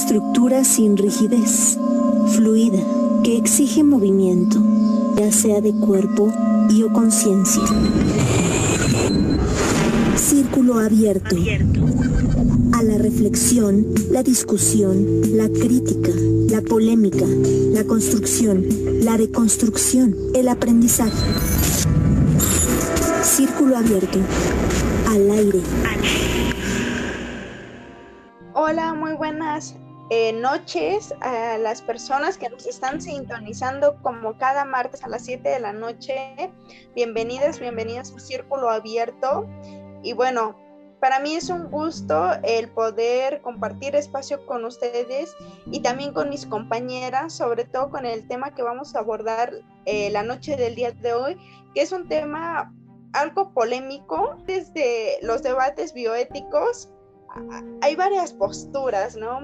estructura 0.00 0.62
sin 0.62 0.96
rigidez, 0.96 1.76
fluida, 2.28 2.78
que 3.24 3.36
exige 3.36 3.82
movimiento, 3.82 4.62
ya 5.16 5.32
sea 5.32 5.60
de 5.60 5.72
cuerpo 5.72 6.32
y 6.70 6.84
o 6.84 6.92
conciencia. 6.92 7.64
Círculo 10.14 10.78
abierto. 10.78 11.34
A 12.74 12.82
la 12.84 12.96
reflexión, 12.96 13.86
la 14.12 14.22
discusión, 14.22 15.04
la 15.36 15.48
crítica, 15.48 16.12
la 16.48 16.60
polémica, 16.60 17.26
la 17.72 17.82
construcción, 17.82 18.66
la 19.02 19.18
deconstrucción, 19.18 20.14
el 20.32 20.46
aprendizaje. 20.46 21.26
Círculo 23.24 23.76
abierto. 23.76 24.20
Al 25.08 25.28
aire. 25.32 25.58
Hola, 25.58 26.27
eh, 30.10 30.32
noches 30.32 31.14
a 31.20 31.58
las 31.58 31.82
personas 31.82 32.38
que 32.38 32.48
nos 32.48 32.66
están 32.66 33.00
sintonizando 33.00 34.00
como 34.02 34.38
cada 34.38 34.64
martes 34.64 35.04
a 35.04 35.08
las 35.08 35.24
7 35.26 35.46
de 35.46 35.60
la 35.60 35.72
noche. 35.72 36.50
Bienvenidas, 36.94 37.60
bienvenidas 37.60 38.14
a 38.14 38.18
Círculo 38.18 38.70
Abierto. 38.70 39.46
Y 40.02 40.14
bueno, 40.14 40.56
para 41.00 41.20
mí 41.20 41.34
es 41.34 41.50
un 41.50 41.70
gusto 41.70 42.32
el 42.42 42.70
poder 42.70 43.42
compartir 43.42 43.94
espacio 43.94 44.44
con 44.46 44.64
ustedes 44.64 45.36
y 45.66 45.80
también 45.80 46.14
con 46.14 46.30
mis 46.30 46.46
compañeras, 46.46 47.34
sobre 47.34 47.64
todo 47.64 47.90
con 47.90 48.06
el 48.06 48.26
tema 48.26 48.54
que 48.54 48.62
vamos 48.62 48.94
a 48.94 49.00
abordar 49.00 49.52
eh, 49.84 50.10
la 50.10 50.22
noche 50.22 50.56
del 50.56 50.74
día 50.74 50.92
de 50.92 51.12
hoy, 51.12 51.36
que 51.74 51.82
es 51.82 51.92
un 51.92 52.08
tema 52.08 52.74
algo 53.12 53.52
polémico 53.52 54.36
desde 54.46 55.18
los 55.22 55.42
debates 55.42 55.92
bioéticos. 55.92 56.88
Hay 57.82 57.94
varias 57.94 58.32
posturas, 58.32 59.16
¿no? 59.16 59.40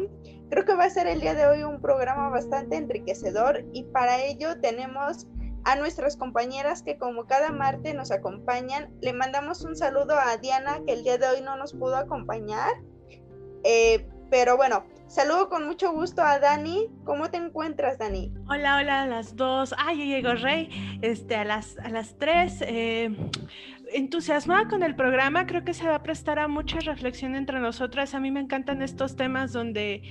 Creo 0.50 0.64
que 0.64 0.74
va 0.74 0.84
a 0.84 0.90
ser 0.90 1.06
el 1.06 1.20
día 1.20 1.34
de 1.34 1.46
hoy 1.46 1.62
un 1.62 1.80
programa 1.80 2.28
bastante 2.28 2.76
enriquecedor 2.76 3.64
y 3.72 3.84
para 3.84 4.22
ello 4.22 4.60
tenemos 4.60 5.26
a 5.64 5.76
nuestras 5.76 6.16
compañeras 6.16 6.82
que 6.82 6.98
como 6.98 7.26
cada 7.26 7.50
martes 7.50 7.94
nos 7.94 8.10
acompañan. 8.10 8.90
Le 9.00 9.12
mandamos 9.12 9.62
un 9.62 9.76
saludo 9.76 10.14
a 10.18 10.36
Diana 10.36 10.80
que 10.86 10.92
el 10.92 11.04
día 11.04 11.18
de 11.18 11.26
hoy 11.26 11.40
no 11.40 11.56
nos 11.56 11.72
pudo 11.72 11.96
acompañar. 11.96 12.70
Eh, 13.64 14.06
pero 14.30 14.56
bueno, 14.56 14.84
saludo 15.06 15.48
con 15.48 15.66
mucho 15.66 15.92
gusto 15.92 16.22
a 16.22 16.38
Dani. 16.38 16.88
¿Cómo 17.04 17.30
te 17.30 17.38
encuentras, 17.38 17.98
Dani? 17.98 18.32
Hola, 18.48 18.76
hola, 18.76 19.02
a 19.02 19.06
las 19.06 19.36
dos. 19.36 19.74
Ay, 19.78 19.98
ya 19.98 20.16
llegó 20.16 20.34
Rey. 20.34 20.98
Este, 21.00 21.36
a 21.36 21.44
las, 21.44 21.78
a 21.78 21.88
las 21.88 22.18
tres. 22.18 22.58
Eh, 22.60 23.14
entusiasmada 23.92 24.68
con 24.68 24.82
el 24.82 24.96
programa, 24.96 25.46
creo 25.46 25.64
que 25.64 25.72
se 25.72 25.86
va 25.86 25.96
a 25.96 26.02
prestar 26.02 26.38
a 26.38 26.48
mucha 26.48 26.80
reflexión 26.80 27.34
entre 27.34 27.60
nosotras. 27.60 28.14
A 28.14 28.20
mí 28.20 28.30
me 28.30 28.40
encantan 28.40 28.82
estos 28.82 29.16
temas 29.16 29.52
donde 29.52 30.02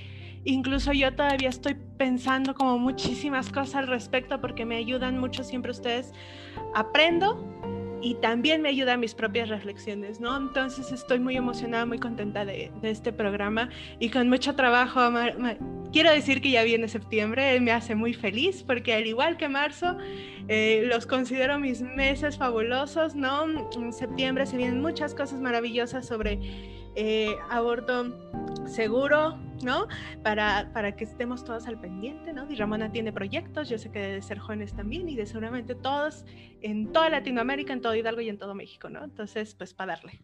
Incluso 0.44 0.92
yo 0.92 1.14
todavía 1.14 1.48
estoy 1.48 1.74
pensando 1.96 2.54
como 2.54 2.78
muchísimas 2.78 3.50
cosas 3.50 3.76
al 3.76 3.86
respecto 3.86 4.40
porque 4.40 4.64
me 4.64 4.76
ayudan 4.76 5.18
mucho 5.18 5.42
siempre 5.42 5.70
ustedes. 5.70 6.12
Aprendo 6.74 7.54
y 8.04 8.16
también 8.16 8.60
me 8.60 8.68
ayudan 8.68 9.00
mis 9.00 9.14
propias 9.14 9.48
reflexiones, 9.48 10.20
¿no? 10.20 10.36
Entonces 10.36 10.92
estoy 10.92 11.18
muy 11.20 11.38
emocionada, 11.38 11.86
muy 11.86 11.98
contenta 11.98 12.44
de, 12.44 12.70
este 12.82 13.14
programa 13.14 13.70
y 13.98 14.10
con 14.10 14.28
mucho 14.28 14.54
trabajo. 14.54 15.00
Quiero 15.90 16.10
decir 16.10 16.42
que 16.42 16.50
ya 16.50 16.62
viene 16.64 16.86
septiembre, 16.88 17.58
me 17.60 17.72
hace 17.72 17.94
muy 17.94 18.12
feliz 18.12 18.62
porque 18.62 18.92
al 18.92 19.06
igual 19.06 19.38
que 19.38 19.48
marzo, 19.48 19.96
eh, 20.48 20.84
los 20.86 21.06
considero 21.06 21.58
mis 21.58 21.80
meses 21.80 22.36
fabulosos, 22.36 23.14
¿no? 23.14 23.46
En 23.74 23.92
septiembre 23.94 24.44
se 24.44 24.58
vienen 24.58 24.82
muchas 24.82 25.14
cosas 25.14 25.40
maravillosas 25.40 26.04
sobre 26.06 26.38
eh, 26.96 27.34
aborto 27.48 28.14
seguro, 28.66 29.38
¿no? 29.64 29.88
Para, 30.22 30.70
para 30.72 30.94
que 30.94 31.04
estemos 31.04 31.44
todos 31.44 31.66
al 31.66 31.80
pendiente, 31.80 32.32
¿no? 32.32 32.50
Y 32.50 32.54
Ramona 32.54 32.92
tiene 32.92 33.12
proyectos, 33.12 33.68
yo 33.68 33.78
sé 33.78 33.90
que 33.90 33.98
debe 33.98 34.22
ser 34.22 34.38
jóvenes 34.38 34.74
también 34.74 35.08
y 35.08 35.16
de 35.16 35.26
seguramente 35.26 35.74
todos 35.74 36.24
en 36.60 36.92
toda 36.92 37.08
Latinoamérica, 37.08 37.72
en 37.72 37.80
todo 37.80 37.94
Hidalgo 37.94 38.20
y 38.20 38.28
en 38.28 38.38
todo 38.38 38.54
México, 38.54 38.88
¿no? 38.88 39.02
Entonces, 39.02 39.54
pues 39.54 39.74
para 39.74 39.94
darle. 39.94 40.20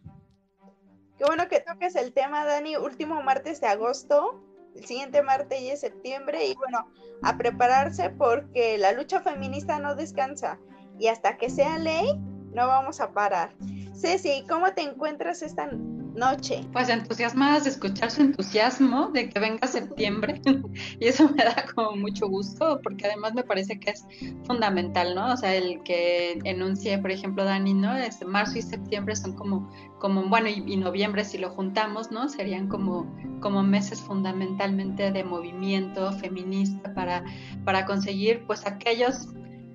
Qué 1.17 1.25
bueno 1.25 1.47
que 1.47 1.59
toques 1.59 1.95
el 1.95 2.13
tema, 2.13 2.45
Dani, 2.45 2.77
último 2.77 3.21
martes 3.21 3.61
de 3.61 3.67
agosto, 3.67 4.43
el 4.75 4.85
siguiente 4.85 5.21
martes 5.21 5.61
ya 5.61 5.73
es 5.73 5.81
septiembre 5.81 6.47
y 6.47 6.55
bueno, 6.55 6.87
a 7.21 7.37
prepararse 7.37 8.09
porque 8.09 8.77
la 8.77 8.93
lucha 8.93 9.21
feminista 9.21 9.79
no 9.79 9.95
descansa 9.95 10.59
y 10.97 11.07
hasta 11.07 11.37
que 11.37 11.49
sea 11.49 11.77
ley 11.77 12.17
no 12.53 12.67
vamos 12.67 13.01
a 13.01 13.11
parar. 13.11 13.53
Ceci, 13.93 14.45
¿cómo 14.47 14.73
te 14.73 14.81
encuentras 14.81 15.41
esta 15.41 15.69
noche. 16.15 16.65
Pues 16.71 16.89
entusiasmadas 16.89 17.63
de 17.63 17.71
escuchar 17.71 18.11
su 18.11 18.21
entusiasmo 18.21 19.09
de 19.13 19.29
que 19.29 19.39
venga 19.39 19.67
septiembre 19.67 20.41
y 20.99 21.07
eso 21.07 21.29
me 21.29 21.43
da 21.43 21.65
como 21.73 21.95
mucho 21.95 22.27
gusto 22.27 22.79
porque 22.83 23.05
además 23.05 23.33
me 23.33 23.43
parece 23.43 23.79
que 23.79 23.91
es 23.91 24.05
fundamental, 24.45 25.15
¿no? 25.15 25.33
O 25.33 25.37
sea, 25.37 25.55
el 25.55 25.81
que 25.83 26.39
enuncie, 26.43 26.97
por 26.97 27.11
ejemplo, 27.11 27.43
Dani, 27.43 27.73
¿no? 27.73 27.95
Este, 27.95 28.25
marzo 28.25 28.57
y 28.57 28.61
septiembre 28.61 29.15
son 29.15 29.33
como, 29.33 29.69
como 29.99 30.23
bueno, 30.27 30.49
y, 30.49 30.77
noviembre 30.77 31.23
si 31.23 31.37
lo 31.37 31.51
juntamos, 31.51 32.11
¿no? 32.11 32.27
Serían 32.27 32.67
como, 32.67 33.13
como 33.39 33.63
meses 33.63 33.99
fundamentalmente 34.01 35.11
de 35.11 35.23
movimiento 35.23 36.11
feminista 36.13 36.93
para, 36.93 37.23
para 37.65 37.85
conseguir 37.85 38.43
pues 38.47 38.65
aquellos 38.65 39.27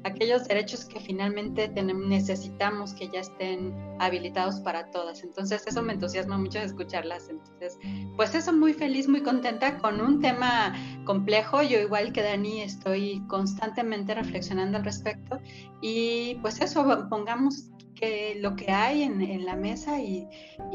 aquellos 0.05 0.47
derechos 0.47 0.85
que 0.85 1.01
finalmente 1.01 1.69
necesitamos 1.69 2.95
que 2.95 3.09
ya 3.09 3.21
estén 3.21 3.75
habilitados 3.99 4.61
para 4.61 4.91
todas. 4.91 5.23
Entonces 5.23 5.67
eso 5.67 5.83
me 5.83 5.95
entusiasma 5.95 6.39
mucho 6.39 6.59
escucharlas. 6.59 7.29
Entonces, 7.29 7.79
pues 8.17 8.35
eso, 8.35 8.53
muy 8.53 8.73
feliz, 8.73 9.09
muy 9.09 9.23
contenta 9.23 9.79
con 9.79 10.01
un 10.01 10.21
tema 10.21 10.75
complejo. 11.05 11.63
Yo 11.63 11.81
igual 11.81 12.13
que 12.13 12.23
Dani 12.23 12.63
estoy 12.63 13.23
constantemente 13.29 14.15
reflexionando 14.15 14.79
al 14.79 14.85
respecto 14.85 15.41
y 15.81 16.37
pues 16.43 16.61
eso, 16.61 17.09
pongamos 17.09 17.71
que 17.97 18.37
lo 18.41 18.55
que 18.55 18.71
hay 18.71 19.03
en, 19.03 19.45
la 19.45 19.57
mesa 19.57 20.01
y, 20.01 20.29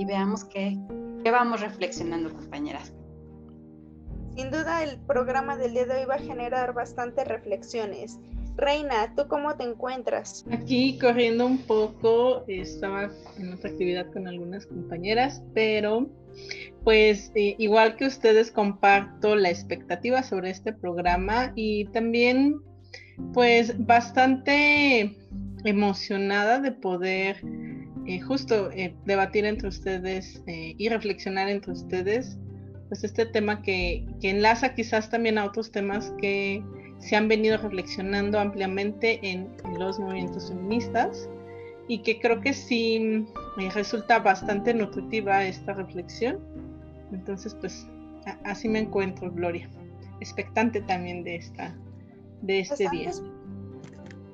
veamos 0.05 0.43
qué, 0.45 0.77
qué 1.23 1.31
vamos 1.31 1.61
reflexionando, 1.61 2.33
compañeras. 2.33 2.93
Sin 4.35 4.49
duda 4.49 4.83
el 4.83 4.99
programa 5.01 5.57
del 5.57 5.73
día 5.73 5.85
de 5.85 5.99
hoy 5.99 6.05
va 6.05 6.15
a 6.15 6.19
generar 6.19 6.73
bastantes 6.73 7.27
reflexiones. 7.27 8.19
Reina, 8.57 9.13
¿tú 9.15 9.27
cómo 9.27 9.55
te 9.55 9.63
encuentras? 9.63 10.45
Aquí 10.51 10.97
corriendo 10.99 11.45
un 11.45 11.59
poco, 11.59 12.43
estaba 12.47 13.09
en 13.37 13.53
otra 13.53 13.69
actividad 13.69 14.11
con 14.11 14.27
algunas 14.27 14.65
compañeras, 14.65 15.41
pero 15.53 16.09
pues 16.83 17.31
eh, 17.35 17.55
igual 17.57 17.95
que 17.95 18.05
ustedes 18.05 18.51
comparto 18.51 19.35
la 19.35 19.49
expectativa 19.49 20.23
sobre 20.23 20.49
este 20.49 20.73
programa 20.73 21.53
y 21.55 21.85
también 21.85 22.59
pues 23.33 23.73
bastante 23.85 25.15
emocionada 25.63 26.59
de 26.59 26.71
poder 26.71 27.41
eh, 28.07 28.19
justo 28.21 28.71
eh, 28.71 28.95
debatir 29.05 29.45
entre 29.45 29.67
ustedes 29.67 30.41
y 30.47 30.89
reflexionar 30.89 31.49
entre 31.49 31.73
ustedes 31.73 32.37
pues 32.89 33.03
este 33.03 33.25
tema 33.27 33.61
que, 33.61 34.05
que 34.19 34.31
enlaza 34.31 34.73
quizás 34.73 35.09
también 35.09 35.37
a 35.37 35.45
otros 35.45 35.71
temas 35.71 36.11
que 36.19 36.63
se 37.01 37.15
han 37.15 37.27
venido 37.27 37.57
reflexionando 37.57 38.39
ampliamente 38.39 39.19
en, 39.23 39.49
los 39.77 39.99
movimientos 39.99 40.49
feministas 40.49 41.27
y 41.87 41.99
que 42.03 42.19
creo 42.19 42.39
que 42.39 42.53
sí 42.53 43.25
eh, 43.57 43.69
resulta 43.73 44.19
bastante 44.19 44.73
nutritiva 44.73 45.43
esta 45.43 45.73
reflexión. 45.73 46.39
Entonces, 47.11 47.55
pues 47.55 47.87
así 48.45 48.69
me 48.69 48.79
encuentro, 48.79 49.31
Gloria, 49.31 49.69
expectante 50.19 50.81
también 50.81 51.23
de 51.23 51.35
esta 51.35 51.75
de 52.41 52.59
este 52.59 52.87
día. 52.89 53.11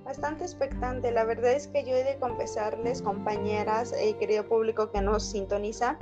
Bastante 0.03 0.43
expectante, 0.43 1.11
la 1.11 1.25
verdad 1.25 1.53
es 1.53 1.67
que 1.67 1.83
yo 1.83 1.93
he 1.95 2.03
de 2.03 2.17
confesarles, 2.17 3.01
compañeras 3.01 3.93
y 4.01 4.13
querido 4.13 4.47
público 4.47 4.91
que 4.91 5.01
nos 5.01 5.23
sintoniza, 5.29 5.97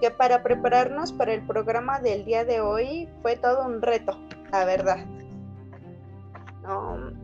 que 0.00 0.10
para 0.10 0.42
prepararnos 0.42 1.12
para 1.12 1.32
el 1.34 1.44
programa 1.44 1.98
del 2.00 2.24
día 2.24 2.44
de 2.44 2.60
hoy 2.60 3.08
fue 3.22 3.36
todo 3.36 3.66
un 3.66 3.82
reto, 3.82 4.16
la 4.52 4.64
verdad. 4.64 5.04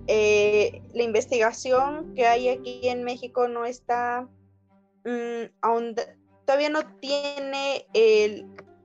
Eh, 0.07 0.83
la 0.95 1.03
investigación 1.03 2.15
que 2.15 2.27
hay 2.27 2.49
aquí 2.49 2.89
en 2.89 3.05
México 3.05 3.49
no 3.49 3.65
está, 3.65 4.29
mm, 5.05 5.95
todavía 6.45 6.71
no 6.71 6.87
tiene 7.01 7.87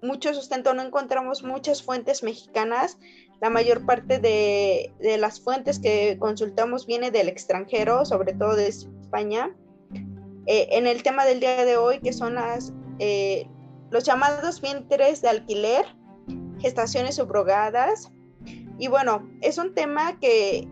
mucho 0.01 0.33
sustento, 0.33 0.73
no 0.73 0.81
encontramos 0.81 1.43
muchas 1.43 1.83
fuentes 1.83 2.23
mexicanas. 2.23 2.97
La 3.39 3.49
mayor 3.49 3.85
parte 3.85 4.19
de, 4.19 4.93
las 5.19 5.41
fuentes 5.41 5.79
que 5.79 6.17
consultamos 6.19 6.85
viene 6.85 7.11
del 7.11 7.27
extranjero, 7.27 8.05
sobre 8.05 8.33
todo 8.33 8.55
de 8.55 8.67
España. 8.67 9.55
Eh, 10.47 10.67
en 10.71 10.87
el 10.87 11.03
tema 11.03 11.25
del 11.25 11.39
día 11.39 11.65
de 11.65 11.77
hoy, 11.77 11.99
que 11.99 12.13
son 12.13 12.35
las, 12.35 12.73
eh, 12.99 13.47
los 13.89 14.03
llamados 14.03 14.61
vientres 14.61 15.21
de 15.21 15.29
alquiler, 15.29 15.85
gestaciones 16.59 17.15
subrogadas, 17.15 18.11
y 18.81 18.87
bueno, 18.87 19.29
es 19.41 19.59
un 19.59 19.75
tema 19.75 20.19
que, 20.19 20.67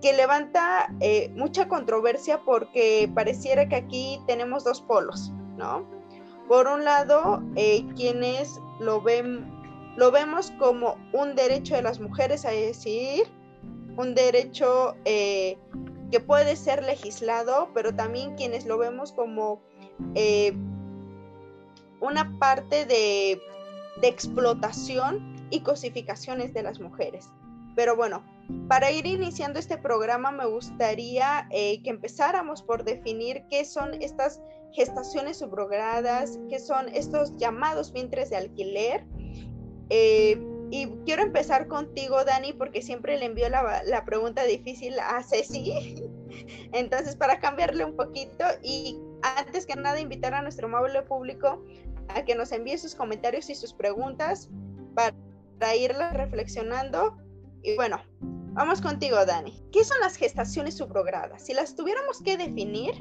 que 0.00 0.14
levanta 0.14 0.90
eh, 1.00 1.30
mucha 1.36 1.68
controversia 1.68 2.40
porque 2.40 3.10
pareciera 3.14 3.68
que 3.68 3.76
aquí 3.76 4.22
tenemos 4.26 4.64
dos 4.64 4.80
polos, 4.80 5.30
¿no? 5.58 5.86
Por 6.48 6.66
un 6.66 6.82
lado, 6.82 7.42
eh, 7.56 7.84
quienes 7.94 8.58
lo 8.80 9.02
ven 9.02 9.52
lo 9.98 10.10
vemos 10.10 10.50
como 10.58 10.96
un 11.12 11.34
derecho 11.34 11.74
de 11.74 11.82
las 11.82 12.00
mujeres 12.00 12.46
a 12.46 12.52
decidir, 12.52 13.26
un 13.98 14.14
derecho 14.14 14.96
eh, 15.04 15.58
que 16.10 16.20
puede 16.20 16.56
ser 16.56 16.84
legislado, 16.84 17.68
pero 17.74 17.94
también 17.94 18.34
quienes 18.34 18.64
lo 18.64 18.78
vemos 18.78 19.12
como 19.12 19.60
una 22.00 22.38
parte 22.38 22.86
de, 22.86 23.42
explotación 24.00 25.33
y 25.50 25.60
cosificaciones 25.60 26.52
de 26.54 26.62
las 26.62 26.80
mujeres. 26.80 27.28
Pero 27.76 27.96
bueno, 27.96 28.22
para 28.68 28.90
ir 28.90 29.06
iniciando 29.06 29.58
este 29.58 29.76
programa 29.78 30.30
me 30.30 30.46
gustaría 30.46 31.48
eh, 31.50 31.82
que 31.82 31.90
empezáramos 31.90 32.62
por 32.62 32.84
definir 32.84 33.44
qué 33.50 33.64
son 33.64 33.94
estas 33.94 34.40
gestaciones 34.72 35.38
subrogadas, 35.38 36.38
qué 36.48 36.58
son 36.58 36.88
estos 36.88 37.36
llamados 37.36 37.92
vientres 37.92 38.30
de 38.30 38.36
alquiler. 38.36 39.04
Eh, 39.90 40.40
y 40.70 40.86
quiero 41.04 41.22
empezar 41.22 41.68
contigo, 41.68 42.24
Dani, 42.24 42.52
porque 42.52 42.82
siempre 42.82 43.18
le 43.18 43.26
envío 43.26 43.48
la, 43.48 43.82
la 43.84 44.04
pregunta 44.04 44.44
difícil 44.44 44.98
a 44.98 45.22
Ceci. 45.22 46.02
Entonces, 46.72 47.16
para 47.16 47.38
cambiarle 47.38 47.84
un 47.84 47.96
poquito 47.96 48.44
y 48.62 48.98
antes 49.22 49.66
que 49.66 49.76
nada 49.76 50.00
invitar 50.00 50.34
a 50.34 50.42
nuestro 50.42 50.66
amable 50.66 51.02
público 51.02 51.62
a 52.08 52.24
que 52.24 52.34
nos 52.34 52.52
envíe 52.52 52.78
sus 52.78 52.94
comentarios 52.94 53.48
y 53.50 53.54
sus 53.54 53.72
preguntas 53.72 54.50
para 54.94 55.14
irlas 55.74 56.14
reflexionando. 56.14 57.16
Y 57.62 57.76
bueno, 57.76 58.00
vamos 58.20 58.80
contigo, 58.80 59.24
Dani. 59.24 59.62
¿Qué 59.72 59.84
son 59.84 59.98
las 60.00 60.16
gestaciones 60.16 60.76
subrogadas? 60.76 61.46
Si 61.46 61.54
las 61.54 61.74
tuviéramos 61.76 62.20
que 62.22 62.36
definir, 62.36 62.92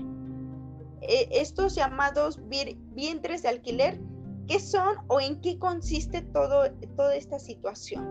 eh, 1.01 1.27
estos 1.31 1.75
llamados 1.75 2.39
vientres 2.48 3.42
de 3.42 3.50
alquiler, 3.50 4.00
¿qué 4.48 4.60
son 4.60 4.98
o 5.07 5.19
en 5.19 5.42
qué 5.42 5.57
consiste 5.60 6.21
todo, 6.21 6.71
toda 6.95 7.15
esta 7.15 7.39
situación? 7.39 8.06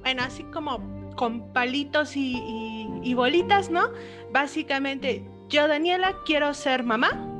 Bueno, 0.00 0.22
así 0.22 0.42
como 0.44 0.80
con 1.16 1.52
palitos 1.52 2.12
y 2.16 3.14
bolitas, 3.14 3.70
¿no? 3.70 3.90
Básicamente, 4.32 5.24
yo, 5.48 5.68
Daniela, 5.68 6.16
quiero 6.24 6.54
ser 6.54 6.82
mamá 6.82 7.30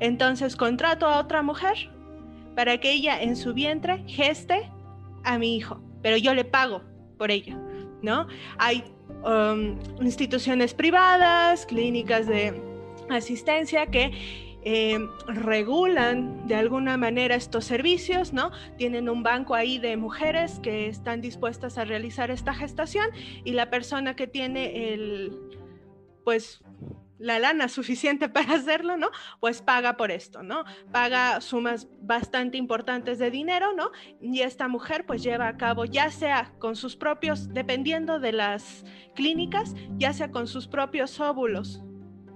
entonces 0.00 0.56
contrato 0.56 1.06
a 1.06 1.18
otra 1.18 1.42
mujer 1.42 1.90
para 2.54 2.78
que 2.78 2.92
ella 2.92 3.20
en 3.20 3.36
su 3.36 3.54
vientre 3.54 4.04
geste 4.06 4.70
a 5.28 5.38
mi 5.38 5.56
hijo, 5.56 5.80
pero 6.02 6.16
yo 6.16 6.34
le 6.34 6.44
pago 6.44 6.82
por 7.18 7.30
ello, 7.30 7.56
¿no? 8.02 8.26
Hay 8.58 8.82
um, 9.24 9.78
instituciones 10.00 10.72
privadas, 10.72 11.66
clínicas 11.66 12.26
de 12.26 12.60
asistencia 13.10 13.86
que 13.86 14.12
eh, 14.64 14.98
regulan 15.26 16.46
de 16.46 16.54
alguna 16.54 16.96
manera 16.96 17.34
estos 17.34 17.66
servicios, 17.66 18.32
¿no? 18.32 18.50
Tienen 18.76 19.08
un 19.08 19.22
banco 19.22 19.54
ahí 19.54 19.78
de 19.78 19.96
mujeres 19.96 20.60
que 20.60 20.88
están 20.88 21.20
dispuestas 21.20 21.76
a 21.76 21.84
realizar 21.84 22.30
esta 22.30 22.54
gestación 22.54 23.10
y 23.44 23.52
la 23.52 23.70
persona 23.70 24.16
que 24.16 24.26
tiene 24.26 24.92
el, 24.94 25.38
pues, 26.24 26.62
la 27.18 27.38
lana 27.38 27.68
suficiente 27.68 28.28
para 28.28 28.54
hacerlo, 28.54 28.96
¿no? 28.96 29.10
Pues 29.40 29.62
paga 29.62 29.96
por 29.96 30.10
esto, 30.10 30.42
¿no? 30.42 30.64
Paga 30.92 31.40
sumas 31.40 31.88
bastante 32.00 32.56
importantes 32.56 33.18
de 33.18 33.30
dinero, 33.30 33.72
¿no? 33.74 33.90
Y 34.20 34.40
esta 34.40 34.68
mujer 34.68 35.06
pues 35.06 35.22
lleva 35.22 35.48
a 35.48 35.56
cabo 35.56 35.84
ya 35.84 36.10
sea 36.10 36.52
con 36.58 36.76
sus 36.76 36.96
propios, 36.96 37.52
dependiendo 37.52 38.20
de 38.20 38.32
las 38.32 38.84
clínicas, 39.14 39.74
ya 39.96 40.12
sea 40.12 40.30
con 40.30 40.46
sus 40.46 40.68
propios 40.68 41.20
óvulos 41.20 41.82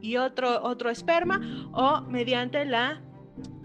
y 0.00 0.16
otro, 0.16 0.62
otro 0.62 0.90
esperma 0.90 1.40
o 1.72 2.02
mediante 2.02 2.64
la 2.64 3.02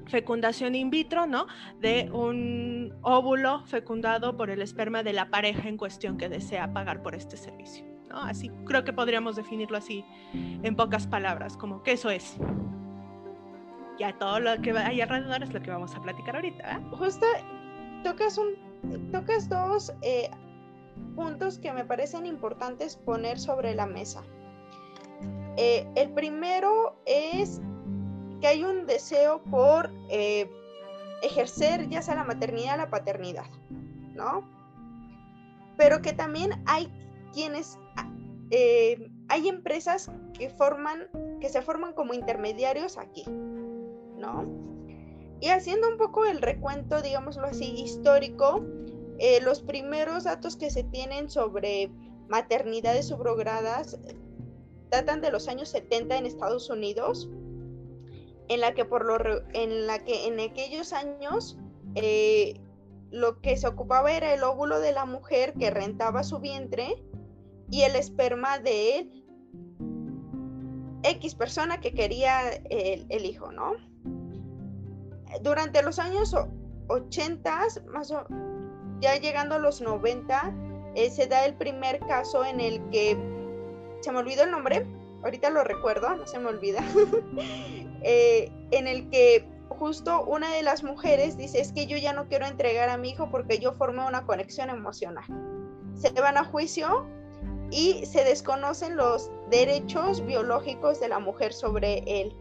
fecundación 0.06 0.76
in 0.76 0.90
vitro, 0.90 1.26
¿no? 1.28 1.48
De 1.80 2.10
un 2.12 2.94
óvulo 3.02 3.66
fecundado 3.66 4.38
por 4.38 4.50
el 4.50 4.62
esperma 4.62 5.04
de 5.04 5.14
la 5.14 5.30
pareja 5.30 5.68
en 5.68 5.78
cuestión 5.78 6.18
que 6.18 6.30
desea 6.30 6.74
pagar 6.74 7.02
por 7.02 7.16
este 7.16 7.38
servicio. 7.38 7.97
Así 8.12 8.50
creo 8.66 8.84
que 8.84 8.94
podríamos 8.94 9.36
definirlo 9.36 9.78
así 9.78 10.06
en 10.34 10.76
pocas 10.76 11.08
palabras, 11.08 11.58
como 11.58 11.84
que 11.84 11.94
eso 11.94 12.10
es. 12.10 12.38
Ya 14.00 14.18
todo 14.18 14.40
lo 14.40 14.62
que 14.62 14.72
hay 14.72 15.02
alrededor 15.02 15.44
es 15.44 15.54
lo 15.54 15.62
que 15.62 15.72
vamos 15.72 15.96
a 15.96 16.02
platicar 16.02 16.36
ahorita. 16.36 16.82
Justo 16.92 17.26
tocas 18.04 18.38
un 18.38 18.68
tocas 19.12 19.50
dos 19.50 19.92
eh, 20.02 20.30
puntos 21.16 21.58
que 21.58 21.74
me 21.74 21.84
parecen 21.84 22.26
importantes 22.26 22.96
poner 22.96 23.40
sobre 23.40 23.74
la 23.74 23.86
mesa. 23.86 24.24
Eh, 25.58 25.88
el 25.96 26.12
primero 26.12 26.96
es 27.06 27.60
que 28.40 28.48
hay 28.48 28.64
un 28.64 28.86
deseo 28.86 29.42
por 29.44 29.90
eh, 30.10 30.50
ejercer 31.24 31.90
ya 31.90 32.02
sea 32.02 32.16
la 32.16 32.24
maternidad 32.24 32.76
o 32.76 32.78
la 32.78 32.90
paternidad, 32.90 33.50
¿no? 34.14 34.48
Pero 35.76 36.02
que 36.02 36.14
también 36.14 36.62
hay 36.68 36.88
quienes 37.34 37.80
eh, 38.50 39.12
hay 39.28 39.48
empresas 39.50 40.12
que 40.34 40.50
forman, 40.50 41.08
que 41.42 41.50
se 41.50 41.62
forman 41.62 41.94
como 41.94 42.14
intermediarios 42.14 42.98
aquí, 42.98 43.26
¿no? 44.18 44.46
Y 45.40 45.50
haciendo 45.50 45.88
un 45.88 45.98
poco 45.98 46.26
el 46.26 46.42
recuento, 46.42 47.02
digámoslo 47.02 47.46
así, 47.46 47.66
histórico, 47.80 48.64
eh, 49.20 49.40
los 49.42 49.62
primeros 49.62 50.24
datos 50.24 50.56
que 50.56 50.70
se 50.70 50.84
tienen 50.84 51.30
sobre 51.30 51.92
maternidades 52.28 53.08
subrogadas 53.08 54.00
datan 54.90 55.22
de 55.22 55.32
los 55.32 55.48
años 55.48 55.70
70 55.70 56.18
en 56.18 56.26
Estados 56.26 56.70
Unidos, 56.70 57.30
en 58.48 58.62
la 58.62 58.74
que 58.74 58.86
por 58.86 59.06
lo 59.06 59.44
en 59.54 59.88
la 59.88 60.00
que 60.00 60.28
en 60.28 60.40
aquellos 60.40 60.94
años 60.94 61.58
eh, 61.96 62.60
lo 63.12 63.42
que 63.42 63.58
se 63.58 63.68
ocupaba 63.68 64.12
era 64.12 64.34
el 64.34 64.44
óvulo 64.44 64.80
de 64.80 64.94
la 64.94 65.06
mujer 65.06 65.54
que 65.54 65.70
rentaba 65.70 66.24
su 66.24 66.40
vientre 66.40 67.04
y 67.70 67.82
el 67.82 67.96
esperma 67.96 68.60
de 68.60 69.10
X 71.04 71.36
persona 71.36 71.80
que 71.80 71.94
quería 71.94 72.50
el, 72.70 73.26
hijo, 73.26 73.52
¿no? 73.52 73.74
Durante 75.42 75.82
los 75.82 76.00
años 76.00 76.36
80, 76.88 77.68
más 77.92 78.12
o, 78.12 78.26
ya 79.00 79.16
llegando 79.18 79.56
a 79.56 79.60
los 79.60 79.82
90, 79.82 80.54
eh, 80.96 81.10
se 81.10 81.28
da 81.28 81.46
el 81.46 81.56
primer 81.56 82.00
caso 82.00 82.46
en 82.46 82.60
el 82.60 82.82
que, 82.90 83.18
se 84.02 84.12
me 84.12 84.20
olvidó 84.20 84.44
el 84.44 84.52
nombre, 84.52 84.86
ahorita 85.24 85.50
lo 85.50 85.64
recuerdo, 85.64 86.16
no 86.16 86.26
se 86.26 86.40
me 86.40 86.48
olvida, 86.48 86.84
eh, 88.04 88.52
en 88.72 88.88
el 88.88 89.10
que 89.10 89.48
justo 89.70 90.24
una 90.26 90.52
de 90.52 90.64
las 90.64 90.84
mujeres 90.84 91.38
dice, 91.38 91.60
es 91.60 91.72
que 91.72 91.86
yo 91.86 91.98
ya 91.98 92.14
no 92.14 92.28
quiero 92.28 92.48
entregar 92.48 92.90
a 92.90 92.98
mi 92.98 93.10
hijo 93.12 93.30
porque 93.30 93.60
yo 93.60 93.74
formé 93.74 94.06
una 94.06 94.26
conexión 94.26 94.70
emocional. 94.70 95.26
Se 95.96 96.10
van 96.12 96.38
a 96.38 96.44
juicio 96.44 97.08
y 97.72 98.06
se 98.06 98.24
desconocen 98.24 98.96
los 98.96 99.30
derechos 99.50 100.26
biológicos 100.26 101.00
de 101.00 101.10
la 101.10 101.20
mujer 101.20 101.54
sobre 101.54 102.00
él, 102.06 102.34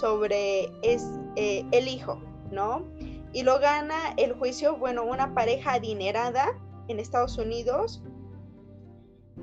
sobre 0.00 0.70
es, 0.82 1.04
eh, 1.36 1.64
el 1.72 1.88
hijo, 1.88 2.20
¿no? 2.50 2.84
Y 3.32 3.42
lo 3.42 3.58
gana 3.58 4.14
el 4.16 4.34
juicio, 4.34 4.76
bueno, 4.76 5.04
una 5.04 5.34
pareja 5.34 5.74
adinerada 5.74 6.58
en 6.88 7.00
Estados 7.00 7.38
Unidos. 7.38 8.02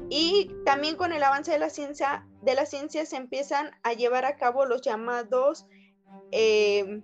Y 0.09 0.51
también 0.65 0.95
con 0.95 1.13
el 1.13 1.23
avance 1.23 1.51
de 1.51 1.59
la 1.59 1.69
ciencia, 1.69 2.27
de 2.41 2.55
la 2.55 2.65
ciencia 2.65 3.05
se 3.05 3.15
empiezan 3.15 3.71
a 3.83 3.93
llevar 3.93 4.25
a 4.25 4.37
cabo 4.37 4.65
los 4.65 4.81
llamados, 4.81 5.67
eh, 6.31 7.01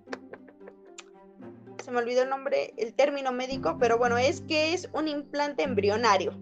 se 1.84 1.92
me 1.92 2.00
olvidó 2.00 2.24
el 2.24 2.30
nombre, 2.30 2.74
el 2.78 2.94
término 2.94 3.32
médico, 3.32 3.78
pero 3.80 3.98
bueno, 3.98 4.18
es 4.18 4.42
que 4.42 4.74
es 4.74 4.90
un 4.94 5.08
implante 5.08 5.64
embrionario, 5.64 6.34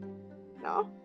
¿no? 0.62 0.97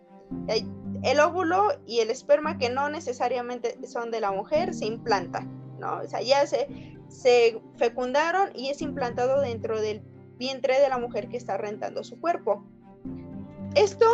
El 1.03 1.19
óvulo 1.19 1.67
y 1.85 1.99
el 1.99 2.09
esperma, 2.09 2.57
que 2.57 2.69
no 2.69 2.89
necesariamente 2.89 3.77
son 3.85 4.11
de 4.11 4.21
la 4.21 4.31
mujer, 4.31 4.73
se 4.73 4.85
implantan, 4.85 5.77
¿no? 5.79 5.97
O 5.97 6.07
sea, 6.07 6.21
ya 6.21 6.45
se, 6.47 6.97
se 7.09 7.61
fecundaron 7.77 8.49
y 8.55 8.69
es 8.69 8.81
implantado 8.81 9.41
dentro 9.41 9.81
del 9.81 10.01
vientre 10.37 10.79
de 10.79 10.89
la 10.89 10.97
mujer 10.97 11.29
que 11.29 11.37
está 11.37 11.57
rentando 11.57 12.03
su 12.03 12.19
cuerpo. 12.19 12.65
Esto 13.75 14.05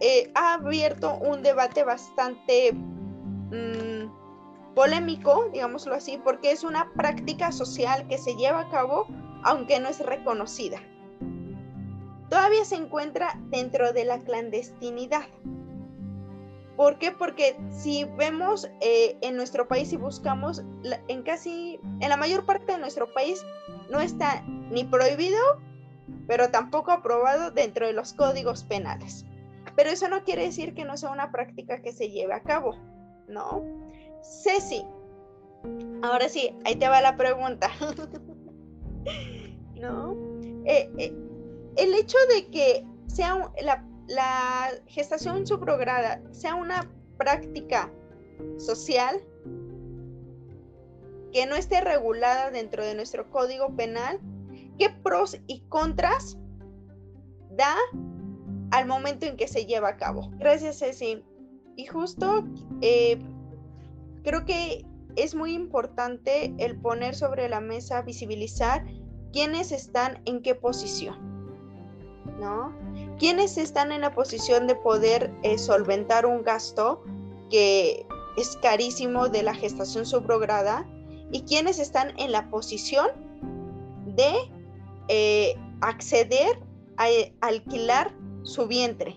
eh, 0.00 0.30
ha 0.34 0.54
abierto 0.54 1.16
un 1.18 1.42
debate 1.42 1.84
bastante 1.84 2.72
mm, 2.72 4.74
polémico, 4.74 5.48
digámoslo 5.52 5.94
así, 5.94 6.18
porque 6.22 6.50
es 6.50 6.64
una 6.64 6.92
práctica 6.94 7.52
social 7.52 8.06
que 8.08 8.18
se 8.18 8.34
lleva 8.34 8.60
a 8.60 8.70
cabo 8.70 9.06
aunque 9.44 9.78
no 9.78 9.88
es 9.88 10.00
reconocida. 10.00 10.78
Todavía 12.28 12.64
se 12.64 12.76
encuentra 12.76 13.38
dentro 13.50 13.92
de 13.92 14.04
la 14.04 14.18
clandestinidad. 14.18 15.26
¿Por 16.76 16.98
qué? 16.98 17.12
Porque 17.12 17.56
si 17.70 18.04
vemos 18.04 18.68
eh, 18.80 19.16
en 19.20 19.36
nuestro 19.36 19.68
país 19.68 19.92
y 19.92 19.96
buscamos, 19.96 20.62
en 21.08 21.22
casi, 21.22 21.78
en 22.00 22.08
la 22.08 22.16
mayor 22.16 22.44
parte 22.46 22.72
de 22.72 22.78
nuestro 22.78 23.12
país 23.12 23.44
no 23.90 24.00
está 24.00 24.42
ni 24.42 24.82
prohibido, 24.84 25.38
pero 26.26 26.50
tampoco 26.50 26.90
aprobado 26.90 27.50
dentro 27.52 27.86
de 27.86 27.92
los 27.92 28.12
códigos 28.12 28.64
penales. 28.64 29.24
Pero 29.76 29.90
eso 29.90 30.08
no 30.08 30.24
quiere 30.24 30.42
decir 30.42 30.74
que 30.74 30.84
no 30.84 30.96
sea 30.96 31.10
una 31.10 31.30
práctica 31.30 31.80
que 31.80 31.92
se 31.92 32.10
lleve 32.10 32.34
a 32.34 32.42
cabo, 32.42 32.76
¿no? 33.28 33.62
Ceci, 34.42 34.84
ahora 36.02 36.28
sí, 36.28 36.56
ahí 36.64 36.76
te 36.76 36.88
va 36.88 37.00
la 37.00 37.16
pregunta. 37.16 37.70
¿No? 39.76 40.16
Eh, 40.64 40.90
eh, 40.98 41.12
el 41.76 41.94
hecho 41.94 42.16
de 42.34 42.46
que 42.46 42.84
sea 43.06 43.52
la, 43.62 43.84
la 44.08 44.70
gestación 44.86 45.46
subrogada 45.46 46.20
sea 46.32 46.54
una 46.54 46.90
práctica 47.16 47.90
social 48.58 49.22
que 51.32 51.46
no 51.46 51.56
esté 51.56 51.80
regulada 51.80 52.50
dentro 52.50 52.84
de 52.84 52.94
nuestro 52.94 53.28
código 53.30 53.74
penal, 53.74 54.20
¿qué 54.78 54.90
pros 54.90 55.38
y 55.46 55.60
contras 55.68 56.38
da 57.50 57.74
al 58.70 58.86
momento 58.86 59.26
en 59.26 59.36
que 59.36 59.48
se 59.48 59.66
lleva 59.66 59.90
a 59.90 59.96
cabo? 59.96 60.30
Gracias, 60.38 60.78
Ceci. 60.78 61.24
Y 61.76 61.86
justo 61.86 62.44
eh, 62.82 63.18
creo 64.22 64.44
que 64.44 64.84
es 65.16 65.34
muy 65.34 65.54
importante 65.54 66.54
el 66.58 66.80
poner 66.80 67.16
sobre 67.16 67.48
la 67.48 67.60
mesa, 67.60 68.02
visibilizar 68.02 68.84
quiénes 69.32 69.72
están 69.72 70.20
en 70.24 70.40
qué 70.42 70.54
posición, 70.54 71.16
¿no? 72.40 72.72
Quiénes 73.18 73.58
están 73.58 73.92
en 73.92 74.00
la 74.00 74.14
posición 74.14 74.66
de 74.66 74.74
poder 74.74 75.32
eh, 75.42 75.58
solventar 75.58 76.26
un 76.26 76.42
gasto 76.42 77.02
que 77.50 78.06
es 78.36 78.56
carísimo 78.56 79.28
de 79.28 79.42
la 79.42 79.54
gestación 79.54 80.04
subrogada 80.04 80.86
y 81.30 81.42
quienes 81.42 81.78
están 81.78 82.12
en 82.18 82.32
la 82.32 82.50
posición 82.50 83.08
de 84.06 84.34
eh, 85.08 85.54
acceder 85.80 86.58
a, 86.96 87.04
a 87.04 87.46
alquilar 87.46 88.12
su 88.42 88.66
vientre, 88.66 89.16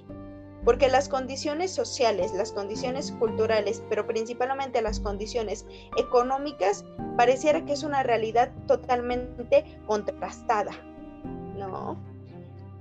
porque 0.63 0.89
las 0.89 1.09
condiciones 1.09 1.71
sociales, 1.71 2.33
las 2.33 2.51
condiciones 2.51 3.11
culturales, 3.13 3.83
pero 3.89 4.05
principalmente 4.05 4.81
las 4.81 4.99
condiciones 4.99 5.65
económicas, 5.97 6.85
pareciera 7.17 7.65
que 7.65 7.73
es 7.73 7.83
una 7.83 8.03
realidad 8.03 8.51
totalmente 8.67 9.79
contrastada, 9.85 10.71
¿no? 11.57 11.97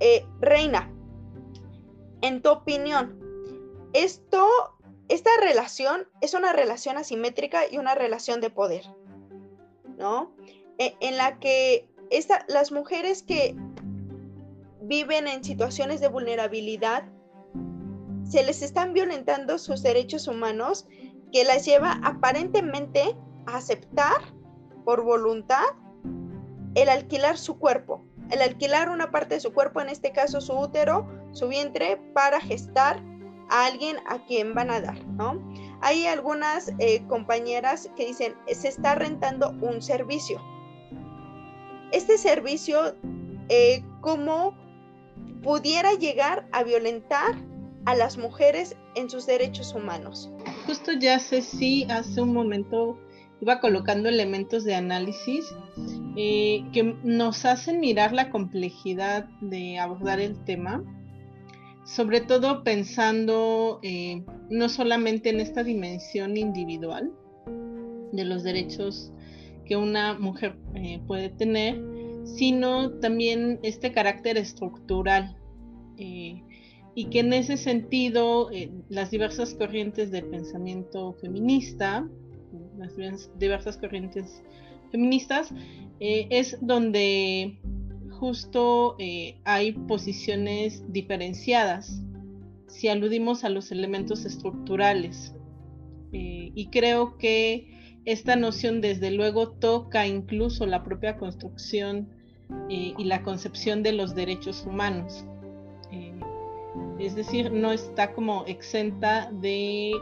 Eh, 0.00 0.24
Reina, 0.40 0.90
en 2.22 2.42
tu 2.42 2.50
opinión, 2.50 3.20
esto, 3.92 4.46
esta 5.08 5.30
relación 5.40 6.08
es 6.20 6.34
una 6.34 6.52
relación 6.52 6.96
asimétrica 6.96 7.62
y 7.70 7.78
una 7.78 7.94
relación 7.94 8.40
de 8.40 8.50
poder, 8.50 8.84
¿no? 9.96 10.34
E, 10.78 10.96
en 11.00 11.16
la 11.16 11.38
que 11.38 11.88
las 12.48 12.72
mujeres 12.72 13.22
que 13.22 13.56
viven 14.82 15.26
en 15.26 15.42
situaciones 15.42 16.00
de 16.00 16.08
vulnerabilidad 16.08 17.04
se 18.24 18.42
les 18.44 18.62
están 18.62 18.92
violentando 18.92 19.58
sus 19.58 19.82
derechos 19.82 20.28
humanos 20.28 20.86
que 21.32 21.44
las 21.44 21.64
lleva 21.64 22.00
aparentemente 22.02 23.16
a 23.46 23.56
aceptar 23.56 24.20
por 24.84 25.02
voluntad 25.02 25.64
el 26.74 26.88
alquilar 26.88 27.38
su 27.38 27.58
cuerpo, 27.58 28.04
el 28.30 28.42
alquilar 28.42 28.90
una 28.90 29.10
parte 29.10 29.34
de 29.34 29.40
su 29.40 29.52
cuerpo, 29.52 29.80
en 29.80 29.88
este 29.88 30.12
caso 30.12 30.40
su 30.40 30.52
útero, 30.54 31.06
su 31.32 31.48
vientre, 31.48 32.00
para 32.14 32.40
gestar 32.40 33.02
a 33.48 33.66
alguien 33.66 33.96
a 34.08 34.24
quien 34.26 34.54
van 34.54 34.70
a 34.70 34.80
dar, 34.80 35.04
¿no? 35.06 35.40
Hay 35.80 36.06
algunas 36.06 36.72
eh, 36.78 37.04
compañeras 37.06 37.90
que 37.96 38.06
dicen, 38.06 38.34
se 38.50 38.68
está 38.68 38.94
rentando 38.94 39.50
un 39.60 39.82
servicio. 39.82 40.40
Este 41.92 42.18
servicio, 42.18 42.96
eh, 43.48 43.84
¿cómo 44.00 44.54
pudiera 45.42 45.92
llegar 45.92 46.48
a 46.50 46.64
violentar 46.64 47.36
a 47.86 47.94
las 47.94 48.18
mujeres 48.18 48.76
en 48.96 49.08
sus 49.08 49.26
derechos 49.26 49.72
humanos. 49.72 50.28
Justo 50.66 50.92
ya 50.92 51.18
sé 51.18 51.40
si 51.40 51.84
hace 51.84 52.20
un 52.20 52.32
momento 52.32 52.98
iba 53.40 53.60
colocando 53.60 54.08
elementos 54.08 54.64
de 54.64 54.74
análisis 54.74 55.54
eh, 56.16 56.64
que 56.72 56.82
nos 57.04 57.44
hacen 57.44 57.80
mirar 57.80 58.12
la 58.12 58.30
complejidad 58.30 59.28
de 59.40 59.78
abordar 59.78 60.20
el 60.20 60.42
tema, 60.44 60.82
sobre 61.84 62.20
todo 62.20 62.64
pensando 62.64 63.78
eh, 63.82 64.24
no 64.48 64.68
solamente 64.68 65.30
en 65.30 65.40
esta 65.40 65.62
dimensión 65.62 66.36
individual 66.36 67.12
de 68.12 68.24
los 68.24 68.42
derechos 68.42 69.12
que 69.66 69.76
una 69.76 70.14
mujer 70.18 70.56
eh, 70.74 71.00
puede 71.06 71.28
tener, 71.28 71.80
sino 72.24 72.92
también 72.98 73.60
este 73.62 73.92
carácter 73.92 74.36
estructural 74.36 75.36
y 75.98 77.06
que 77.10 77.20
en 77.20 77.32
ese 77.32 77.56
sentido 77.56 78.50
las 78.88 79.10
diversas 79.10 79.54
corrientes 79.54 80.10
del 80.10 80.26
pensamiento 80.26 81.14
feminista, 81.14 82.06
las 82.78 82.96
diversas 83.38 83.76
corrientes 83.76 84.42
feministas, 84.90 85.52
eh, 86.00 86.26
es 86.30 86.58
donde 86.60 87.58
justo 88.10 88.96
eh, 88.98 89.38
hay 89.44 89.72
posiciones 89.72 90.82
diferenciadas 90.92 92.02
si 92.68 92.88
aludimos 92.88 93.44
a 93.44 93.48
los 93.48 93.72
elementos 93.72 94.24
estructurales. 94.24 95.32
y 96.12 96.68
creo 96.70 97.18
que 97.18 98.00
esta 98.06 98.36
noción 98.36 98.80
desde 98.80 99.10
luego 99.10 99.50
toca 99.50 100.06
incluso 100.06 100.64
la 100.64 100.82
propia 100.82 101.18
construcción 101.18 102.08
y 102.70 103.04
la 103.04 103.22
concepción 103.22 103.82
de 103.82 103.92
los 103.92 104.14
derechos 104.14 104.64
humanos 104.66 105.26
es 106.98 107.14
decir, 107.14 107.52
no 107.52 107.72
está 107.72 108.12
como 108.12 108.44
exenta 108.46 109.30
de 109.32 109.90
eh, 109.90 109.94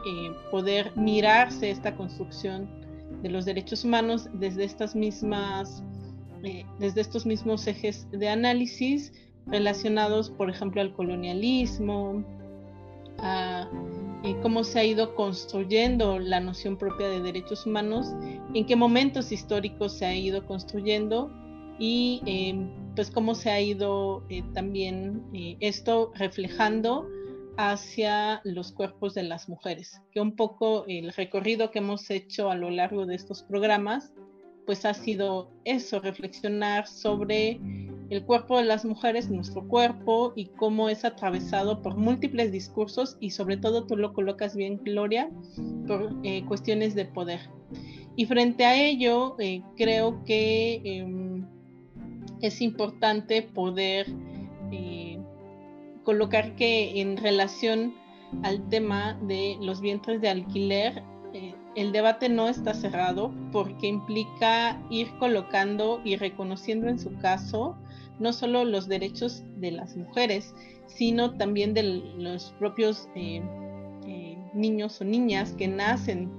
poder 0.51 0.93
mirarse 0.97 1.71
esta 1.71 1.97
construcción 1.97 2.69
de 3.23 3.31
los 3.31 3.45
derechos 3.45 3.85
humanos 3.85 4.29
desde 4.35 4.65
estas 4.65 4.95
mismas, 4.95 5.83
eh, 6.43 6.65
desde 6.79 7.01
estos 7.01 7.27
mismos 7.27 7.67
ejes 7.67 8.09
de 8.11 8.29
análisis 8.29 9.13
relacionados, 9.47 10.31
por 10.31 10.51
ejemplo, 10.51 10.81
al 10.81 10.95
colonialismo, 10.95 12.25
a 13.19 13.69
cómo 14.43 14.65
se 14.65 14.79
ha 14.79 14.85
ido 14.85 15.15
construyendo 15.15 16.19
la 16.19 16.41
noción 16.41 16.77
propia 16.77 17.09
de 17.09 17.21
derechos 17.21 17.67
humanos, 17.67 18.15
en 18.55 18.65
qué 18.67 18.77
momentos 18.77 19.33
históricos 19.33 19.99
se 19.99 20.07
ha 20.07 20.15
ido 20.15 20.47
construyendo 20.47 21.31
y 21.79 22.23
em, 22.27 22.71
pues 22.95 23.11
cómo 23.11 23.35
se 23.35 23.51
ha 23.51 23.61
ido 23.61 24.25
eh, 24.29 24.43
también 24.55 25.23
eh, 25.33 25.57
esto 25.61 26.13
reflejando 26.15 27.09
hacia 27.57 28.41
los 28.45 28.73
cuerpos 28.73 29.15
de 29.15 29.23
las 29.23 29.49
mujeres, 29.49 30.01
que 30.13 30.21
un 30.21 30.35
poco 30.35 30.85
el 30.89 31.13
recorrido 31.13 31.71
que 31.71 31.79
hemos 31.79 32.11
hecho 32.11 32.51
a 32.51 32.57
lo 32.57 32.71
largo 32.71 33.07
de 33.07 33.15
estos 33.15 33.43
programas, 33.43 34.13
pues 34.67 34.85
ha 34.85 34.95
sido 34.95 35.51
eso, 35.65 36.01
reflexionar 36.01 36.89
sobre 36.89 37.61
el 38.11 38.25
cuerpo 38.25 38.59
de 38.59 38.65
las 38.65 38.85
mujeres, 38.85 39.31
nuestro 39.31 39.67
cuerpo 39.69 40.33
y 40.37 40.47
cómo 40.47 40.89
es 40.89 41.05
atravesado 41.05 41.81
por 41.81 41.97
múltiples 41.97 42.51
discursos 42.51 43.17
y 43.21 43.31
sobre 43.31 43.57
todo 43.57 43.87
tú 43.87 43.97
lo 43.97 44.13
colocas 44.13 44.57
bien, 44.57 44.81
Gloria, 44.83 45.31
por 45.87 46.13
eh, 46.23 46.45
cuestiones 46.47 46.95
de 46.95 47.05
poder. 47.05 47.41
Y 48.17 48.27
frente 48.27 48.65
a 48.65 48.77
ello, 48.77 49.37
creo 49.77 50.23
que 50.25 50.81
em, 50.85 51.24
es 52.47 52.61
importante 52.61 53.43
poder 53.43 54.07
eh, 54.71 55.19
colocar 56.05 56.55
que 56.57 57.01
en 57.01 57.17
relación 57.17 57.95
al 58.43 58.69
tema 58.69 59.19
de 59.23 59.57
los 59.61 59.81
vientres 59.81 60.21
de 60.21 60.29
alquiler, 60.29 61.03
eh, 61.33 61.55
el 61.75 61.93
debate 61.93 62.29
no 62.29 62.49
está 62.49 62.75
cerrado 62.75 63.33
porque 63.51 63.87
implica 63.87 64.81
ir 64.91 65.09
colocando 65.19 66.01
y 66.05 66.17
reconociendo 66.17 66.89
en 66.89 66.99
su 66.99 67.17
caso 67.19 67.77
no 68.19 68.33
solo 68.33 68.65
los 68.65 68.87
derechos 68.89 69.43
de 69.57 69.73
las 69.73 69.97
mujeres, 69.97 70.55
sino 70.87 71.37
también 71.37 71.75
de 71.75 71.83
los 71.83 72.55
propios 72.59 73.09
eh, 73.17 73.43
niños 74.55 75.01
o 75.01 75.05
niñas 75.05 75.53
que 75.53 75.67
nacen 75.67 76.31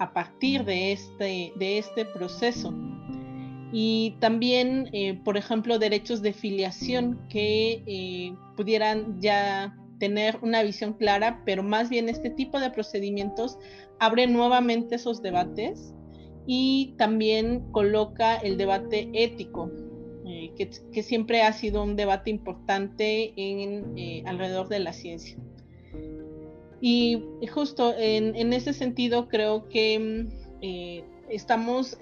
a 0.00 0.12
partir 0.12 0.64
de 0.64 0.92
este, 0.92 1.52
de 1.56 1.78
este 1.78 2.04
proceso 2.04 2.74
y 3.76 4.14
también, 4.20 4.88
eh, 4.92 5.18
por 5.24 5.36
ejemplo, 5.36 5.80
derechos 5.80 6.22
de 6.22 6.32
filiación 6.32 7.18
que 7.28 7.82
eh, 7.88 8.32
pudieran 8.56 9.20
ya 9.20 9.76
tener 9.98 10.38
una 10.42 10.62
visión 10.62 10.92
clara, 10.92 11.42
pero 11.44 11.64
más 11.64 11.90
bien 11.90 12.08
este 12.08 12.30
tipo 12.30 12.60
de 12.60 12.70
procedimientos 12.70 13.58
abre 13.98 14.28
nuevamente 14.28 14.94
esos 14.94 15.22
debates 15.22 15.92
y 16.46 16.94
también 16.98 17.68
coloca 17.72 18.36
el 18.36 18.58
debate 18.58 19.10
ético, 19.12 19.72
eh, 20.24 20.52
que, 20.56 21.02
siempre 21.02 21.42
ha 21.42 21.52
sido 21.52 21.82
un 21.82 21.96
debate 21.96 22.30
importante 22.30 23.32
en, 23.36 24.28
alrededor 24.28 24.68
de 24.68 24.78
la 24.78 24.92
ciencia. 24.92 25.36
Y 26.80 27.20
justo 27.52 27.92
en, 27.98 28.36
en 28.36 28.52
ese 28.52 28.72
sentido 28.72 29.26
creo 29.26 29.68
que 29.68 30.28
estamos 31.28 31.98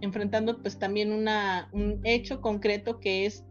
enfrentando 0.00 0.60
pues 0.62 0.78
también 0.78 1.12
un 1.12 2.00
hecho 2.04 2.40
concreto 2.40 3.00
que 3.00 3.26
es 3.26 3.44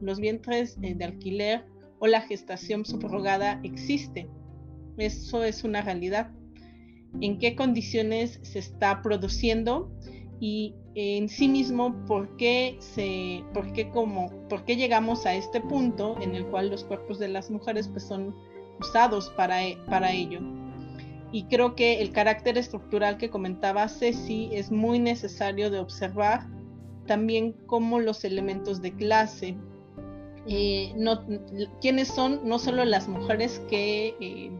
los 0.00 0.20
vientres 0.20 0.76
eh, 0.82 0.94
de 0.94 1.04
alquiler 1.04 1.64
o 1.98 2.06
la 2.06 2.20
gestación 2.22 2.84
subrogada 2.84 3.60
existe. 3.62 4.28
Eso 4.96 5.44
es 5.44 5.64
una 5.64 5.82
realidad. 5.82 6.30
¿En 7.20 7.38
qué 7.38 7.54
condiciones 7.54 8.40
se 8.42 8.58
está 8.58 9.02
produciendo? 9.02 9.90
Y 10.40 10.74
en 10.94 11.28
sí 11.28 11.48
mismo 11.48 11.94
por 12.06 12.36
qué, 12.36 12.76
se, 12.78 13.42
por 13.52 13.72
qué, 13.72 13.88
como, 13.90 14.30
por 14.48 14.64
qué 14.64 14.76
llegamos 14.76 15.26
a 15.26 15.34
este 15.34 15.60
punto 15.60 16.16
en 16.20 16.34
el 16.34 16.46
cual 16.46 16.70
los 16.70 16.84
cuerpos 16.84 17.18
de 17.18 17.28
las 17.28 17.50
mujeres 17.50 17.88
pues, 17.88 18.04
son 18.04 18.34
usados 18.80 19.30
para, 19.36 19.60
para 19.86 20.12
ello. 20.12 20.40
Y 21.34 21.46
creo 21.46 21.74
que 21.74 22.00
el 22.00 22.12
carácter 22.12 22.56
estructural 22.56 23.18
que 23.18 23.28
comentaba 23.28 23.88
Ceci 23.88 24.50
es 24.52 24.70
muy 24.70 25.00
necesario 25.00 25.68
de 25.68 25.80
observar 25.80 26.46
también 27.08 27.54
como 27.66 27.98
los 27.98 28.24
elementos 28.24 28.80
de 28.80 28.94
clase, 28.94 29.56
eh, 30.46 30.94
quiénes 31.80 32.06
son 32.06 32.40
no 32.44 32.60
solo 32.60 32.84
las 32.84 33.08
mujeres 33.08 33.60
que 33.68 34.14
eh, 34.20 34.52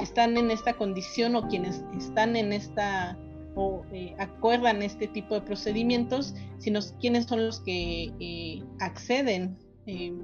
están 0.00 0.36
en 0.36 0.52
esta 0.52 0.74
condición 0.74 1.34
o 1.34 1.48
quienes 1.48 1.82
están 1.98 2.36
en 2.36 2.52
esta 2.52 3.18
o 3.56 3.82
eh, 3.92 4.14
acuerdan 4.20 4.82
este 4.82 5.08
tipo 5.08 5.34
de 5.34 5.40
procedimientos, 5.40 6.36
sino 6.58 6.78
quiénes 7.00 7.24
son 7.24 7.46
los 7.46 7.58
que 7.58 8.62
acceden 8.78 9.58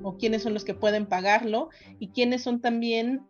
o 0.05 0.17
quiénes 0.17 0.45
son 0.45 0.55
los 0.55 0.65
que 0.65 0.75
pueden 0.75 1.07
pagarlo 1.07 1.71
y 1.99 2.11
quiénes 2.11 2.45
son 2.45 2.61
también 2.61 3.27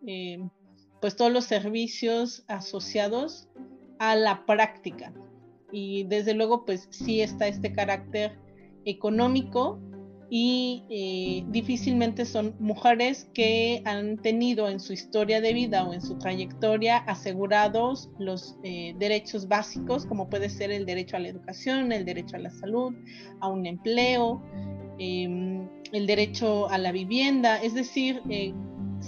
pues 1.00 1.16
todos 1.16 1.32
los 1.32 1.44
servicios 1.44 2.44
asociados 2.48 3.48
a 3.98 4.16
la 4.16 4.44
práctica. 4.46 5.12
Y 5.72 6.04
desde 6.04 6.34
luego 6.34 6.64
pues 6.64 6.88
sí 6.90 7.20
está 7.20 7.48
este 7.48 7.72
carácter 7.72 8.38
económico 8.84 9.80
y 10.28 10.84
eh, 10.90 11.44
difícilmente 11.50 12.24
son 12.24 12.56
mujeres 12.58 13.30
que 13.32 13.82
han 13.84 14.16
tenido 14.18 14.68
en 14.68 14.80
su 14.80 14.92
historia 14.92 15.40
de 15.40 15.52
vida 15.52 15.84
o 15.84 15.92
en 15.92 16.00
su 16.00 16.18
trayectoria 16.18 16.98
asegurados 16.98 18.10
los 18.18 18.56
eh, 18.64 18.94
derechos 18.98 19.46
básicos 19.46 20.04
como 20.04 20.28
puede 20.28 20.48
ser 20.48 20.72
el 20.72 20.84
derecho 20.84 21.16
a 21.16 21.20
la 21.20 21.28
educación, 21.28 21.92
el 21.92 22.04
derecho 22.04 22.36
a 22.36 22.40
la 22.40 22.50
salud, 22.50 22.92
a 23.40 23.48
un 23.48 23.66
empleo, 23.66 24.42
em, 24.98 25.68
el 25.92 26.06
derecho 26.06 26.68
a 26.70 26.78
la 26.78 26.90
vivienda, 26.90 27.62
es 27.62 27.74
decir, 27.74 28.20
eh, 28.28 28.52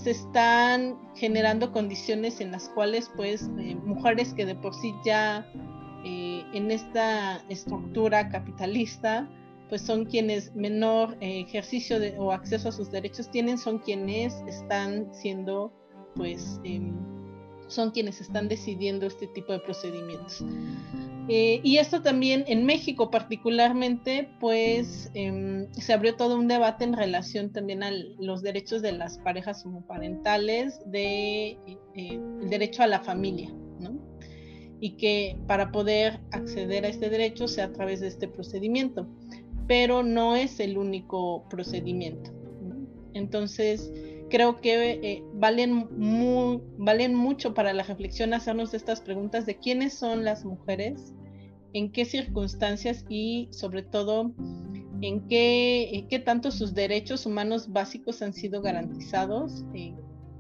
se 0.03 0.11
están 0.13 0.99
generando 1.15 1.73
condiciones 1.73 2.41
en 2.41 2.53
las 2.53 2.69
cuales 2.71 3.11
pues 3.17 3.49
mujeres 3.85 4.33
que 4.35 4.47
de 4.47 4.55
por 4.55 4.75
sí 4.75 4.95
ya 5.05 5.47
en 6.05 6.71
esta 6.71 7.43
estructura 7.49 8.29
capitalista 8.29 9.29
pues 9.69 9.83
son 9.83 10.07
quienes 10.07 10.55
menor 10.55 11.17
eh, 11.21 11.41
ejercicio 11.41 11.99
o 12.19 12.33
acceso 12.33 12.71
a 12.71 12.73
sus 12.73 12.91
derechos 12.91 13.31
tienen, 13.31 13.59
son 13.59 13.79
quienes 13.79 14.35
están 14.47 15.13
siendo, 15.13 15.73
pues, 16.15 16.61
em, 16.65 16.95
son 17.67 17.91
quienes 17.91 18.21
están 18.21 18.49
decidiendo 18.49 19.07
este 19.07 19.27
tipo 19.29 19.53
de 19.53 19.61
procedimientos. 19.61 20.43
Eh, 21.29 21.61
y 21.63 21.77
esto 21.77 22.03
también 22.03 22.45
en 22.47 22.65
México 22.65 23.11
particularmente, 23.11 24.31
pues 24.41 25.11
em, 25.15 25.71
se 25.73 25.93
abrió 25.93 26.17
todo 26.17 26.37
un 26.37 26.49
debate 26.49 26.85
en 26.85 26.95
relación 26.95 27.53
también 27.53 27.83
a 27.83 27.91
los 28.19 28.43
derechos 28.43 28.81
de 28.81 28.93
las 28.93 29.19
parejas 29.19 29.65
homoparentales, 29.67 30.81
de 30.87 31.59
eh, 31.67 31.79
el 31.95 32.49
derecho 32.49 32.83
a 32.83 32.87
la 32.87 33.01
familia, 33.01 33.51
¿no? 33.79 33.99
Y 34.81 34.93
que 34.93 35.37
para 35.47 35.71
poder 35.71 36.21
acceder 36.31 36.85
a 36.85 36.89
este 36.89 37.11
derecho 37.11 37.47
sea 37.47 37.67
a 37.67 37.73
través 37.73 38.01
de 38.01 38.09
este 38.09 38.29
procedimiento 38.29 39.07
pero 39.69 40.03
no 40.03 40.35
es 40.35 40.59
el 40.59 40.79
único 40.79 41.45
procedimiento. 41.49 42.33
Entonces, 43.13 43.93
creo 44.29 44.61
que 44.61 44.91
eh, 44.91 45.25
valen, 45.35 45.89
valen 46.79 47.15
mucho 47.15 47.55
para 47.55 47.73
la 47.73 47.83
reflexión 47.83 48.35
hacernos 48.35 48.75
estas 48.75 49.01
preguntas 49.01 49.47
de 49.47 49.59
quiénes 49.59 49.95
son 49.95 50.25
las 50.25 50.45
mujeres, 50.45 51.15
en 51.73 51.93
qué 51.93 52.05
circunstancias 52.05 53.05
y 53.09 53.49
sobre 53.51 53.83
todo 53.83 54.33
en 55.01 55.27
qué, 55.29 56.07
qué 56.09 56.19
tanto 56.19 56.51
sus 56.51 56.75
derechos 56.75 57.27
humanos 57.27 57.73
básicos 57.73 58.23
han 58.23 58.33
sido 58.33 58.63
garantizados, 58.63 59.65
eh, 59.75 59.95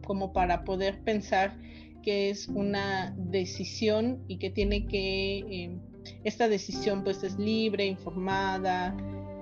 como 0.07 0.33
para 0.33 0.65
poder 0.65 1.03
pensar 1.05 1.57
que 2.03 2.31
es 2.31 2.49
una 2.49 3.15
decisión 3.17 4.25
y 4.27 4.39
que 4.39 4.51
tiene 4.51 4.87
que, 4.87 5.39
eh, 5.39 5.79
esta 6.25 6.49
decisión 6.49 7.05
pues 7.05 7.23
es 7.23 7.39
libre, 7.39 7.85
informada, 7.87 8.97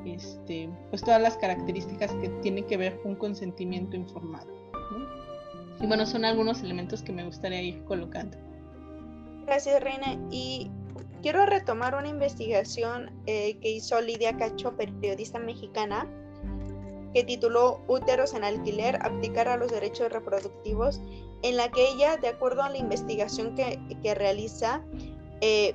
este, 0.06 0.68
pues 0.90 1.02
todas 1.02 1.20
las 1.20 1.36
características 1.36 2.12
que 2.14 2.28
tienen 2.40 2.64
que 2.64 2.76
ver 2.76 3.00
con 3.02 3.14
consentimiento 3.16 3.96
informado. 3.96 4.46
Y 5.80 5.86
bueno, 5.86 6.06
son 6.06 6.24
algunos 6.24 6.62
elementos 6.62 7.02
que 7.02 7.12
me 7.12 7.24
gustaría 7.24 7.60
ir 7.60 7.84
colocando. 7.84 8.38
Gracias, 9.44 9.82
Reina. 9.82 10.18
Y 10.30 10.70
quiero 11.22 11.44
retomar 11.46 11.94
una 11.94 12.08
investigación 12.08 13.10
eh, 13.26 13.58
que 13.58 13.70
hizo 13.70 14.00
Lidia 14.00 14.36
Cacho, 14.36 14.76
periodista 14.76 15.38
mexicana, 15.38 16.06
que 17.12 17.24
tituló 17.24 17.82
Úteros 17.88 18.34
en 18.34 18.44
alquiler, 18.44 18.98
abdicar 19.02 19.48
a 19.48 19.56
los 19.56 19.70
derechos 19.70 20.10
reproductivos, 20.12 21.00
en 21.42 21.56
la 21.56 21.70
que 21.70 21.88
ella, 21.88 22.16
de 22.16 22.28
acuerdo 22.28 22.62
a 22.62 22.70
la 22.70 22.78
investigación 22.78 23.54
que, 23.54 23.78
que 24.02 24.14
realiza, 24.14 24.82
eh, 25.40 25.74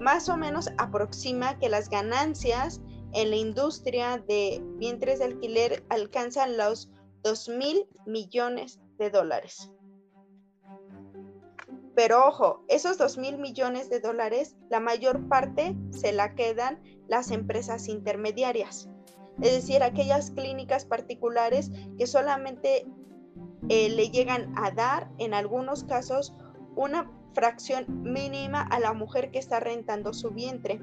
más 0.00 0.28
o 0.28 0.36
menos 0.36 0.70
aproxima 0.78 1.58
que 1.58 1.68
las 1.68 1.88
ganancias 1.88 2.80
en 3.12 3.30
la 3.30 3.36
industria 3.36 4.18
de 4.18 4.62
vientres 4.76 5.18
de 5.18 5.26
alquiler 5.26 5.84
alcanzan 5.88 6.56
los 6.56 6.90
2 7.22 7.48
mil 7.50 7.86
millones 8.06 8.80
de 8.98 9.10
dólares. 9.10 9.70
Pero 11.94 12.28
ojo, 12.28 12.64
esos 12.68 12.96
2 12.96 13.18
mil 13.18 13.38
millones 13.38 13.90
de 13.90 14.00
dólares, 14.00 14.56
la 14.70 14.78
mayor 14.78 15.28
parte 15.28 15.74
se 15.90 16.12
la 16.12 16.34
quedan 16.34 16.80
las 17.08 17.30
empresas 17.32 17.88
intermediarias, 17.88 18.88
es 19.40 19.52
decir, 19.52 19.82
aquellas 19.82 20.30
clínicas 20.30 20.84
particulares 20.84 21.70
que 21.96 22.06
solamente 22.06 22.86
eh, 23.68 23.88
le 23.88 24.10
llegan 24.10 24.52
a 24.56 24.70
dar, 24.70 25.10
en 25.18 25.34
algunos 25.34 25.84
casos, 25.84 26.34
una 26.76 27.10
fracción 27.34 28.02
mínima 28.02 28.62
a 28.62 28.80
la 28.80 28.92
mujer 28.92 29.30
que 29.30 29.38
está 29.38 29.60
rentando 29.60 30.12
su 30.12 30.30
vientre. 30.30 30.80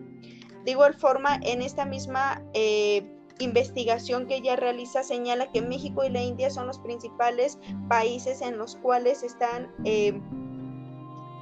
De 0.66 0.72
igual 0.72 0.96
forma, 0.96 1.40
en 1.44 1.62
esta 1.62 1.86
misma 1.86 2.42
eh, 2.54 3.06
investigación 3.38 4.26
que 4.26 4.38
ella 4.38 4.56
realiza 4.56 5.04
señala 5.04 5.52
que 5.52 5.62
México 5.62 6.04
y 6.04 6.10
la 6.10 6.24
India 6.24 6.50
son 6.50 6.66
los 6.66 6.80
principales 6.80 7.60
países 7.88 8.42
en 8.42 8.58
los 8.58 8.76
cuales 8.76 9.22
están, 9.22 9.72
eh, 9.86 10.20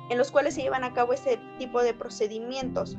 en 0.09 0.17
los 0.17 0.29
cuales 0.29 0.55
se 0.55 0.63
llevan 0.63 0.83
a 0.83 0.93
cabo 0.93 1.13
este 1.13 1.39
tipo 1.57 1.81
de 1.81 1.93
procedimientos. 1.93 2.97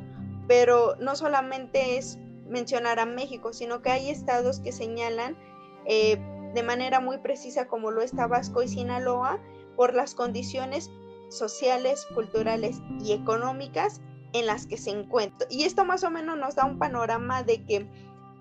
Pero 0.49 0.97
no 0.97 1.15
solamente 1.15 1.99
es 1.99 2.19
mencionar 2.47 3.01
a 3.01 3.07
México, 3.07 3.53
sino 3.53 3.83
que 3.83 3.91
hay 3.91 4.09
estados 4.09 4.61
que 4.61 4.73
señalan 4.73 5.37
eh, 5.85 6.19
de 6.55 6.63
manera 6.63 7.01
muy 7.01 7.19
precisa, 7.19 7.69
como 7.69 7.91
lo 7.91 8.01
es 8.01 8.13
Tabasco 8.13 8.63
y 8.63 8.69
Sinaloa, 8.69 9.41
por 9.77 9.93
las 9.93 10.15
condiciones 10.15 10.91
sociales, 11.29 12.07
culturales 12.15 12.81
y 13.01 13.13
económicas 13.13 14.01
en 14.35 14.47
las 14.47 14.67
que 14.67 14.77
se 14.77 14.91
encuentran. 14.91 15.49
Y 15.51 15.63
esto 15.63 15.87
más 15.87 16.05
o 16.05 16.11
menos 16.11 16.37
nos 16.37 16.57
da 16.57 16.67
un 16.67 16.79
panorama 16.79 17.43
de 17.43 17.65
que 17.65 17.89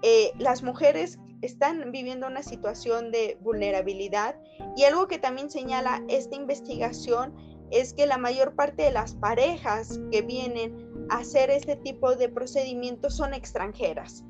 eh, 0.02 0.34
las 0.40 0.64
mujeres 0.64 1.18
están 1.42 1.92
viviendo 1.92 2.28
una 2.28 2.44
situación 2.44 3.12
de 3.12 3.38
vulnerabilidad 3.42 4.36
y 4.76 4.84
algo 4.84 5.08
que 5.08 5.20
también 5.20 5.50
señala 5.50 6.04
esta 6.10 6.36
investigación 6.36 7.34
es 7.72 7.94
que 7.94 8.06
la 8.06 8.18
mayor 8.18 8.56
parte 8.56 8.84
de 8.84 8.92
las 8.92 9.16
parejas 9.16 10.00
que 10.12 10.22
vienen 10.22 11.08
a 11.10 11.18
hacer 11.18 11.50
este 11.50 11.76
tipo 11.76 12.16
de 12.16 12.30
procedimientos 12.30 13.16
son 13.16 13.34
extranjeras 13.34 14.24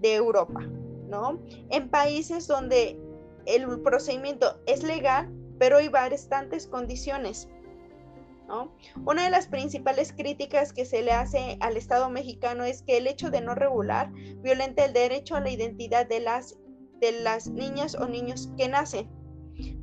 de 0.00 0.14
Europa, 0.14 0.60
¿no? 1.08 1.40
En 1.70 1.88
países 1.88 2.46
donde 2.46 2.98
el 3.46 3.80
procedimiento 3.80 4.58
es 4.66 4.82
legal, 4.82 5.30
pero 5.58 5.78
hay 5.78 5.88
bastantes 5.88 6.66
condiciones 6.66 7.48
una 9.04 9.24
de 9.24 9.30
las 9.30 9.46
principales 9.46 10.12
críticas 10.12 10.72
que 10.72 10.84
se 10.84 11.02
le 11.02 11.12
hace 11.12 11.56
al 11.60 11.76
Estado 11.76 12.10
mexicano 12.10 12.64
es 12.64 12.82
que 12.82 12.96
el 12.96 13.06
hecho 13.06 13.30
de 13.30 13.40
no 13.40 13.54
regular 13.54 14.10
violenta 14.42 14.84
el 14.84 14.92
derecho 14.92 15.36
a 15.36 15.40
la 15.40 15.50
identidad 15.50 16.06
de 16.06 16.20
las, 16.20 16.58
de 17.00 17.12
las 17.12 17.48
niñas 17.48 17.94
o 17.94 18.06
niños 18.06 18.50
que 18.56 18.68
nacen, 18.68 19.08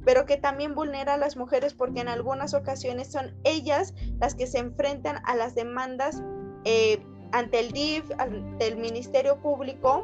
pero 0.06 0.26
que 0.26 0.38
también 0.38 0.76
vulnera 0.76 1.14
a 1.14 1.18
las 1.18 1.38
mujeres 1.38 1.74
porque 1.74 2.02
en 2.02 2.10
algunas 2.10 2.54
ocasiones 2.54 3.12
son 3.12 3.36
ellas 3.44 3.94
las 4.20 4.36
que 4.36 4.48
se 4.48 4.60
enfrentan 4.60 5.22
a 5.26 5.36
las 5.36 5.56
demandas 5.56 6.22
eh, 6.66 7.02
ante 7.32 7.60
el 7.60 7.72
DIF, 7.72 8.12
ante 8.18 8.68
el 8.68 8.78
Ministerio 8.78 9.42
Público, 9.42 10.04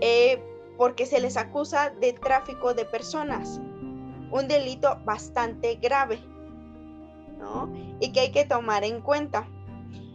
eh, 0.00 0.42
porque 0.76 1.06
se 1.06 1.20
les 1.20 1.36
acusa 1.36 1.90
de 1.90 2.12
tráfico 2.12 2.74
de 2.74 2.84
personas, 2.84 3.60
un 4.30 4.48
delito 4.48 4.98
bastante 5.04 5.76
grave. 5.76 6.18
Y 8.00 8.12
que 8.12 8.20
hay 8.20 8.32
que 8.32 8.44
tomar 8.44 8.84
en 8.84 9.00
cuenta. 9.00 9.48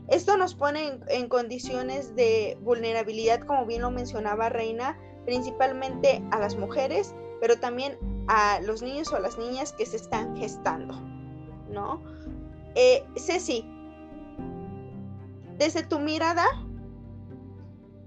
Esto 0.10 0.38
nos 0.38 0.56
pone 0.56 1.00
en, 1.08 1.30
condiciones 1.30 2.16
de 2.16 2.58
vulnerabilidad, 2.62 3.42
como 3.42 3.66
bien 3.66 3.84
lo 3.84 3.92
mencionaba 3.92 4.50
Reina, 4.50 4.98
principalmente 5.26 6.24
a 6.32 6.40
las 6.40 6.56
mujeres, 6.56 7.14
pero 7.40 7.60
también 7.60 7.98
a 8.28 8.60
los 8.62 8.82
niños 8.82 9.12
o 9.14 9.18
a 9.18 9.20
las 9.20 9.38
niñas 9.38 9.72
que 9.74 9.86
se 9.86 9.98
están 9.98 10.36
gestando, 10.36 11.00
¿no? 11.70 12.04
Eh, 12.76 13.04
Ceci, 13.18 13.66
desde 15.60 15.84
tu 15.84 16.00
mirada, 16.00 16.46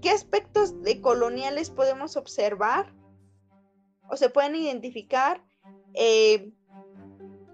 ¿qué 0.01 0.09
aspectos 0.09 0.81
de 0.81 0.99
coloniales 0.99 1.69
podemos 1.69 2.17
observar 2.17 2.93
o 4.09 4.17
se 4.17 4.29
pueden 4.29 4.55
identificar 4.55 5.41
eh, 5.93 6.51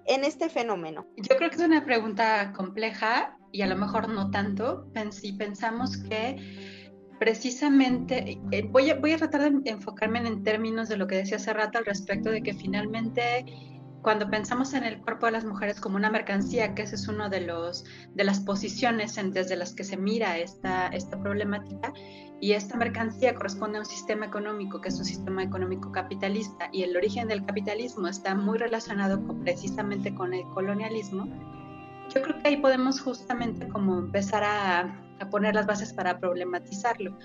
en 0.10 0.24
este 0.26 0.50
fenómeno? 0.50 1.08
Yo 1.16 1.38
creo 1.38 1.50
que 1.50 1.56
es 1.56 1.62
una 1.62 1.86
pregunta 1.86 2.52
compleja 2.54 3.38
y 3.52 3.62
a 3.62 3.68
lo 3.68 3.78
mejor 3.78 4.10
no 4.10 4.30
tanto, 4.32 4.88
si 5.12 5.34
pensamos 5.34 5.98
que 5.98 6.36
precisamente, 7.20 8.40
eh, 8.52 8.68
voy, 8.70 8.90
a, 8.90 8.96
voy 8.96 9.12
a 9.12 9.18
tratar 9.18 9.52
de 9.52 9.70
enfocarme 9.70 10.20
en 10.20 10.44
términos 10.44 10.90
de 10.90 10.98
lo 10.98 11.06
que 11.06 11.16
decía 11.16 11.38
hace 11.38 11.54
rato 11.54 11.78
al 11.78 11.86
respecto 11.86 12.32
de 12.32 12.42
que 12.42 12.54
finalmente 12.54 13.46
cuando 14.02 14.30
pensamos 14.30 14.74
en 14.74 14.84
el 14.84 15.02
cuerpo 15.02 15.26
de 15.26 15.34
las 15.34 15.46
mujeres 15.46 15.80
como 15.80 15.98
una 15.98 16.10
mercancía, 16.10 16.74
que 16.74 16.84
esa 16.84 16.96
es 16.96 17.08
una 17.08 17.30
de, 17.30 17.42
los, 17.42 17.84
de 18.14 18.24
las 18.24 18.40
posiciones 18.40 19.20
desde 19.32 19.56
las 19.56 19.74
que 19.74 19.84
se 19.84 19.98
mira 19.98 20.38
esta, 20.38 20.88
esta 20.88 21.22
problemática, 21.22 21.94
y 22.42 22.54
esta 22.54 22.78
mercancía 22.78 23.36
corresponde 23.36 23.78
a 23.78 23.82
un 23.82 23.86
sistema 23.86 24.26
económico 24.26 24.80
que 24.80 24.90
es 24.90 24.98
un 24.98 25.06
sistema 25.06 25.44
económico 25.44 25.92
capitalista, 25.92 26.70
y 26.72 26.84
el 26.84 26.96
origen 26.96 27.28
del 27.28 27.46
capitalismo 27.46 28.08
está 28.08 28.36
muy 28.36 28.58
relacionado 28.58 29.22
precisamente 29.44 30.14
con 30.16 30.34
el 30.34 30.44
colonialismo, 30.54 31.28
yo 32.14 32.22
creo 32.22 32.42
que 32.42 32.48
ahí 32.48 32.58
podemos 32.58 33.02
justamente 33.02 33.68
como 33.68 34.00
empezar 34.00 34.44
a, 34.44 35.09
poner 35.28 35.56
las 35.56 35.66
bases 35.66 35.94
para 35.94 36.20
problematizarlo. 36.20 37.18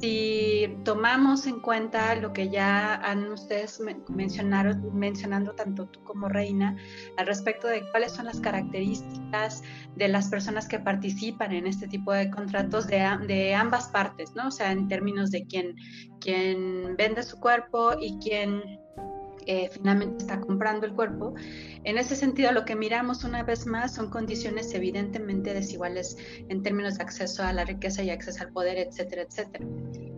Si 0.00 0.76
tomamos 0.84 1.46
en 1.46 1.60
cuenta 1.60 2.14
lo 2.16 2.32
que 2.32 2.48
ya 2.50 2.96
han 2.96 3.30
ustedes 3.32 3.80
mencionaron, 4.08 4.98
mencionando 4.98 5.52
tanto 5.54 5.86
tú 5.86 6.02
como 6.04 6.28
Reina, 6.28 6.76
al 7.16 7.26
respecto 7.26 7.66
de 7.66 7.88
cuáles 7.90 8.12
son 8.12 8.26
las 8.26 8.40
características 8.40 9.62
de 9.96 10.08
las 10.08 10.28
personas 10.28 10.68
que 10.68 10.78
participan 10.78 11.52
en 11.52 11.66
este 11.66 11.88
tipo 11.88 12.12
de 12.12 12.30
contratos 12.30 12.86
de, 12.86 13.06
de 13.26 13.54
ambas 13.54 13.88
partes, 13.88 14.34
¿no? 14.34 14.48
O 14.48 14.50
sea, 14.50 14.72
en 14.72 14.88
términos 14.88 15.30
de 15.30 15.46
quién, 15.46 15.76
quién 16.20 16.96
vende 16.96 17.22
su 17.22 17.38
cuerpo 17.38 17.92
y 18.00 18.18
quién 18.18 18.62
eh, 19.46 19.70
finalmente 19.72 20.18
está 20.18 20.40
comprando 20.40 20.86
el 20.86 20.94
cuerpo. 20.94 21.34
En 21.84 21.98
ese 21.98 22.16
sentido, 22.16 22.52
lo 22.52 22.64
que 22.64 22.76
miramos 22.76 23.24
una 23.24 23.42
vez 23.42 23.66
más 23.66 23.94
son 23.94 24.10
condiciones 24.10 24.72
evidentemente 24.74 25.54
desiguales 25.54 26.16
en 26.48 26.62
términos 26.62 26.98
de 26.98 27.04
acceso 27.04 27.42
a 27.42 27.52
la 27.52 27.64
riqueza 27.64 28.02
y 28.02 28.10
acceso 28.10 28.42
al 28.42 28.52
poder, 28.52 28.78
etcétera, 28.78 29.22
etcétera. 29.22 29.64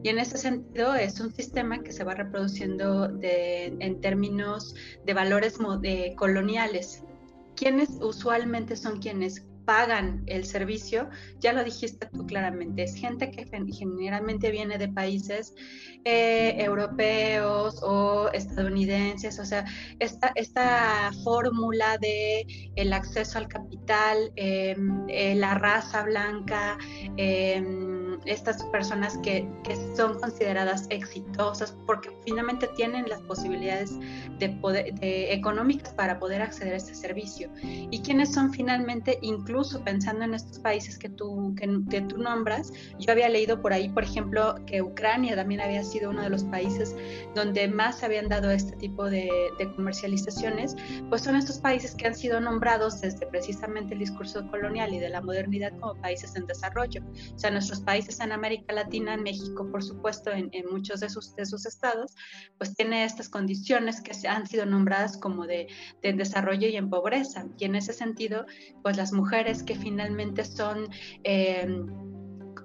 Y 0.02 0.08
en 0.08 0.18
ese 0.18 0.36
sentido 0.38 0.94
es 0.94 1.20
un 1.20 1.32
sistema 1.32 1.82
que 1.82 1.92
se 1.92 2.04
va 2.04 2.14
reproduciendo 2.14 3.10
en 3.22 4.00
términos 4.00 4.74
de 5.06 5.14
valores 5.14 5.58
coloniales. 6.16 7.04
¿Quiénes 7.54 7.90
usualmente 8.00 8.74
son 8.76 8.98
quienes 8.98 9.44
pagan 9.64 10.22
el 10.26 10.44
servicio, 10.44 11.08
ya 11.40 11.52
lo 11.52 11.64
dijiste 11.64 12.08
tú 12.12 12.26
claramente, 12.26 12.82
es 12.82 12.94
gente 12.94 13.30
que 13.30 13.46
generalmente 13.72 14.50
viene 14.50 14.78
de 14.78 14.88
países 14.88 15.54
eh, 16.04 16.56
europeos 16.58 17.80
o 17.82 18.28
estadounidenses, 18.32 19.38
o 19.38 19.44
sea, 19.44 19.64
esta, 19.98 20.32
esta 20.34 21.12
fórmula 21.24 21.98
de 21.98 22.70
el 22.76 22.92
acceso 22.92 23.38
al 23.38 23.48
capital, 23.48 24.32
em, 24.36 25.04
eh, 25.08 25.34
la 25.34 25.54
raza 25.54 26.02
blanca, 26.02 26.76
em, 27.16 28.01
estas 28.24 28.62
personas 28.64 29.18
que, 29.18 29.48
que, 29.64 29.76
son 29.96 30.18
consideradas 30.18 30.86
exitosas 30.90 31.76
porque 31.86 32.10
finalmente 32.24 32.68
tienen 32.76 33.08
las 33.08 33.20
posibilidades 33.22 33.98
de 34.38 34.48
poder, 34.48 34.94
de, 34.94 35.32
económicas 35.32 35.92
para 35.94 36.18
poder 36.18 36.42
acceder 36.42 36.74
a 36.74 36.76
este 36.76 36.94
servicio. 36.94 37.50
¿Y 37.62 38.00
quienes 38.00 38.32
son 38.32 38.52
finalmente 38.52 39.18
incluso 39.22 39.82
pensando 39.84 40.24
en 40.24 40.34
estos 40.34 40.58
países 40.58 40.98
que 40.98 41.08
tú, 41.08 41.54
que, 41.56 42.00
tú 42.02 42.18
nombras, 42.18 42.72
yo 42.98 43.12
había 43.12 43.28
leído 43.28 43.60
por 43.60 43.72
ahí, 43.72 43.88
por 43.88 44.04
ejemplo, 44.04 44.54
que 44.66 44.82
Ucrania 44.82 45.36
también 45.36 45.60
había 45.60 45.82
sido 45.84 46.10
uno 46.10 46.22
de 46.22 46.30
los 46.30 46.44
países 46.44 46.94
donde 47.34 47.68
más 47.68 47.98
se 47.98 48.06
habían 48.06 48.28
dado 48.28 48.50
este 48.50 48.76
tipo 48.76 49.08
de, 49.08 49.28
comercializaciones, 49.76 50.76
pues 51.08 51.22
son 51.22 51.36
estos 51.36 51.58
países 51.58 51.94
que 51.94 52.06
han 52.06 52.14
sido 52.14 52.40
nombrados 52.40 53.00
desde 53.00 53.26
precisamente 53.26 53.94
el 53.94 54.00
discurso 54.00 54.46
colonial 54.50 54.92
y 54.92 54.98
de 54.98 55.08
la 55.08 55.20
modernidad 55.20 55.72
como 55.78 55.94
países 55.94 56.34
en 56.36 56.46
desarrollo. 56.46 57.02
O 57.34 57.38
sea, 57.38 57.50
nuestros 57.50 57.80
países 57.80 58.11
en 58.20 58.32
América 58.32 58.72
Latina, 58.72 59.14
en 59.14 59.22
México, 59.22 59.68
por 59.70 59.82
supuesto, 59.82 60.30
en, 60.30 60.50
muchos 60.70 61.00
de 61.00 61.08
sus, 61.08 61.34
de 61.34 61.46
sus 61.46 61.66
estados, 61.66 62.14
pues 62.58 62.74
tiene 62.74 63.04
estas 63.04 63.28
condiciones 63.28 64.00
que 64.00 64.12
han 64.28 64.46
sido 64.46 64.66
nombradas 64.66 65.16
como 65.16 65.46
de, 65.46 65.68
de 66.02 66.12
desarrollo 66.12 66.68
y 66.68 66.76
en 66.76 66.90
pobreza. 66.90 67.46
Y 67.58 67.64
en 67.64 67.74
ese 67.74 67.92
sentido, 67.92 68.46
pues 68.82 68.96
las 68.96 69.12
mujeres 69.12 69.62
que 69.62 69.74
finalmente 69.74 70.44
son 70.44 70.88
eh, 71.24 71.66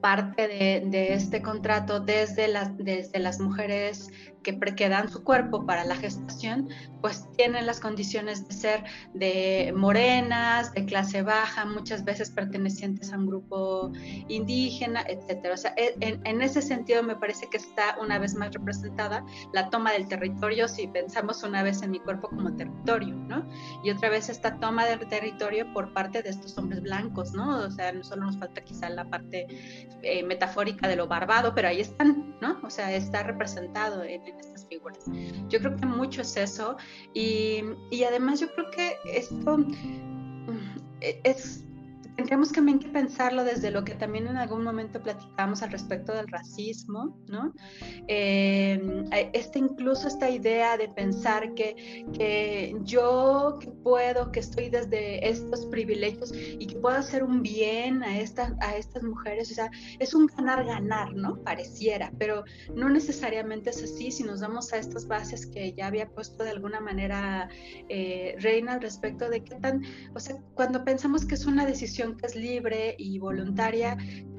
parte 0.02 0.48
de, 0.48 1.14
este 1.14 1.42
contrato 1.42 2.00
desde 2.00 2.48
las 2.48 3.40
mujeres 3.40 4.10
que, 4.44 4.90
dan 4.90 5.10
su 5.10 5.24
cuerpo 5.24 5.66
para 5.66 5.84
la 5.84 5.96
gestación, 5.96 6.70
pues 7.02 7.28
tienen 7.36 7.66
las 7.66 7.80
condiciones 7.80 8.48
de 8.48 8.54
ser 8.54 8.84
de 9.14 9.74
morenas, 9.76 10.74
de 10.74 10.86
clase 10.86 11.22
baja, 11.22 11.66
muchas 11.66 12.04
veces 12.04 12.32
pertenecientes 12.32 13.12
a 13.14 13.18
un 13.18 13.28
grupo 13.28 13.92
indígena, 14.28 15.04
etcétera. 15.08 15.54
O 15.54 15.58
sea, 15.58 15.74
e, 15.78 15.96
en, 16.00 16.42
ese 16.42 16.62
sentido 16.62 17.04
me 17.04 17.16
parece 17.16 17.48
que 17.50 17.58
está 17.58 17.98
una 18.02 18.20
vez 18.20 18.36
más 18.36 18.54
representada 18.54 19.26
la 19.54 19.70
toma 19.70 19.92
del 19.92 20.08
territorio, 20.08 20.68
si 20.68 20.88
pensamos 20.88 21.44
una 21.44 21.64
vez 21.64 21.82
en 21.82 21.92
mi 21.92 22.00
cuerpo 22.00 22.30
como 22.30 22.56
territorio, 22.56 23.16
¿no? 23.16 23.48
Y 23.84 23.92
otra 23.92 24.10
vez 24.10 24.30
esta 24.30 24.60
toma 24.60 24.86
del 24.86 25.08
territorio 25.08 25.72
por 25.74 25.94
parte 25.94 26.22
de 26.22 26.30
estos 26.30 26.58
hombres 26.58 26.82
blancos, 26.82 27.34
¿no? 27.34 27.60
O 27.60 27.72
sea, 27.72 27.92
no 27.92 28.04
solo 28.04 28.26
nos 28.26 28.38
falta 28.38 28.64
quizá 28.64 28.90
la 28.90 29.06
parte 29.06 29.48
eh, 30.04 30.24
metafórica 30.24 30.88
de 30.88 30.96
lo 30.96 31.08
barbado, 31.08 31.54
pero 31.54 31.68
ahí 31.68 31.82
están, 31.82 32.36
¿no? 32.42 32.60
O 32.64 32.70
sea, 32.70 32.94
está 32.94 33.24
representado 33.24 34.04
en, 34.04 34.22
estas 34.36 34.66
figuras. 34.68 35.06
Yo 35.50 35.60
creo 35.60 35.76
que 35.76 35.86
mucho 35.86 36.22
es 36.22 36.36
eso 36.38 36.78
y, 37.14 37.62
y 37.92 38.04
además 38.04 38.40
yo 38.40 38.52
creo 38.54 38.70
que 38.72 38.98
esto 39.06 39.58
mm, 39.58 40.78
es 41.02 41.67
tendríamos 42.18 42.52
también 42.52 42.80
que 42.80 42.90
pensarlo 42.90 43.44
desde 43.44 43.70
lo 43.70 43.84
que 43.84 43.94
también 43.94 44.28
en 44.28 44.38
algún 44.38 44.64
momento 44.64 45.02
platicamos 45.02 45.62
al 45.62 45.72
respecto 45.72 46.14
del 46.14 46.28
racismo, 46.28 47.16
¿no? 47.28 47.54
Eh, 48.08 49.06
este 49.34 49.60
incluso 49.60 50.08
esta 50.08 50.28
idea 50.30 50.78
de 50.78 50.90
pensar 50.90 51.54
que, 51.54 52.06
que, 52.18 52.76
yo 52.82 53.60
que 53.62 53.68
puedo, 53.68 54.32
que 54.32 54.40
estoy 54.40 54.70
desde 54.70 55.30
estos 55.30 55.68
privilegios 55.68 56.32
y 56.34 56.66
que 56.66 56.76
puedo 56.78 56.98
hacer 56.98 57.24
un 57.24 57.44
bien 57.44 58.02
a 58.02 58.20
estas, 58.20 58.52
a 58.62 58.76
estas 58.76 59.04
mujeres, 59.04 59.52
o 59.52 59.54
sea, 59.54 59.70
es 60.00 60.16
un 60.16 60.26
ganar-ganar, 60.26 61.14
¿no? 61.14 61.38
Pareciera, 61.44 62.12
pero 62.18 62.44
no 62.74 62.90
necesariamente 62.90 63.70
es 63.70 63.84
así 63.84 64.12
si 64.12 64.24
nos 64.24 64.40
damos 64.40 64.74
a 64.74 64.78
estas 64.78 65.08
bases 65.08 65.46
que 65.46 65.72
ya 65.74 65.86
había 65.86 66.10
puesto 66.10 66.44
de 66.44 66.50
alguna 66.50 66.80
manera 66.80 67.48
eh, 67.90 68.36
Reina 68.40 68.74
al 68.74 68.82
respecto 68.82 69.30
de 69.30 69.44
qué 69.44 69.56
tan, 69.56 69.84
o 70.16 70.20
sea, 70.20 70.38
cuando 70.56 70.84
pensamos 70.84 71.24
que 71.24 71.36
es 71.36 71.46
una 71.46 71.66
decisión 71.66 72.07
que 72.16 72.28
es 72.28 72.36
libre 72.36 72.96
y 72.98 73.20
voluntaria, 73.20 73.98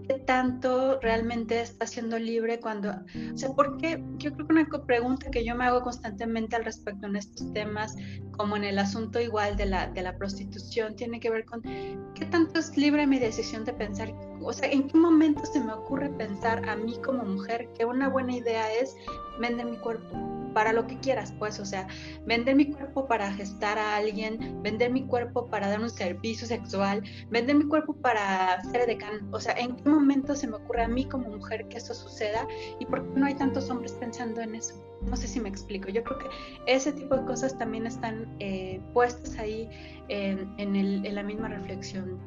¿qué 0.09 0.19
tanto 0.21 0.99
realmente 1.01 1.61
está 1.61 1.87
siendo 1.87 2.19
libre 2.19 2.61
cuando, 2.61 2.91
o 2.91 3.37
sea, 3.37 3.51
porque 3.51 4.03
yo 4.17 4.33
creo 4.33 4.47
que 4.47 4.53
una 4.53 4.87
pregunta 4.87 5.31
que 5.31 5.45
yo 5.45 5.55
me 5.55 5.65
hago 5.65 5.83
constantemente 5.83 6.57
al 6.57 6.65
respecto 6.65 7.07
en 7.07 7.17
estos 7.17 7.53
temas, 7.53 7.95
como 8.33 8.57
en 8.57 8.65
el 8.65 8.79
asunto 8.79 9.21
igual 9.21 9.57
de 9.57 9.67
la, 9.67 9.89
de 9.89 10.03
la 10.03 10.17
prostitución, 10.17 10.97
tiene 10.97 11.21
que 11.21 11.31
ver 11.31 11.45
con 11.45 11.61
qué 11.63 12.25
tanto 12.31 12.59
es 12.59 12.77
libre 12.77 13.07
mi 13.07 13.19
decisión 13.19 13.65
de 13.65 13.75
pensar, 13.75 14.15
o 14.43 14.53
sea, 14.53 14.71
en 14.71 14.89
qué 14.89 14.97
momento 14.97 15.45
se 15.45 15.61
me 15.61 15.73
ocurre 15.73 16.09
pensar 16.11 16.67
a 16.69 16.77
mí 16.77 16.99
como 17.05 17.25
mujer 17.25 17.69
que 17.77 17.85
una 17.85 18.09
buena 18.09 18.35
idea 18.35 18.73
es 18.73 18.97
vender 19.39 19.67
mi 19.67 19.77
cuerpo 19.77 20.39
para 20.55 20.73
lo 20.73 20.87
que 20.87 20.99
quieras, 20.99 21.33
pues, 21.39 21.61
o 21.61 21.65
sea, 21.65 21.87
vender 22.27 22.57
mi 22.57 22.73
cuerpo 22.73 23.07
para 23.07 23.33
gestar 23.33 23.79
a 23.79 23.97
alguien, 23.97 24.61
vender 24.63 24.91
mi 24.91 25.07
cuerpo 25.07 25.47
para 25.47 25.69
dar 25.69 25.81
un 25.81 25.91
servicio 25.91 26.47
sexual, 26.47 27.03
vender 27.31 27.57
mi 27.57 27.65
cuerpo 27.67 27.95
para 27.95 28.61
ser 28.65 28.87
decán, 28.87 29.29
o 29.33 29.41
sea, 29.41 29.53
¿en 29.55 29.77
qué 29.77 29.89
momento 29.89 29.98
se 30.35 30.47
me 30.47 30.57
ocurre 30.57 30.85
a 30.85 30.89
mí 30.89 31.05
como 31.07 31.29
mujer 31.29 31.69
que 31.69 31.79
eso 31.79 31.95
suceda 31.95 32.47
y 32.79 32.87
por 32.87 33.03
qué 33.03 33.21
no 33.21 33.27
hay 33.27 33.35
tantos 33.35 33.71
hombres 33.71 33.93
pensando 33.93 34.41
en 34.41 34.55
eso? 34.55 34.75
No 35.03 35.17
sé 35.17 35.29
si 35.29 35.41
me 35.41 35.49
explico. 35.49 35.89
Yo 35.89 36.03
creo 36.05 36.19
que 36.19 36.27
ese 36.67 36.93
tipo 36.93 37.17
de 37.17 37.25
cosas 37.25 37.57
también 37.59 37.87
están 37.87 38.37
eh, 38.41 38.81
puestas 38.93 39.39
ahí 39.39 39.69
en, 40.09 40.53
en, 40.59 41.15
la 41.15 41.23
misma 41.23 41.49
reflexión 41.49 42.19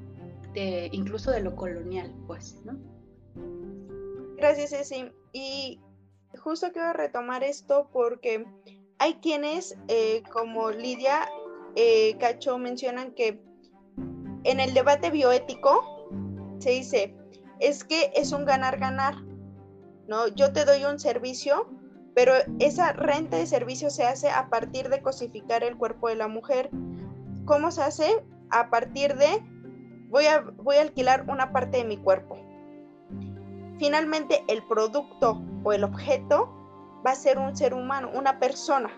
de 0.54 0.90
incluso 0.92 1.32
de 1.32 1.42
lo 1.42 1.56
colonial, 1.56 2.14
pues, 2.28 2.62
¿no? 2.66 2.78
Gracias, 4.38 4.72
Ceci. 4.72 5.12
Y 5.34 5.80
justo 6.38 6.72
quiero 6.72 6.94
retomar 6.94 7.44
esto 7.44 7.90
porque 7.94 8.46
hay 9.00 9.16
quienes, 9.16 9.78
eh, 9.88 10.24
como 10.32 10.72
Lidia 10.72 11.30
eh, 11.76 12.16
Cacho, 12.20 12.58
mencionan 12.58 13.14
que 13.14 13.42
en 14.44 14.60
el 14.60 14.74
debate 14.74 15.12
bioético 15.12 16.02
se 16.60 16.72
dice, 16.72 17.16
es 17.62 17.84
que 17.84 18.12
es 18.16 18.32
un 18.32 18.46
ganar-ganar, 18.46 19.16
¿no? 20.08 20.28
Yo 20.28 20.52
te 20.52 20.66
doy 20.66 20.84
un 20.84 21.00
servicio, 21.00 21.70
pero 22.14 22.34
esa 22.60 22.92
renta 22.94 23.38
de 23.38 23.46
servicio 23.46 23.90
se 23.90 24.04
hace 24.06 24.30
a 24.30 24.50
partir 24.50 24.90
de 24.90 25.02
cosificar 25.02 25.64
el 25.64 25.78
cuerpo 25.78 26.10
de 26.10 26.16
la 26.16 26.28
mujer. 26.28 26.70
¿Cómo 27.46 27.72
se 27.72 27.84
hace? 27.84 28.26
A 28.50 28.70
partir 28.70 29.16
de, 29.16 29.42
voy 30.10 30.26
a, 30.26 30.42
voy 30.42 30.78
a 30.78 30.82
alquilar 30.82 31.26
una 31.30 31.54
parte 31.54 31.78
de 31.78 31.86
mi 31.86 31.98
cuerpo, 31.98 32.38
finalmente 33.80 34.44
el 34.48 34.62
producto 34.68 35.42
o 35.64 35.74
el 35.74 35.84
objeto 35.84 36.54
va 37.06 37.12
a 37.12 37.16
ser 37.16 37.40
un 37.40 37.56
ser 37.56 37.74
humano, 37.74 38.12
una 38.14 38.40
persona, 38.40 38.90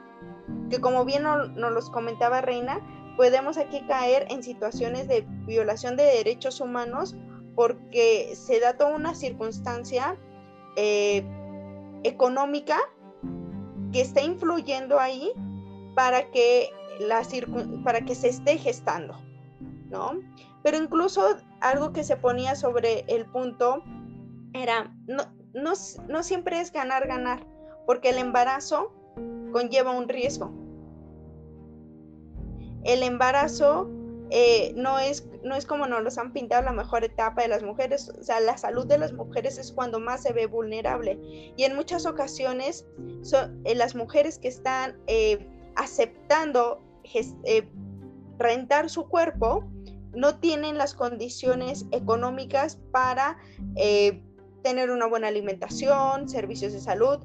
que 0.70 0.82
como 0.82 1.06
bien 1.06 1.24
nos, 1.24 1.50
los 1.56 1.90
comentaba 1.90 2.42
Reina, 2.42 2.80
podemos 3.16 3.58
aquí 3.58 3.82
caer 3.88 4.26
en 4.30 4.44
situaciones 4.44 5.08
de 5.08 5.22
violación 5.46 5.96
de 5.96 6.04
derechos 6.04 6.60
humanos 6.60 7.16
porque 7.56 8.34
se 8.36 8.60
da 8.60 8.78
toda 8.78 8.96
una 8.96 9.16
circunstancia 9.16 10.18
eh, 10.76 11.24
económica 12.04 12.78
que 13.92 14.02
está 14.02 14.22
influyendo 14.22 15.00
ahí 15.00 15.32
para 15.96 16.32
que, 16.32 16.70
la 17.00 17.22
para 17.84 18.02
que 18.02 18.16
se 18.16 18.30
esté 18.30 18.58
gestando, 18.58 19.16
¿no? 19.90 20.20
Pero 20.64 20.78
incluso 20.78 21.38
algo 21.62 21.94
que 21.94 22.04
se 22.04 22.16
ponía 22.16 22.56
sobre 22.56 23.06
el 23.08 23.26
punto 23.26 23.84
era, 24.54 24.96
no, 25.08 25.24
no, 25.54 25.74
no 26.08 26.24
siempre 26.24 26.60
es 26.60 26.72
ganar, 26.72 27.08
ganar, 27.08 27.46
porque 27.86 28.10
el 28.10 28.18
embarazo 28.18 28.92
conlleva 29.52 29.92
un 29.92 30.08
riesgo. 30.08 30.52
El 32.84 33.04
embarazo 33.04 33.90
eh, 34.30 34.74
no, 34.76 35.00
es, 35.00 35.30
no 35.44 35.56
es 35.56 35.66
como 35.66 35.88
nos 35.88 36.04
los 36.04 36.18
han 36.18 36.32
pintado 36.32 36.64
la 36.64 36.72
mejor 36.72 37.04
etapa 37.04 37.42
de 37.42 37.48
las 37.48 37.64
mujeres, 37.64 38.10
o 38.10 38.24
sea, 38.24 38.40
la 38.40 38.58
salud 38.58 38.86
de 38.86 38.98
las 38.98 39.14
mujeres 39.14 39.58
es 39.58 39.72
cuando 39.72 40.00
más 40.00 40.24
se 40.24 40.34
ve 40.34 40.46
vulnerable. 40.46 41.20
Y 41.56 41.64
en 41.64 41.76
muchas 41.76 42.06
ocasiones 42.06 42.86
son, 43.22 43.62
eh, 43.66 43.76
las 43.76 43.96
mujeres 43.96 44.40
que 44.40 44.48
están 44.48 44.98
eh, 45.08 45.48
aceptando 45.76 46.82
rentar 48.40 48.90
su 48.90 49.08
cuerpo 49.08 49.64
no 50.14 50.36
tienen 50.40 50.78
las 50.78 50.94
condiciones 50.94 51.86
económicas 51.92 52.80
para 52.92 53.38
tener 54.64 54.90
una 54.90 55.06
buena 55.06 55.28
alimentación, 55.28 56.30
servicios 56.30 56.74
de 56.74 56.80
salud 56.80 57.20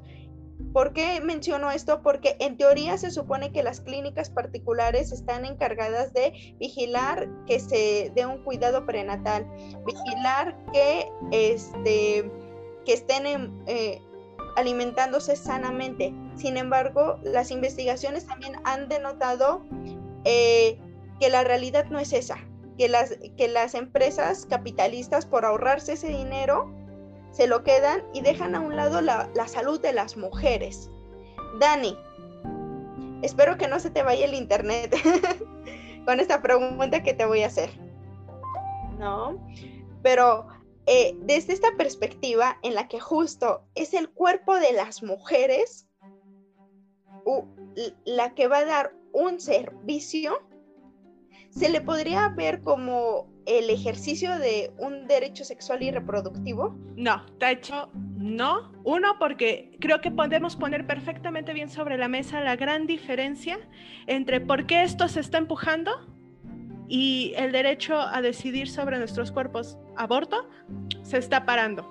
¿Por 0.73 0.93
qué 0.93 1.19
menciono 1.21 1.71
esto? 1.71 2.01
Porque 2.03 2.35
en 2.39 2.57
teoría 2.57 2.97
se 2.97 3.09
supone 3.09 3.51
que 3.51 3.63
las 3.63 3.81
clínicas 3.81 4.29
particulares 4.29 5.11
están 5.11 5.45
encargadas 5.45 6.13
de 6.13 6.55
vigilar 6.59 7.27
que 7.47 7.59
se 7.59 8.11
dé 8.15 8.25
un 8.25 8.43
cuidado 8.43 8.85
prenatal, 8.85 9.47
vigilar 9.85 10.55
que, 10.71 11.09
este, 11.31 12.29
que 12.85 12.93
estén 12.93 13.63
eh, 13.65 13.99
alimentándose 14.57 15.35
sanamente. 15.35 16.13
Sin 16.35 16.55
embargo, 16.55 17.19
las 17.23 17.49
investigaciones 17.49 18.27
también 18.27 18.53
han 18.63 18.89
denotado 18.89 19.65
eh, 20.25 20.77
que 21.19 21.29
la 21.29 21.43
realidad 21.43 21.85
no 21.85 21.99
es 21.99 22.13
esa, 22.13 22.37
que 22.77 22.89
las, 22.89 23.17
que 23.37 23.47
las 23.47 23.73
empresas 23.73 24.45
capitalistas 24.45 25.25
por 25.25 25.45
ahorrarse 25.45 25.93
ese 25.93 26.09
dinero 26.09 26.78
se 27.31 27.47
lo 27.47 27.63
quedan 27.63 28.03
y 28.13 28.21
dejan 28.21 28.55
a 28.55 28.59
un 28.59 28.75
lado 28.75 29.01
la, 29.01 29.29
salud 29.47 29.79
de 29.79 29.93
las 29.93 30.17
mujeres. 30.17 30.89
Dani, 31.59 31.97
espero 33.21 33.57
que 33.57 33.67
no 33.67 33.79
se 33.79 33.89
te 33.89 34.03
vaya 34.03 34.25
el 34.25 34.33
internet 34.33 34.95
con 36.05 36.19
esta 36.19 36.41
pregunta 36.41 37.03
que 37.03 37.13
te 37.13 37.25
voy 37.25 37.43
a 37.43 37.47
hacer. 37.47 37.69
¿No? 38.97 39.39
Pero 40.01 40.47
eh, 40.85 41.15
desde 41.21 41.53
esta 41.53 41.69
perspectiva 41.77 42.57
en 42.63 42.75
la 42.75 42.87
que 42.87 42.99
justo 42.99 43.63
es 43.75 43.93
el 43.93 44.09
cuerpo 44.09 44.55
de 44.55 44.73
las 44.73 45.03
mujeres 45.03 45.89
la 48.05 48.33
que 48.33 48.47
va 48.47 48.59
a 48.59 48.65
dar 48.65 48.93
un 49.11 49.39
servicio, 49.39 50.39
se 51.49 51.69
le 51.69 51.81
podría 51.81 52.29
ver 52.29 52.61
como 52.61 53.27
el 53.49 53.71
ejercicio 53.71 54.37
de 54.37 54.71
un 54.77 55.07
derecho 55.07 55.43
sexual 55.43 55.81
y 55.81 55.89
reproductivo? 55.89 56.77
No, 56.95 57.25
de 57.39 57.51
hecho, 57.51 57.89
no. 57.93 58.71
Uno, 58.83 59.15
porque 59.17 59.75
creo 59.79 60.01
que 60.01 60.11
podemos 60.11 60.55
poner 60.55 60.85
perfectamente 60.85 61.53
bien 61.53 61.69
sobre 61.69 61.97
la 61.97 62.07
mesa 62.07 62.41
la 62.41 62.55
gran 62.55 62.85
diferencia 62.85 63.57
entre 64.05 64.39
por 64.39 64.67
qué 64.67 64.83
esto 64.83 65.07
se 65.07 65.19
está 65.19 65.39
empujando 65.39 65.91
y 66.87 67.33
el 67.37 67.51
derecho 67.51 67.99
a 67.99 68.21
decidir 68.21 68.69
sobre 68.69 68.99
nuestros 68.99 69.31
cuerpos, 69.31 69.79
aborto, 69.97 70.47
se 71.01 71.17
está 71.17 71.45
parando. 71.45 71.89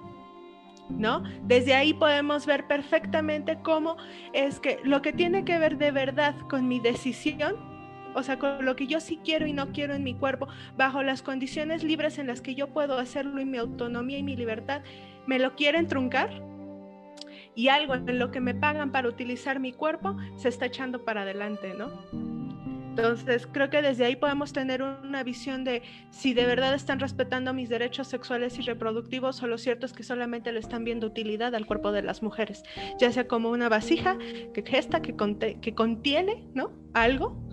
¿No? 0.90 1.22
Desde 1.42 1.74
ahí 1.74 1.92
podemos 1.92 2.46
ver 2.46 2.66
perfectamente 2.66 3.58
cómo 3.62 3.96
es 4.32 4.58
que 4.58 4.78
lo 4.84 5.02
que 5.02 5.12
tiene 5.12 5.44
que 5.44 5.58
ver 5.58 5.76
de 5.76 5.90
verdad 5.90 6.34
con 6.48 6.66
mi 6.66 6.80
decisión 6.80 7.67
o 8.18 8.22
sea, 8.22 8.38
con 8.38 8.64
lo 8.64 8.76
que 8.76 8.86
yo 8.86 9.00
sí 9.00 9.18
quiero 9.24 9.46
y 9.46 9.52
no 9.52 9.72
quiero 9.72 9.94
en 9.94 10.04
mi 10.04 10.14
cuerpo, 10.14 10.48
bajo 10.76 11.02
las 11.02 11.22
condiciones 11.22 11.82
libres 11.82 12.18
en 12.18 12.26
las 12.26 12.40
que 12.40 12.54
yo 12.54 12.68
puedo 12.68 12.98
hacerlo 12.98 13.40
y 13.40 13.44
mi 13.44 13.58
autonomía 13.58 14.18
y 14.18 14.22
mi 14.22 14.36
libertad, 14.36 14.82
me 15.26 15.38
lo 15.38 15.54
quieren 15.54 15.86
truncar 15.86 16.30
y 17.54 17.68
algo 17.68 17.94
en 17.94 18.18
lo 18.18 18.30
que 18.30 18.40
me 18.40 18.54
pagan 18.54 18.92
para 18.92 19.08
utilizar 19.08 19.58
mi 19.60 19.72
cuerpo 19.72 20.16
se 20.36 20.48
está 20.48 20.66
echando 20.66 21.04
para 21.04 21.22
adelante, 21.22 21.74
¿no? 21.74 21.88
Entonces, 22.98 23.46
creo 23.46 23.70
que 23.70 23.80
desde 23.80 24.04
ahí 24.04 24.16
podemos 24.16 24.52
tener 24.52 24.82
una 24.82 25.22
visión 25.22 25.62
de 25.62 25.82
si 26.10 26.34
de 26.34 26.46
verdad 26.46 26.74
están 26.74 26.98
respetando 26.98 27.54
mis 27.54 27.68
derechos 27.68 28.08
sexuales 28.08 28.58
y 28.58 28.62
reproductivos 28.62 29.40
o 29.40 29.46
lo 29.46 29.56
cierto 29.56 29.86
es 29.86 29.92
que 29.92 30.02
solamente 30.02 30.50
le 30.50 30.58
están 30.58 30.82
viendo 30.82 31.06
utilidad 31.06 31.54
al 31.54 31.64
cuerpo 31.64 31.92
de 31.92 32.02
las 32.02 32.24
mujeres, 32.24 32.64
ya 32.98 33.12
sea 33.12 33.28
como 33.28 33.50
una 33.50 33.68
vasija 33.68 34.18
que 34.52 34.64
gesta, 34.66 35.00
que, 35.00 35.14
que 35.60 35.74
contiene, 35.76 36.48
¿no? 36.54 36.72
Algo 36.92 37.47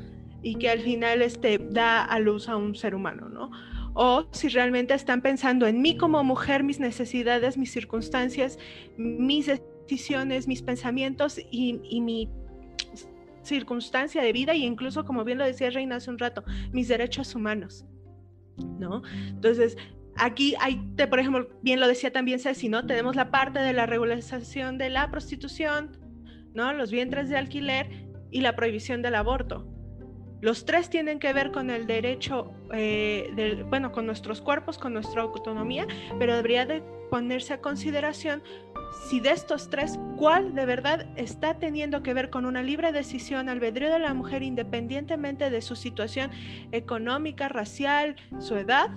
y 0.45 0.55
que 0.55 0.69
al 0.69 0.79
final 0.81 1.23
este, 1.23 1.57
da 1.57 2.03
a 2.03 2.19
luz 2.19 2.49
a 2.49 2.55
un 2.55 2.75
ser 2.75 2.93
humano, 2.93 3.29
¿no? 3.29 3.49
O 3.95 4.27
si 4.31 4.47
realmente 4.47 4.93
están 4.93 5.23
pensando 5.23 5.65
en 5.65 5.81
mí 5.81 5.97
como 5.97 6.23
mujer, 6.23 6.63
mis 6.63 6.79
necesidades, 6.79 7.57
mis 7.57 7.71
circunstancias, 7.71 8.59
mis 8.95 9.47
decisiones, 9.47 10.47
mis 10.47 10.61
pensamientos 10.61 11.41
y, 11.49 11.99
mi 11.99 12.29
circunstancia 13.41 14.21
de 14.21 14.33
vida 14.33 14.53
y 14.53 14.65
incluso, 14.65 15.03
como 15.03 15.23
bien 15.23 15.39
lo 15.39 15.45
decía 15.45 15.71
Reina 15.71 15.95
hace 15.95 16.11
un 16.11 16.19
rato, 16.19 16.43
mis 16.71 16.89
derechos 16.89 17.33
humanos, 17.33 17.83
¿no? 18.77 19.01
Entonces, 19.27 19.75
aquí 20.15 20.53
hay, 20.59 20.75
por 21.09 21.19
ejemplo, 21.19 21.49
bien 21.63 21.79
lo 21.79 21.87
decía 21.87 22.11
también 22.11 22.37
Ceci, 22.37 22.69
¿no? 22.69 22.85
Tenemos 22.85 23.15
la 23.15 23.31
parte 23.31 23.57
de 23.57 23.73
la 23.73 23.87
regularización 23.87 24.77
de 24.77 24.91
la 24.91 25.09
prostitución, 25.09 25.97
¿no? 26.53 26.71
Los 26.71 26.91
vientres 26.91 27.29
de 27.29 27.37
alquiler 27.37 27.89
y 28.29 28.41
la 28.41 28.55
prohibición 28.55 29.01
del 29.01 29.15
aborto. 29.15 29.74
Los 30.45 30.63
tres 30.63 30.91
tienen 30.91 31.17
que 31.17 31.33
ver 31.33 31.51
con 31.51 31.71
el 31.71 31.87
derecho, 31.87 32.53
eh, 32.71 33.65
bueno, 33.67 33.91
con 33.91 34.05
nuestros 34.05 34.41
cuerpos, 34.41 34.77
con 34.77 34.93
nuestra 34.93 35.23
autonomía, 35.23 35.87
pero 36.19 36.35
debería 36.35 36.67
de 36.67 36.83
ponerse 37.09 37.55
a 37.55 37.61
consideración 37.61 38.43
si 39.07 39.19
de 39.19 39.31
estos 39.31 39.71
tres, 39.71 39.97
cuál 40.17 40.53
de 40.53 40.67
verdad 40.67 41.07
está 41.15 41.57
teniendo 41.57 42.03
que 42.03 42.13
ver 42.13 42.29
con 42.29 42.45
una 42.45 42.61
libre 42.61 42.91
decisión, 42.91 43.49
albedrío 43.49 43.91
de 43.91 43.97
la 43.97 44.13
mujer 44.13 44.43
independientemente 44.43 45.49
de 45.49 45.63
su 45.63 45.75
situación 45.75 46.29
económica, 46.71 47.49
racial, 47.49 48.15
su 48.37 48.55
edad, 48.55 48.91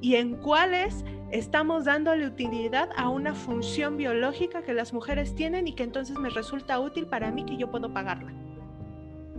y 0.00 0.14
en 0.14 0.36
cuáles 0.36 1.04
estamos 1.32 1.84
dándole 1.84 2.28
utilidad 2.28 2.90
a 2.96 3.08
una 3.08 3.34
función 3.34 3.96
biológica 3.96 4.62
que 4.62 4.72
las 4.72 4.92
mujeres 4.92 5.34
tienen 5.34 5.66
y 5.66 5.72
que 5.72 5.82
entonces 5.82 6.16
me 6.16 6.30
resulta 6.30 6.78
útil 6.78 7.08
para 7.08 7.32
mí 7.32 7.44
que 7.44 7.56
yo 7.56 7.72
puedo 7.72 7.92
pagarla. 7.92 8.32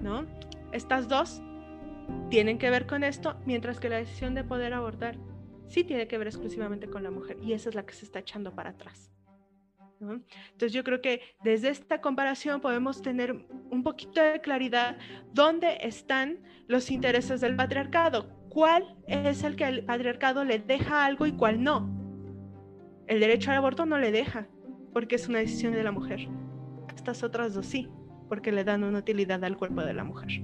¿No? 0.02 0.26
Estas 0.72 1.08
dos 1.08 1.42
tienen 2.30 2.58
que 2.58 2.70
ver 2.70 2.88
con 2.88 3.04
esto, 3.04 3.38
mientras 3.46 3.80
que 3.80 3.90
la 3.90 3.98
decisión 3.98 4.34
de 4.34 4.44
poder 4.44 4.74
abortar 4.74 5.18
sí 5.68 5.84
tiene 5.84 6.08
que 6.08 6.18
ver 6.18 6.28
exclusivamente 6.28 6.88
con 6.90 7.04
la 7.04 7.12
mujer 7.12 7.38
y 7.42 7.54
esa 7.54 7.70
es 7.70 7.76
la 7.76 7.86
que 7.86 7.94
se 7.94 8.06
está 8.06 8.20
echando 8.20 8.54
para 8.54 8.72
atrás. 8.72 9.12
Entonces 10.00 10.74
yo 10.74 10.84
creo 10.84 11.02
que 11.02 11.22
desde 11.44 11.70
esta 11.70 12.02
comparación 12.02 12.62
podemos 12.62 13.02
tener 13.02 13.48
un 13.72 13.84
poquito 13.84 14.22
de 14.22 14.42
claridad 14.42 14.98
dónde 15.34 15.80
están 15.82 16.40
los 16.68 16.92
intereses 16.92 17.42
del 17.42 17.56
patriarcado, 17.56 18.30
cuál 18.50 18.96
es 19.08 19.44
el 19.44 19.56
que 19.56 19.66
el 19.66 19.86
patriarcado 19.86 20.44
le 20.44 20.60
deja 20.60 21.06
algo 21.06 21.26
y 21.26 21.32
cuál 21.32 21.64
no. 21.64 21.90
El 23.08 23.20
derecho 23.20 23.52
al 23.52 23.58
aborto 23.58 23.86
no 23.86 23.98
le 23.98 24.12
deja, 24.12 24.48
porque 24.94 25.16
es 25.16 25.28
una 25.28 25.40
decisión 25.40 25.74
de 25.74 25.84
la 25.84 25.92
mujer. 25.92 26.28
Estas 26.96 27.24
otras 27.24 27.54
dos 27.54 27.66
sí, 27.66 27.90
porque 28.28 28.52
le 28.52 28.64
dan 28.64 28.84
una 28.84 29.00
utilidad 29.00 29.44
al 29.44 29.58
cuerpo 29.58 29.82
de 29.82 29.94
la 29.94 30.04
mujer. 30.04 30.42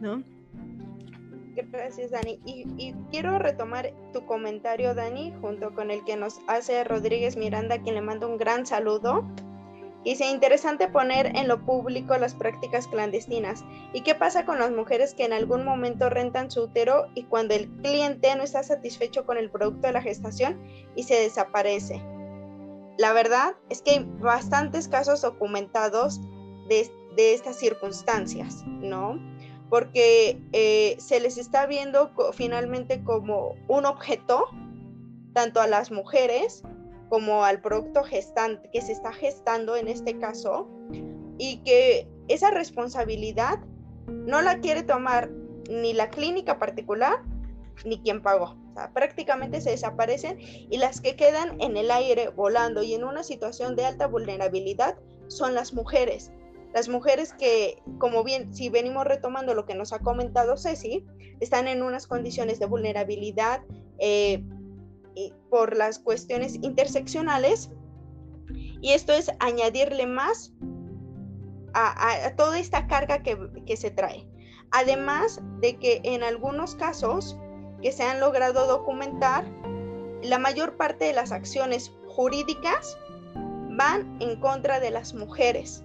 ¿No? 0.00 0.22
Gracias, 1.70 2.12
Dani. 2.12 2.38
Y, 2.44 2.94
quiero 3.10 3.38
retomar 3.38 3.92
tu 4.12 4.24
comentario, 4.26 4.94
Dani, 4.94 5.34
junto 5.40 5.74
con 5.74 5.90
el 5.90 6.04
que 6.04 6.16
nos 6.16 6.40
hace 6.46 6.84
Rodríguez 6.84 7.36
Miranda, 7.36 7.78
quien 7.78 7.96
le 7.96 8.00
manda 8.00 8.26
un 8.26 8.38
gran 8.38 8.66
saludo. 8.66 9.24
Dice, 10.04 10.26
interesante 10.30 10.88
poner 10.88 11.36
en 11.36 11.48
lo 11.48 11.64
público 11.66 12.16
las 12.16 12.34
prácticas 12.34 12.86
clandestinas. 12.86 13.64
¿Y 13.92 14.02
qué 14.02 14.14
pasa 14.14 14.44
con 14.44 14.60
las 14.60 14.70
mujeres 14.70 15.14
que 15.14 15.24
en 15.24 15.32
algún 15.32 15.64
momento 15.64 16.08
rentan 16.08 16.50
su 16.50 16.62
útero 16.62 17.08
y 17.14 17.24
cuando 17.24 17.54
el 17.54 17.68
cliente 17.82 18.34
no 18.36 18.44
está 18.44 18.62
satisfecho 18.62 19.26
con 19.26 19.36
el 19.36 19.50
producto 19.50 19.88
de 19.88 19.92
la 19.92 20.02
gestación 20.02 20.62
y 20.94 21.02
se 21.02 21.14
desaparece? 21.14 22.00
La 22.96 23.12
verdad 23.12 23.56
es 23.68 23.82
que 23.82 23.90
hay 23.92 24.10
bastantes 24.20 24.88
casos 24.88 25.22
documentados 25.22 26.20
de, 26.68 26.88
de 27.16 27.34
estas 27.34 27.56
circunstancias, 27.56 28.64
¿no? 28.66 29.18
Porque 29.68 30.40
eh, 30.52 30.96
se 30.98 31.20
les 31.20 31.38
está 31.38 31.66
viendo 31.66 32.12
finalmente 32.32 33.02
como 33.04 33.54
un 33.68 33.86
objeto, 33.86 34.46
tanto 35.34 35.60
a 35.60 35.66
las 35.66 35.90
mujeres 35.90 36.62
como 37.08 37.44
al 37.44 37.60
producto 37.60 38.02
gestante 38.04 38.68
que 38.70 38.82
se 38.82 38.92
está 38.92 39.12
gestando 39.12 39.76
en 39.76 39.88
este 39.88 40.18
caso 40.18 40.68
y 41.38 41.58
que 41.64 42.08
esa 42.28 42.50
responsabilidad 42.50 43.60
no 44.06 44.42
la 44.42 44.58
quiere 44.60 44.82
tomar 44.82 45.30
ni 45.70 45.92
la 45.92 46.10
clínica 46.10 46.58
particular 46.58 47.22
ni 47.84 48.00
quien 48.00 48.22
pagó. 48.22 48.56
prácticamente 48.94 49.60
se 49.60 49.70
desaparecen 49.70 50.38
y 50.40 50.76
las 50.78 51.00
que 51.00 51.16
quedan 51.16 51.60
en 51.60 51.76
el 51.76 51.90
aire 51.90 52.28
volando 52.28 52.82
y 52.82 52.94
en 52.94 53.04
una 53.04 53.22
situación 53.22 53.74
de 53.76 53.84
alta 53.84 54.06
vulnerabilidad 54.06 54.96
son 55.28 55.54
las 55.54 55.72
mujeres. 55.72 56.30
Las 56.74 56.88
mujeres 56.88 57.32
que, 57.32 57.82
como 57.98 58.24
bien, 58.24 58.54
si 58.54 58.68
venimos 58.68 59.04
retomando 59.04 59.54
lo 59.54 59.66
que 59.66 59.74
nos 59.74 59.92
ha 59.92 60.00
comentado 60.00 60.56
Ceci, 60.56 61.06
están 61.40 61.68
en 61.68 61.82
unas 61.82 62.06
condiciones 62.06 62.58
de 62.58 62.66
vulnerabilidad 62.66 63.62
eh, 63.98 64.44
por 65.50 65.76
las 65.76 65.98
cuestiones 65.98 66.56
interseccionales 66.62 67.70
y 68.80 68.92
esto 68.92 69.12
es 69.12 69.30
añadirle 69.40 70.06
más 70.06 70.52
a, 71.74 72.32
toda 72.36 72.58
esta 72.58 72.86
carga 72.86 73.22
que, 73.22 73.38
que 73.66 73.76
se 73.76 73.90
trae. 73.90 74.26
Además 74.70 75.40
de 75.60 75.76
que 75.78 76.00
en 76.04 76.22
algunos 76.22 76.74
casos 76.74 77.36
que 77.82 77.92
se 77.92 78.02
han 78.02 78.20
logrado 78.20 78.66
documentar, 78.66 79.44
la 80.22 80.38
mayor 80.38 80.76
parte 80.76 81.06
de 81.06 81.12
las 81.12 81.32
acciones 81.32 81.92
jurídicas 82.06 82.98
van 83.70 84.16
en 84.20 84.40
contra 84.40 84.80
de 84.80 84.90
las 84.90 85.14
mujeres. 85.14 85.84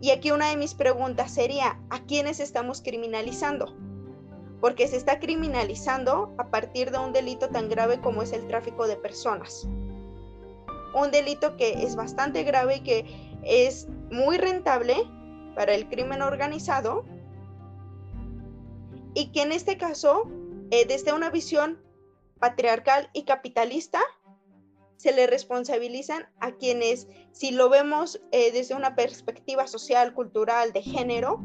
Y 0.00 0.10
aquí 0.10 0.30
una 0.30 0.48
de 0.50 0.56
mis 0.56 0.74
preguntas 0.74 1.32
sería, 1.32 1.80
¿a 1.90 2.00
quiénes 2.00 2.40
estamos 2.40 2.82
criminalizando? 2.82 3.76
Porque 4.60 4.86
se 4.86 4.96
está 4.96 5.18
criminalizando 5.18 6.34
a 6.38 6.50
partir 6.50 6.90
de 6.90 6.98
un 6.98 7.12
delito 7.12 7.48
tan 7.48 7.68
grave 7.68 8.00
como 8.00 8.22
es 8.22 8.32
el 8.32 8.46
tráfico 8.46 8.86
de 8.86 8.96
personas. 8.96 9.66
Un 10.94 11.10
delito 11.10 11.56
que 11.56 11.84
es 11.84 11.96
bastante 11.96 12.44
grave 12.44 12.76
y 12.76 12.80
que 12.80 13.06
es 13.42 13.88
muy 14.10 14.38
rentable 14.38 14.96
para 15.54 15.74
el 15.74 15.88
crimen 15.88 16.22
organizado 16.22 17.04
y 19.14 19.32
que 19.32 19.42
en 19.42 19.52
este 19.52 19.76
caso, 19.76 20.30
eh, 20.70 20.86
desde 20.86 21.12
una 21.12 21.30
visión 21.30 21.80
patriarcal 22.38 23.10
y 23.12 23.24
capitalista, 23.24 24.00
se 24.98 25.12
le 25.12 25.26
responsabilizan 25.28 26.28
a 26.40 26.52
quienes, 26.52 27.06
si 27.30 27.52
lo 27.52 27.70
vemos 27.70 28.20
eh, 28.32 28.52
desde 28.52 28.74
una 28.74 28.96
perspectiva 28.96 29.66
social, 29.68 30.12
cultural, 30.12 30.72
de 30.72 30.82
género, 30.82 31.40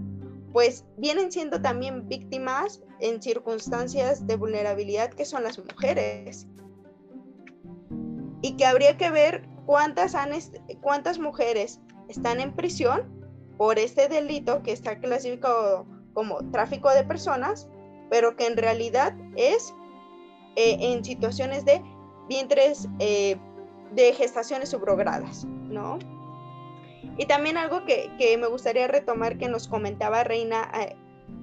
pues 0.52 0.86
vienen 0.98 1.32
siendo 1.32 1.62
también 1.62 2.10
víctimas 2.10 2.82
en 3.00 3.22
circunstancias 3.22 4.26
de 4.26 4.36
vulnerabilidad 4.36 5.12
que 5.12 5.24
son 5.24 5.44
las 5.44 5.60
mujeres. 5.60 6.48
Y 8.42 8.58
que 8.58 8.66
habría 8.66 8.98
que 8.98 9.12
ver 9.12 9.48
cuántas, 9.66 10.16
han 10.16 10.32
cuántas 10.82 11.20
mujeres 11.20 11.80
están 12.10 12.40
en 12.40 12.56
prisión 12.56 13.24
por 13.58 13.78
este 13.78 14.10
delito 14.10 14.64
que 14.64 14.72
está 14.72 15.00
clasificado 15.00 15.86
como 16.14 16.40
tráfico 16.52 16.90
de 16.90 17.04
personas, 17.04 17.70
pero 18.10 18.36
que 18.36 18.48
en 18.48 18.58
realidad 18.58 19.16
es 19.36 19.74
eh, 20.56 20.78
en 20.80 21.04
situaciones 21.06 21.66
de 21.66 21.84
vientres 22.28 22.88
eh, 23.00 23.38
de 23.94 24.14
gestaciones 24.14 24.70
subrogadas, 24.70 25.46
¿no? 25.46 26.00
Y 27.18 27.26
también 27.26 27.58
algo 27.58 27.84
que, 27.86 28.10
me 28.40 28.48
gustaría 28.48 28.88
retomar 28.88 29.38
que 29.38 29.50
nos 29.50 29.68
comentaba 29.68 30.24
Reina 30.24 30.72
eh, 30.74 30.96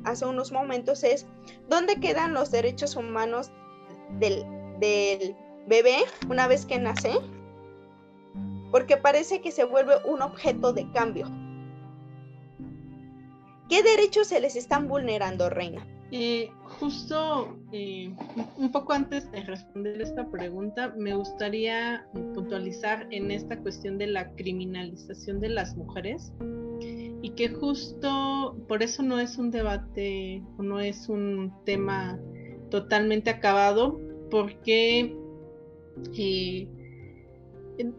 hace 0.04 0.26
unos 0.26 0.52
momentos 0.52 1.04
es, 1.04 1.26
¿dónde 1.68 2.00
quedan 2.00 2.34
los 2.34 2.50
derechos 2.50 2.96
humanos 2.96 3.52
del, 4.18 4.44
del 4.80 5.36
bebé 5.66 5.98
una 6.28 6.48
vez 6.48 6.66
que 6.66 6.78
nace? 6.78 7.12
Porque 8.72 8.96
parece 8.96 9.40
que 9.40 9.52
se 9.52 9.64
vuelve 9.64 9.96
un 10.04 10.22
objeto 10.22 10.72
de 10.72 10.90
cambio, 10.92 11.26
¿Qué 13.70 13.84
derechos 13.84 14.26
se 14.26 14.40
les 14.40 14.56
están 14.56 14.88
vulnerando, 14.88 15.48
Reina? 15.48 15.86
Eh, 16.12 16.50
justo 16.64 17.56
eh, 17.72 18.12
un 18.56 18.72
poco 18.72 18.92
antes 18.92 19.30
de 19.30 19.42
responder 19.42 20.00
esta 20.00 20.28
pregunta, 20.28 20.92
me 20.96 21.14
gustaría 21.14 22.04
puntualizar 22.34 23.06
en 23.10 23.30
esta 23.30 23.56
cuestión 23.58 23.96
de 23.96 24.08
la 24.08 24.32
criminalización 24.34 25.40
de 25.40 25.50
las 25.50 25.76
mujeres 25.76 26.32
y 27.22 27.30
que 27.30 27.50
justo 27.50 28.56
por 28.66 28.82
eso 28.82 29.02
no 29.02 29.20
es 29.20 29.38
un 29.38 29.50
debate 29.50 30.42
o 30.58 30.62
no 30.62 30.80
es 30.80 31.08
un 31.08 31.52
tema 31.64 32.18
totalmente 32.70 33.30
acabado, 33.30 34.00
porque 34.30 35.16
eh, 36.16 36.68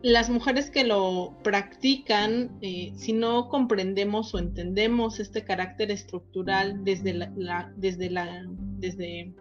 las 0.01 0.29
mujeres 0.29 0.69
que 0.69 0.83
lo 0.83 1.37
practican, 1.43 2.57
eh, 2.61 2.91
si 2.95 3.13
no 3.13 3.49
comprendemos 3.49 4.33
o 4.33 4.39
entendemos 4.39 5.19
este 5.19 5.43
carácter 5.43 5.91
estructural 5.91 6.83
desde, 6.83 7.13
la, 7.13 7.71
desde, 7.75 8.09
la, 8.09 8.45
desde 8.79 9.33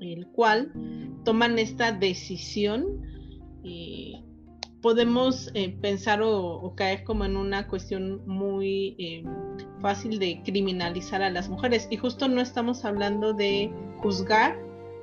el 0.00 0.26
cual 0.28 0.72
toman 1.24 1.58
esta 1.58 1.92
decisión, 1.92 3.02
eh, 3.64 4.22
podemos 4.80 5.50
eh, 5.54 5.76
pensar 5.80 6.20
o, 6.22 6.74
caer 6.76 7.02
como 7.04 7.24
en 7.24 7.36
una 7.36 7.66
cuestión 7.66 8.26
muy 8.26 9.24
fácil 9.80 10.18
de 10.18 10.42
criminalizar 10.44 11.22
a 11.22 11.30
las 11.30 11.48
mujeres. 11.48 11.88
Y 11.90 11.96
justo 11.96 12.28
no 12.28 12.40
estamos 12.40 12.84
hablando 12.84 13.32
de 13.32 13.72
juzgar 13.98 14.58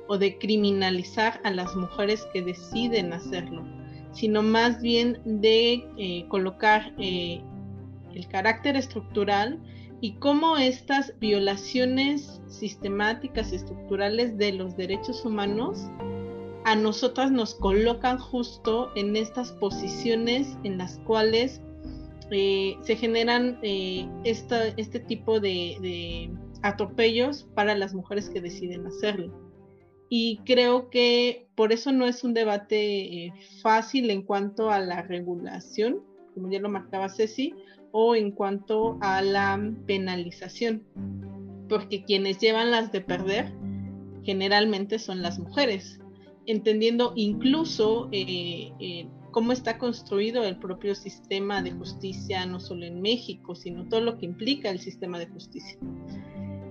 o 0.08 0.16
de 0.18 0.38
criminalizar 0.38 1.40
a 1.44 1.50
las 1.50 1.74
mujeres 1.76 2.26
que 2.32 2.42
deciden 2.42 3.12
hacerlo 3.12 3.73
sino 4.14 4.42
más 4.42 4.80
bien 4.80 5.20
de 5.24 5.86
eh, 5.98 6.24
colocar 6.28 6.94
eh, 6.98 7.42
el 8.14 8.28
carácter 8.28 8.76
estructural 8.76 9.60
y 10.00 10.14
cómo 10.14 10.56
estas 10.56 11.12
violaciones 11.18 12.40
sistemáticas 12.46 13.52
estructurales 13.52 14.38
de 14.38 14.52
los 14.52 14.76
derechos 14.76 15.24
humanos 15.24 15.88
a 16.64 16.76
nosotras 16.76 17.30
nos 17.30 17.54
colocan 17.56 18.18
justo 18.18 18.90
en 18.94 19.16
estas 19.16 19.52
posiciones 19.52 20.56
en 20.62 20.78
las 20.78 20.98
cuales 21.00 21.60
eh, 22.30 22.76
se 22.82 22.96
generan 22.96 23.58
este 23.62 25.00
tipo 25.00 25.40
de 25.40 26.30
atropellos 26.62 27.46
para 27.54 27.74
las 27.74 27.92
mujeres 27.92 28.30
que 28.30 28.40
deciden 28.40 28.86
hacerlo 28.86 29.43
y 30.08 30.38
creo 30.44 30.90
que 30.90 31.46
por 31.54 31.72
eso 31.72 31.92
no 31.92 32.06
es 32.06 32.24
un 32.24 32.34
debate 32.34 33.26
eh, 33.26 33.32
fácil 33.62 34.10
en 34.10 34.22
cuanto 34.22 34.70
a 34.70 34.78
la 34.80 35.02
regulación, 35.02 36.02
como 36.34 36.50
ya 36.50 36.60
lo 36.60 36.68
marcaba 36.68 37.08
Ceci, 37.08 37.54
o 37.92 38.16
en 38.16 38.32
cuanto 38.32 38.98
a 39.00 39.22
la 39.22 39.72
penalización, 39.86 40.82
porque 41.68 42.04
quienes 42.04 42.38
llevan 42.38 42.70
las 42.70 42.90
de 42.90 43.00
perder 43.00 43.52
generalmente 44.24 44.98
son 44.98 45.22
las 45.22 45.38
mujeres, 45.38 46.00
entendiendo 46.46 47.12
incluso 47.14 48.08
eh, 48.10 48.72
eh, 48.80 49.06
cómo 49.30 49.52
está 49.52 49.78
construido 49.78 50.44
el 50.44 50.58
propio 50.58 50.94
sistema 50.94 51.62
de 51.62 51.72
justicia, 51.72 52.46
no 52.46 52.58
solo 52.58 52.84
en 52.84 53.00
México, 53.00 53.54
sino 53.54 53.88
todo 53.88 54.00
lo 54.00 54.18
que 54.18 54.26
implica 54.26 54.70
el 54.70 54.80
sistema 54.80 55.18
de 55.18 55.26
justicia. 55.26 55.78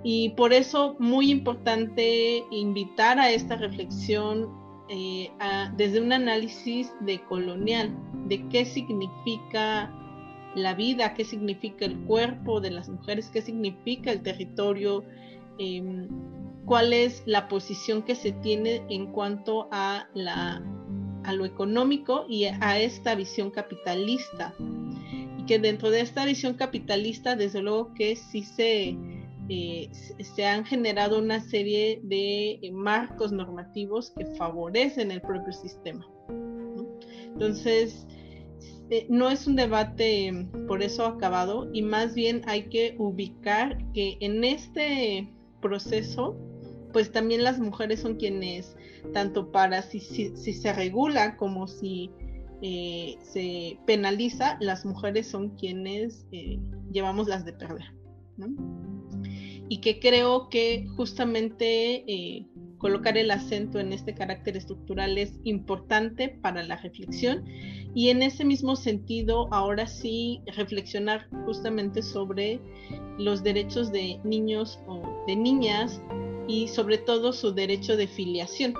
Y 0.03 0.29
por 0.31 0.51
eso 0.51 0.95
muy 0.99 1.31
importante 1.31 2.43
invitar 2.51 3.19
a 3.19 3.31
esta 3.31 3.55
reflexión 3.55 4.49
eh, 4.89 5.31
desde 5.77 6.01
un 6.01 6.11
análisis 6.11 6.91
de 6.99 7.21
colonial, 7.23 7.95
de 8.27 8.45
qué 8.49 8.65
significa 8.65 9.91
la 10.55 10.73
vida, 10.73 11.13
qué 11.13 11.23
significa 11.23 11.85
el 11.85 11.97
cuerpo 12.01 12.59
de 12.59 12.71
las 12.71 12.89
mujeres, 12.89 13.29
qué 13.31 13.41
significa 13.41 14.11
el 14.11 14.21
territorio, 14.21 15.05
em, 15.57 16.09
cuál 16.65 16.91
es 16.91 17.23
la 17.25 17.47
posición 17.47 18.03
que 18.03 18.15
se 18.15 18.33
tiene 18.33 18.83
en 18.89 19.07
cuanto 19.07 19.69
a, 19.71 20.07
a 21.23 21.33
lo 21.33 21.45
económico 21.45 22.25
y 22.27 22.43
a 22.43 22.77
esta 22.77 23.15
visión 23.15 23.51
capitalista. 23.51 24.53
Y 25.39 25.45
que 25.45 25.59
dentro 25.59 25.89
de 25.91 26.01
esta 26.01 26.25
visión 26.25 26.55
capitalista, 26.55 27.37
desde 27.37 27.61
luego 27.61 27.93
que 27.93 28.17
sí 28.17 28.43
se 28.43 28.97
eh, 29.49 29.89
se 30.21 30.45
han 30.45 30.63
generado 30.65 31.19
una 31.19 31.41
serie 31.41 31.99
de 32.03 32.59
eh, 32.61 32.71
marcos 32.71 33.33
normativos 33.33 34.11
que 34.11 34.25
favorecen 34.37 35.11
el 35.11 35.21
propio 35.21 35.51
sistema. 35.51 36.07
Entonces, 37.25 38.07
eh, 38.89 39.05
no 39.09 39.29
es 39.29 39.45
un 39.45 39.57
debate 39.57 40.31
mm, 40.31 40.67
por 40.67 40.81
eso 40.81 41.05
acabado 41.05 41.69
y 41.73 41.81
más 41.81 42.15
bien 42.15 42.41
hay 42.45 42.69
que 42.69 42.95
ubicar 42.97 43.77
que 43.91 44.17
en 44.21 44.45
este 44.45 45.29
proceso, 45.61 46.37
pues 46.93 47.11
también 47.11 47.43
las 47.43 47.59
mujeres 47.59 47.99
son 47.99 48.15
quienes, 48.15 48.77
tanto 49.13 49.51
para 49.51 49.81
si, 49.81 49.99
se 49.99 50.73
regula 50.73 51.35
como 51.35 51.67
si 51.67 52.11
se 52.61 53.77
penaliza, 53.85 54.57
las 54.61 54.85
mujeres 54.85 55.27
son 55.27 55.49
quienes 55.57 56.25
llevamos 56.93 57.27
las 57.27 57.43
de 57.43 57.51
perder. 57.51 57.91
Y 59.73 59.77
que 59.77 59.99
creo 59.99 60.49
que 60.49 60.85
justamente 60.95 62.03
eh, 62.07 62.45
colocar 62.77 63.17
el 63.17 63.31
acento 63.31 63.79
en 63.79 63.91
este 63.91 64.13
carácter 64.13 64.55
estructural 64.55 65.17
es 65.17 65.39
importante 65.45 66.29
para 66.29 66.61
la 66.61 66.75
reflexión. 66.75 67.43
Y 67.95 68.09
en 68.09 68.21
ese 68.21 68.45
mismo 68.45 68.75
sentido 68.75 69.51
ahora 69.51 69.87
sí 69.87 70.41
reflexionar 70.55 71.27
justamente 71.47 72.03
sobre 72.03 72.59
los 73.17 73.41
derechos 73.41 73.91
de 73.91 74.19
niños 74.23 74.79
o 74.85 75.01
de 75.25 75.35
niñas 75.37 76.03
y 76.47 76.67
sobre 76.67 76.99
todo 76.99 77.33
su 77.33 77.51
derecho 77.51 77.97
de 77.97 78.05
filiación. 78.05 78.75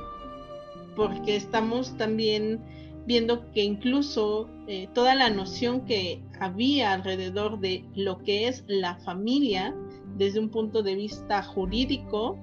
Porque 0.95 1.35
estamos 1.35 1.97
también 1.97 2.61
viendo 3.07 3.51
que 3.51 3.63
incluso 3.63 4.47
eh, 4.67 4.87
toda 4.93 5.15
la 5.15 5.31
noción 5.31 5.85
que 5.85 6.21
había 6.39 6.93
alrededor 6.93 7.59
de 7.59 7.83
lo 7.95 8.19
que 8.19 8.47
es 8.47 8.63
la 8.67 8.97
familia 8.97 9.73
desde 10.17 10.39
un 10.39 10.49
punto 10.49 10.83
de 10.83 10.95
vista 10.95 11.41
jurídico 11.43 12.39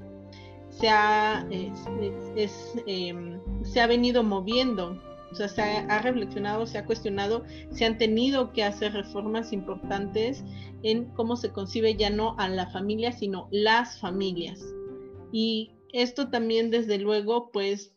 se 0.71 0.89
ha, 0.89 1.47
em, 2.87 3.41
se 3.65 3.81
ha 3.81 3.87
venido 3.87 4.23
moviendo, 4.23 5.01
o 5.31 5.35
sea, 5.35 5.49
se 5.49 5.63
ha, 5.63 5.81
ha, 5.87 6.03
reflexionado, 6.03 6.67
se 6.67 6.79
ha 6.79 6.87
cuestionado, 6.87 7.45
se 7.71 7.85
han 7.85 7.99
tenido 7.99 8.53
que 8.53 8.65
hacer 8.65 8.93
reformas 8.93 9.53
importantes 9.53 10.45
en 10.83 11.07
cómo 11.15 11.37
se 11.37 11.51
concibe 11.51 11.97
ya 11.97 12.11
no 12.11 12.35
a 12.39 12.49
la 12.49 12.67
familia, 12.71 13.13
sino 13.13 13.49
las 13.51 13.99
familias. 13.99 14.65
Y 15.33 15.73
esto 15.93 16.31
también, 16.31 16.71
desde 16.71 16.99
luego, 16.99 17.51
pues 17.53 17.93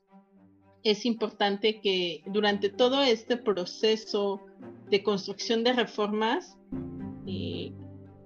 es 0.83 1.05
importante 1.05 1.79
que 1.79 2.23
durante 2.27 2.69
todo 2.69 3.01
este 3.01 3.37
proceso 3.37 4.41
de 4.89 5.01
construcción 5.01 5.63
de 5.63 5.73
reformas, 5.73 6.57
eh, 7.25 7.71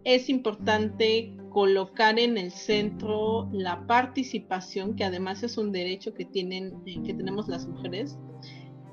es 0.04 0.30
importante 0.30 1.37
colocar 1.50 2.20
en 2.20 2.38
el 2.38 2.52
centro 2.52 3.50
la 3.52 3.86
participación, 3.88 4.96
que 4.96 5.04
además 5.04 5.44
es 5.44 5.58
un 5.58 5.72
derecho 5.72 6.14
que, 6.14 6.26
tienen, 6.26 6.74
eh, 6.86 7.02
que 7.06 7.14
tenemos 7.14 7.48
las 7.48 7.68
mujeres, 7.68 8.18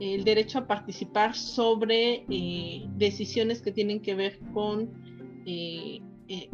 el 0.00 0.24
derecho 0.24 0.58
a 0.58 0.66
participar 0.66 1.34
sobre 1.36 2.24
eh, 2.28 2.86
decisiones 2.96 3.62
que 3.62 3.72
tienen 3.72 4.00
que 4.00 4.14
ver 4.14 4.40
con, 4.52 4.90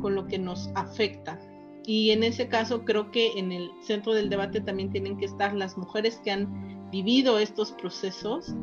con 0.01 0.15
lo 0.15 0.27
que 0.27 0.39
nos 0.39 0.69
afecta. 0.75 1.41
Y 1.87 2.11
en 2.11 2.23
ese 2.23 2.49
caso 2.49 2.85
creo 2.85 3.11
que 3.11 3.39
en 3.39 3.53
el 3.53 3.71
centro 3.83 4.13
del 4.13 4.29
debate 4.29 4.61
también 4.61 4.91
tienen 4.91 5.17
que 5.17 5.25
estar 5.25 5.55
las 5.55 5.79
mujeres 5.79 6.21
que 6.23 6.31
han 6.31 6.91
vivido 6.91 7.39
estos 7.39 7.73
procesos 7.73 8.55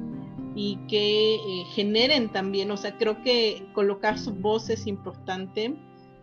y 0.55 0.77
que 0.87 1.35
eh, 1.35 1.65
generen 1.73 2.31
también, 2.31 2.71
o 2.71 2.77
sea, 2.77 2.97
creo 2.97 3.21
que 3.21 3.63
colocar 3.73 4.17
su 4.17 4.33
voz 4.33 4.69
es 4.69 4.87
importante 4.87 5.75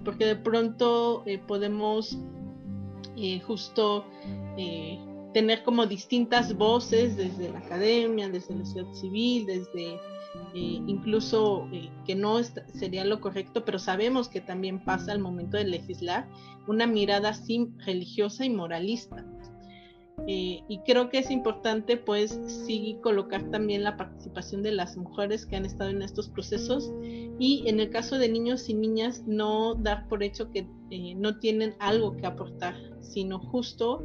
porque 0.05 0.27
de 0.27 0.37
pronto 0.37 1.23
eh, 1.27 1.39
podemos 1.39 2.19
eh, 3.17 3.41
justo 3.41 4.07
tener 5.33 5.65
como 5.65 5.87
distintas 5.87 6.57
voces 6.57 7.17
desde 7.17 7.51
la 7.51 7.59
academia, 7.59 8.29
desde 8.29 8.55
la 8.55 8.65
sociedad 8.65 8.93
civil, 8.93 9.47
desde 9.47 9.99
incluso 10.55 11.69
que 12.07 12.15
no 12.15 12.43
sería 12.43 13.05
lo 13.05 13.21
correcto, 13.21 13.65
pero 13.65 13.79
sabemos 13.79 14.29
que 14.29 14.41
también 14.41 14.85
pasa 14.85 15.13
al 15.13 15.19
momento 15.19 15.57
de 15.57 15.65
legislar 15.65 16.29
una 16.67 16.87
mirada 16.87 17.31
así 17.31 17.69
religiosa 17.85 18.45
y 18.45 18.51
moralista. 18.51 19.25
Eh, 20.27 20.63
y 20.69 20.79
creo 20.87 21.11
que 21.11 21.19
es 21.19 21.31
importante 21.31 21.97
pues 21.97 22.41
sí 22.47 22.99
colocar 23.03 23.51
también 23.51 23.83
la 23.83 23.97
participación 23.97 24.63
de 24.63 24.73
las 24.73 24.97
mujeres 24.97 25.45
que 25.45 25.57
han 25.57 25.67
estado 25.67 25.91
en 25.91 26.03
estos 26.03 26.29
procesos 26.29 26.93
y 27.39 27.65
en 27.67 27.81
el 27.81 27.91
caso 27.91 28.17
de 28.17 28.29
niños 28.29 28.69
y 28.69 28.75
niñas 28.75 29.25
no 29.27 29.75
dar 29.75 30.09
por 30.09 30.23
hecho 30.23 30.51
que 30.51 30.67
eh, 30.91 31.15
no 31.17 31.39
tienen 31.41 31.75
algo 31.79 32.17
que 32.17 32.27
aportar, 32.27 32.75
sino 33.03 33.39
justo 33.39 34.03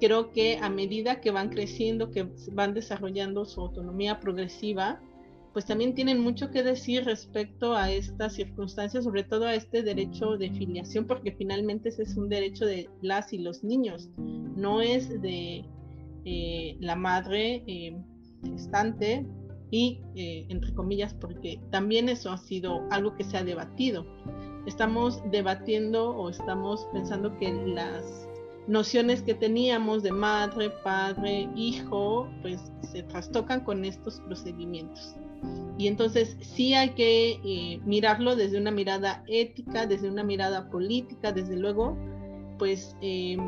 creo 0.00 0.30
que 0.30 0.58
a 0.60 0.70
medida 0.70 1.20
que 1.20 1.30
van 1.30 1.48
creciendo, 1.48 2.10
que 2.10 2.28
van 2.52 2.74
desarrollando 2.74 3.44
su 3.44 3.60
autonomía 3.60 4.20
progresiva, 4.20 5.00
pues 5.52 5.64
también 5.66 5.94
tienen 5.94 6.20
mucho 6.20 6.50
que 6.50 6.62
decir 6.62 7.04
respecto 7.04 7.74
a 7.74 7.90
estas 7.90 8.34
circunstancias, 8.34 9.04
sobre 9.04 9.24
todo 9.24 9.46
a 9.46 9.54
este 9.54 9.82
derecho 9.82 10.36
de 10.36 10.50
filiación, 10.50 11.06
porque 11.06 11.32
finalmente 11.32 11.88
ese 11.88 12.02
es 12.02 12.16
un 12.16 12.28
derecho 12.28 12.66
de 12.66 12.88
las 13.02 13.32
y 13.32 13.38
los 13.38 13.64
niños, 13.64 14.10
no 14.16 14.80
es 14.80 15.20
de 15.20 15.64
eh, 16.24 16.76
la 16.80 16.96
madre 16.96 17.62
eh, 17.66 17.96
gestante 18.44 19.26
y, 19.70 20.00
eh, 20.14 20.46
entre 20.48 20.74
comillas, 20.74 21.14
porque 21.14 21.60
también 21.70 22.08
eso 22.08 22.30
ha 22.30 22.38
sido 22.38 22.82
algo 22.90 23.14
que 23.16 23.24
se 23.24 23.36
ha 23.36 23.44
debatido. 23.44 24.06
Estamos 24.66 25.22
debatiendo 25.30 26.10
o 26.10 26.28
estamos 26.28 26.86
pensando 26.92 27.36
que 27.38 27.52
las 27.52 28.28
nociones 28.66 29.22
que 29.22 29.34
teníamos 29.34 30.02
de 30.02 30.12
madre, 30.12 30.70
padre, 30.84 31.48
hijo, 31.56 32.28
pues 32.42 32.60
se 32.82 33.02
trastocan 33.04 33.64
con 33.64 33.84
estos 33.84 34.20
procedimientos. 34.20 35.16
Y 35.78 35.86
entonces 35.86 36.36
sí 36.40 36.74
hay 36.74 36.90
que 36.90 37.40
eh, 37.44 37.80
mirarlo 37.84 38.34
desde 38.34 38.58
una 38.58 38.72
mirada 38.72 39.22
ética, 39.28 39.86
desde 39.86 40.10
una 40.10 40.24
mirada 40.24 40.68
política, 40.70 41.30
desde 41.30 41.56
luego, 41.56 41.96
pues 42.58 42.96
em, 43.00 43.38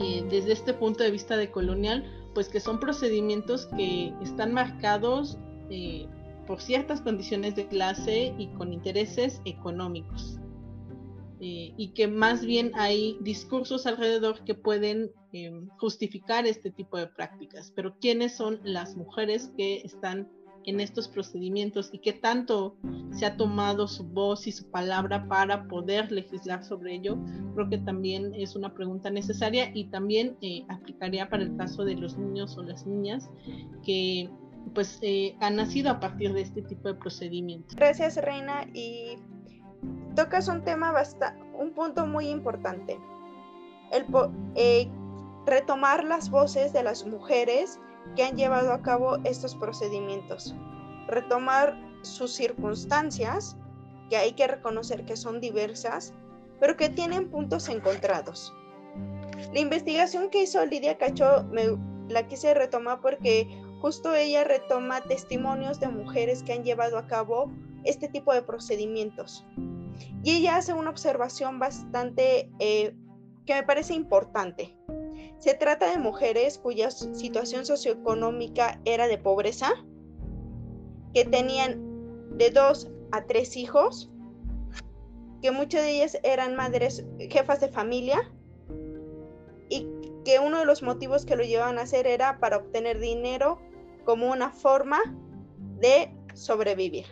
eh, 0.00 0.24
desde 0.30 0.52
este 0.52 0.72
punto 0.72 1.02
de 1.02 1.10
vista 1.10 1.36
de 1.36 1.50
colonial, 1.50 2.04
pues 2.34 2.48
que 2.48 2.60
son 2.60 2.78
procedimientos 2.78 3.66
que 3.76 4.14
están 4.22 4.54
marcados 4.54 5.36
eh, 5.70 6.06
por 6.46 6.60
ciertas 6.60 7.00
condiciones 7.00 7.56
de 7.56 7.66
clase 7.66 8.32
y 8.38 8.46
con 8.54 8.72
intereses 8.72 9.42
económicos. 9.44 10.38
y 11.46 11.88
que 11.94 12.08
más 12.08 12.42
bien 12.46 12.72
hay 12.74 13.18
discursos 13.20 13.86
alrededor 13.86 14.42
que 14.44 14.54
pueden 14.54 15.10
em, 15.32 15.68
justificar 15.76 16.46
este 16.46 16.70
tipo 16.70 16.96
de 16.96 17.06
prácticas. 17.06 17.70
Pero 17.76 17.98
¿quiénes 18.00 18.34
son 18.34 18.60
las 18.64 18.96
mujeres 18.96 19.52
que 19.54 19.82
están 19.82 20.26
en 20.66 20.80
estos 20.80 21.08
procedimientos 21.08 21.90
y 21.92 21.98
qué 21.98 22.12
tanto 22.12 22.76
se 23.12 23.26
ha 23.26 23.36
tomado 23.36 23.86
su 23.86 24.04
voz 24.04 24.46
y 24.46 24.52
su 24.52 24.70
palabra 24.70 25.26
para 25.28 25.66
poder 25.68 26.10
legislar 26.10 26.64
sobre 26.64 26.94
ello, 26.94 27.16
creo 27.54 27.68
que 27.68 27.78
también 27.78 28.32
es 28.34 28.56
una 28.56 28.74
pregunta 28.74 29.10
necesaria 29.10 29.70
y 29.74 29.84
también 29.86 30.36
eh, 30.42 30.64
aplicaría 30.68 31.28
para 31.28 31.42
el 31.42 31.56
caso 31.56 31.84
de 31.84 31.94
los 31.94 32.16
niños 32.18 32.56
o 32.56 32.62
las 32.62 32.86
niñas 32.86 33.30
que 33.84 34.30
pues 34.74 34.98
eh, 35.02 35.36
han 35.40 35.56
nacido 35.56 35.90
a 35.90 36.00
partir 36.00 36.32
de 36.32 36.40
este 36.42 36.62
tipo 36.62 36.88
de 36.88 36.94
procedimientos. 36.94 37.76
Gracias 37.76 38.16
Reina 38.16 38.66
y 38.72 39.16
tocas 40.16 40.48
un 40.48 40.64
tema 40.64 40.90
bastante, 40.92 41.42
un 41.58 41.72
punto 41.72 42.06
muy 42.06 42.28
importante, 42.28 42.98
el 43.92 44.06
eh, 44.54 44.88
retomar 45.46 46.04
las 46.04 46.30
voces 46.30 46.72
de 46.72 46.82
las 46.82 47.06
mujeres 47.06 47.78
que 48.16 48.24
han 48.24 48.36
llevado 48.36 48.72
a 48.72 48.82
cabo 48.82 49.18
estos 49.24 49.54
procedimientos, 49.54 50.54
retomar 51.08 51.78
sus 52.02 52.32
circunstancias, 52.32 53.56
que 54.10 54.16
hay 54.16 54.32
que 54.32 54.46
reconocer 54.46 55.04
que 55.04 55.16
son 55.16 55.40
diversas, 55.40 56.12
pero 56.60 56.76
que 56.76 56.88
tienen 56.88 57.30
puntos 57.30 57.68
encontrados. 57.68 58.54
La 59.52 59.60
investigación 59.60 60.30
que 60.30 60.42
hizo 60.42 60.64
Lidia 60.64 60.98
Cacho 60.98 61.44
me 61.50 61.76
la 62.08 62.26
quise 62.28 62.54
retomar 62.54 63.00
porque 63.00 63.48
justo 63.80 64.14
ella 64.14 64.44
retoma 64.44 65.02
testimonios 65.02 65.80
de 65.80 65.88
mujeres 65.88 66.42
que 66.42 66.52
han 66.52 66.64
llevado 66.64 66.98
a 66.98 67.06
cabo 67.06 67.50
este 67.84 68.08
tipo 68.08 68.32
de 68.32 68.42
procedimientos. 68.42 69.44
Y 70.22 70.38
ella 70.38 70.56
hace 70.56 70.72
una 70.72 70.90
observación 70.90 71.58
bastante 71.58 72.50
eh, 72.58 72.94
que 73.46 73.54
me 73.54 73.62
parece 73.62 73.94
importante. 73.94 74.76
Se 75.38 75.54
trata 75.54 75.90
de 75.90 75.98
mujeres 75.98 76.58
cuya 76.58 76.90
situación 76.90 77.66
socioeconómica 77.66 78.80
era 78.84 79.06
de 79.06 79.18
pobreza, 79.18 79.72
que 81.12 81.24
tenían 81.24 82.38
de 82.38 82.50
dos 82.50 82.90
a 83.12 83.24
tres 83.26 83.56
hijos, 83.56 84.10
que 85.42 85.50
muchas 85.50 85.82
de 85.82 85.90
ellas 85.90 86.18
eran 86.22 86.56
madres, 86.56 87.04
jefas 87.30 87.60
de 87.60 87.68
familia, 87.68 88.32
y 89.68 89.86
que 90.24 90.38
uno 90.38 90.58
de 90.58 90.64
los 90.64 90.82
motivos 90.82 91.26
que 91.26 91.36
lo 91.36 91.44
llevaban 91.44 91.78
a 91.78 91.82
hacer 91.82 92.06
era 92.06 92.38
para 92.40 92.56
obtener 92.56 92.98
dinero 92.98 93.58
como 94.04 94.30
una 94.30 94.50
forma 94.50 95.00
de 95.78 96.10
sobrevivir. 96.34 97.06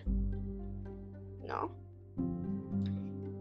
¿No? 1.46 1.70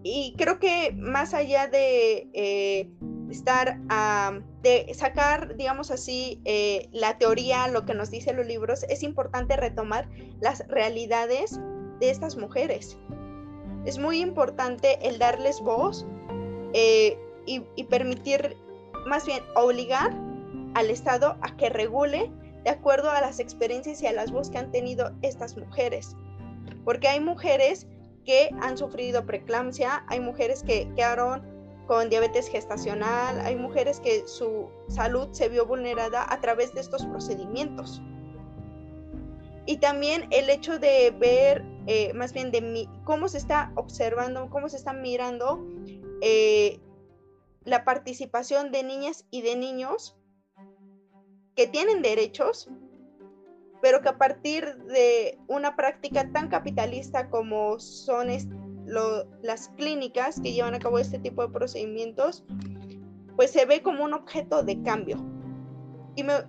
Y 0.04 0.34
creo 0.38 0.60
que 0.60 0.94
más 0.98 1.34
allá 1.34 1.68
de 1.68 2.30
eh, 2.34 2.92
estar 3.32 3.80
a 3.90 4.40
de 4.62 4.94
sacar, 4.94 5.56
digamos 5.56 5.90
así, 5.90 6.40
eh, 6.46 6.88
la 6.92 7.18
teoría, 7.18 7.68
lo 7.68 7.86
que 7.86 7.94
nos 7.94 8.12
dicen 8.12 8.38
los 8.38 8.46
libros, 8.46 8.84
es 8.84 9.02
importante 9.04 9.58
retomar 9.58 10.08
las 10.40 10.68
realidades 10.68 11.60
de 12.00 12.10
estas 12.10 12.38
mujeres. 12.38 12.98
Es 13.86 13.98
muy 13.98 14.20
importante 14.20 15.00
el 15.08 15.18
darles 15.18 15.62
voz 15.62 16.06
eh, 16.74 17.18
y, 17.48 17.64
y 17.76 17.84
permitir, 17.86 18.56
más 19.08 19.26
bien, 19.26 19.44
obligar 19.56 20.16
al 20.76 20.90
Estado 20.90 21.38
a 21.42 21.58
que 21.58 21.70
regule 21.70 22.32
de 22.64 22.70
acuerdo 22.70 23.10
a 23.10 23.22
las 23.22 23.40
experiencias 23.40 24.02
y 24.04 24.08
a 24.08 24.14
las 24.14 24.32
voces 24.32 24.52
que 24.52 24.60
han 24.60 24.72
tenido 24.72 25.12
estas 25.24 25.58
mujeres. 25.58 26.16
Porque 26.86 27.08
hay 27.08 27.20
mujeres 27.20 27.88
que 28.26 28.52
han 28.62 28.78
sufrido 28.78 29.26
preeclampsia, 29.26 30.06
hay 30.08 30.20
mujeres 30.20 30.62
que 30.64 30.88
quedaron 30.96 31.51
con 31.92 32.10
diabetes 32.10 32.48
gestacional, 32.48 33.42
hay 33.42 33.58
mujeres 33.58 34.00
que 34.00 34.26
su 34.26 34.70
salud 34.88 35.28
se 35.34 35.50
vio 35.50 35.66
vulnerada 35.66 36.26
a 36.32 36.40
través 36.40 36.74
de 36.74 36.80
estos 36.80 37.06
procedimientos. 37.06 38.02
Y 39.66 39.76
también 39.76 40.26
el 40.32 40.50
hecho 40.50 40.80
de 40.80 41.12
ver, 41.12 41.66
eh, 41.88 42.14
más 42.14 42.32
bien 42.32 42.50
de 42.50 42.88
cómo 43.04 43.28
se 43.28 43.40
está 43.40 43.74
observando, 43.76 44.50
cómo 44.50 44.70
se 44.70 44.78
está 44.78 44.94
mirando 44.94 45.68
eh, 46.22 46.80
la 47.66 47.84
participación 47.84 48.72
de 48.72 48.84
niñas 48.84 49.26
y 49.30 49.42
de 49.42 49.58
niños 49.58 50.16
que 51.58 51.68
tienen 51.68 52.02
derechos, 52.02 52.70
pero 53.82 54.00
que 54.02 54.08
a 54.08 54.18
partir 54.18 54.78
de 54.86 55.38
una 55.50 55.76
práctica 55.76 56.32
tan 56.32 56.48
capitalista 56.48 57.30
como 57.30 57.80
son 57.80 58.30
las 58.86 59.70
clínicas 59.78 60.40
que 60.42 60.54
llevan 60.54 60.74
a 60.74 60.80
cabo 60.80 61.00
este 61.00 61.20
tipo 61.20 61.42
de 61.42 61.50
procedimientos, 61.50 62.44
pues 63.36 63.52
se 63.52 63.66
ve 63.66 63.82
como 63.82 64.04
un 64.04 64.14
objeto 64.14 64.64
de 64.64 64.82
cambio. 64.84 65.18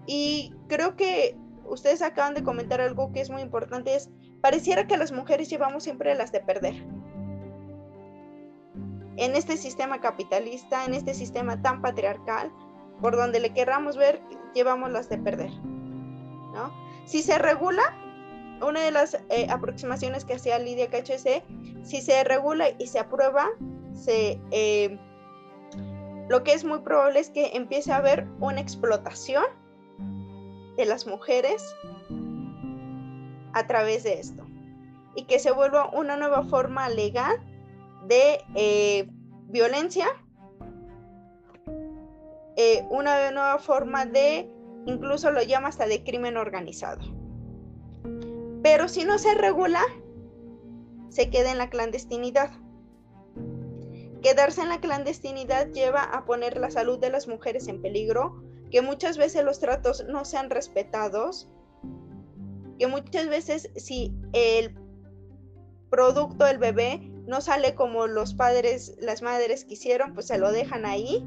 Y, 0.06 0.52
creo 0.68 0.96
que 0.96 1.36
ustedes 1.66 2.02
acaban 2.02 2.34
de 2.34 2.42
comentar 2.42 2.80
algo 2.80 3.12
que 3.12 3.20
es 3.20 3.30
muy 3.30 3.42
importante, 3.42 3.94
es 3.94 4.10
pareciera 4.40 4.86
que 4.86 4.96
las 4.96 5.12
mujeres 5.12 5.48
llevamos 5.48 5.84
siempre 5.84 6.14
las 6.14 6.32
de 6.32 6.40
perder. 6.40 6.74
En 9.16 9.36
este 9.36 9.56
sistema 9.56 10.00
capitalista, 10.00 10.84
en 10.84 10.94
este 10.94 11.14
sistema 11.14 11.60
tan 11.62 11.82
patriarcal, 11.82 12.50
por 13.00 13.16
donde 13.16 13.40
le 13.40 13.52
querramos 13.52 13.96
ver, 13.96 14.20
llevamos 14.54 14.90
las 14.90 15.08
de 15.08 15.18
perder. 15.18 15.50
Si 17.04 17.22
se 17.22 17.38
regula, 17.38 17.82
una 18.62 18.80
de 18.80 18.90
las 18.90 19.14
eh, 19.28 19.46
aproximaciones 19.50 20.24
que 20.24 20.34
hacía 20.34 20.58
Lidia 20.58 20.88
KHC, 20.88 21.42
si 21.82 22.00
se 22.00 22.24
regula 22.24 22.70
y 22.78 22.86
se 22.86 22.98
aprueba, 22.98 23.48
se, 23.92 24.40
eh, 24.50 24.98
lo 26.28 26.44
que 26.44 26.52
es 26.52 26.64
muy 26.64 26.80
probable 26.80 27.20
es 27.20 27.30
que 27.30 27.50
empiece 27.54 27.92
a 27.92 27.96
haber 27.96 28.26
una 28.40 28.60
explotación 28.60 29.44
de 30.76 30.86
las 30.86 31.06
mujeres 31.06 31.74
a 33.52 33.66
través 33.66 34.04
de 34.04 34.20
esto 34.20 34.46
y 35.14 35.24
que 35.24 35.38
se 35.38 35.50
vuelva 35.50 35.90
una 35.90 36.16
nueva 36.16 36.42
forma 36.44 36.88
legal 36.88 37.36
de 38.06 38.42
eh, 38.54 39.08
violencia, 39.48 40.06
eh, 42.56 42.84
una 42.90 43.30
nueva 43.30 43.58
forma 43.58 44.06
de, 44.06 44.50
incluso 44.86 45.30
lo 45.30 45.42
llama 45.42 45.68
hasta 45.68 45.86
de 45.86 46.02
crimen 46.02 46.36
organizado. 46.36 47.02
Pero 48.62 48.88
si 48.88 49.04
no 49.04 49.18
se 49.18 49.34
regula, 49.34 49.82
se 51.12 51.28
queda 51.28 51.52
en 51.52 51.58
la 51.58 51.68
clandestinidad. 51.68 52.50
Quedarse 54.22 54.62
en 54.62 54.70
la 54.70 54.80
clandestinidad 54.80 55.68
lleva 55.68 56.02
a 56.02 56.24
poner 56.24 56.56
la 56.56 56.70
salud 56.70 56.98
de 56.98 57.10
las 57.10 57.28
mujeres 57.28 57.68
en 57.68 57.82
peligro, 57.82 58.42
que 58.70 58.80
muchas 58.80 59.18
veces 59.18 59.44
los 59.44 59.60
tratos 59.60 60.06
no 60.08 60.24
sean 60.24 60.48
respetados, 60.48 61.50
que 62.78 62.86
muchas 62.86 63.28
veces 63.28 63.70
si 63.76 64.14
el 64.32 64.74
producto, 65.90 66.46
el 66.46 66.56
bebé, 66.56 67.12
no 67.26 67.42
sale 67.42 67.74
como 67.74 68.06
los 68.06 68.32
padres, 68.32 68.96
las 68.98 69.20
madres 69.20 69.66
quisieron, 69.66 70.14
pues 70.14 70.28
se 70.28 70.38
lo 70.38 70.50
dejan 70.50 70.86
ahí. 70.86 71.26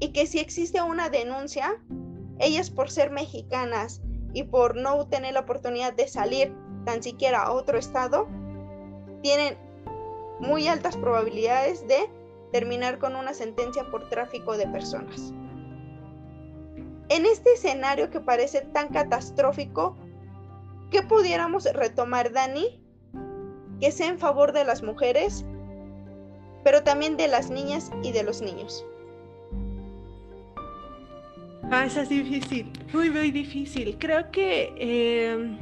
Y 0.00 0.12
que 0.12 0.26
si 0.26 0.38
existe 0.38 0.82
una 0.82 1.08
denuncia, 1.08 1.82
ellas 2.38 2.68
por 2.68 2.90
ser 2.90 3.10
mexicanas 3.10 4.02
y 4.34 4.42
por 4.42 4.76
no 4.76 5.08
tener 5.08 5.32
la 5.32 5.40
oportunidad 5.40 5.94
de 5.94 6.08
salir 6.08 6.54
tan 6.84 7.02
siquiera 7.02 7.50
otro 7.52 7.78
estado, 7.78 8.26
tienen 9.22 9.56
muy 10.40 10.68
altas 10.68 10.96
probabilidades 10.96 11.86
de 11.88 12.08
terminar 12.52 12.98
con 12.98 13.16
una 13.16 13.34
sentencia 13.34 13.90
por 13.90 14.08
tráfico 14.08 14.56
de 14.56 14.66
personas. 14.68 15.32
En 17.08 17.26
este 17.26 17.52
escenario 17.52 18.10
que 18.10 18.20
parece 18.20 18.62
tan 18.62 18.88
catastrófico, 18.88 19.96
¿qué 20.90 21.02
pudiéramos 21.02 21.64
retomar, 21.64 22.32
Dani? 22.32 22.80
Que 23.80 23.92
sea 23.92 24.08
en 24.08 24.18
favor 24.18 24.52
de 24.52 24.64
las 24.64 24.82
mujeres, 24.82 25.44
pero 26.62 26.82
también 26.82 27.16
de 27.16 27.28
las 27.28 27.50
niñas 27.50 27.90
y 28.02 28.12
de 28.12 28.22
los 28.22 28.40
niños. 28.40 28.86
Ah, 31.70 31.86
es 31.86 32.08
difícil, 32.08 32.70
muy, 32.92 33.10
muy 33.10 33.30
difícil. 33.30 33.96
Creo 33.98 34.30
que, 34.30 34.72
em, 34.78 35.58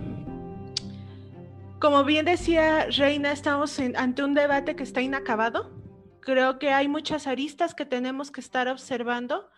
como 1.82 2.04
bien 2.04 2.24
decía 2.24 2.86
Reina, 2.96 3.32
estamos 3.32 3.76
ante 3.96 4.22
un 4.22 4.34
debate 4.34 4.76
que 4.76 4.84
está 4.84 5.02
inacabado. 5.02 5.72
Creo 6.20 6.60
que 6.60 6.70
hay 6.70 6.86
muchas 6.86 7.26
aristas 7.26 7.74
que 7.74 7.84
tenemos 7.84 8.30
que 8.30 8.40
estar 8.40 8.68
observando 8.68 9.50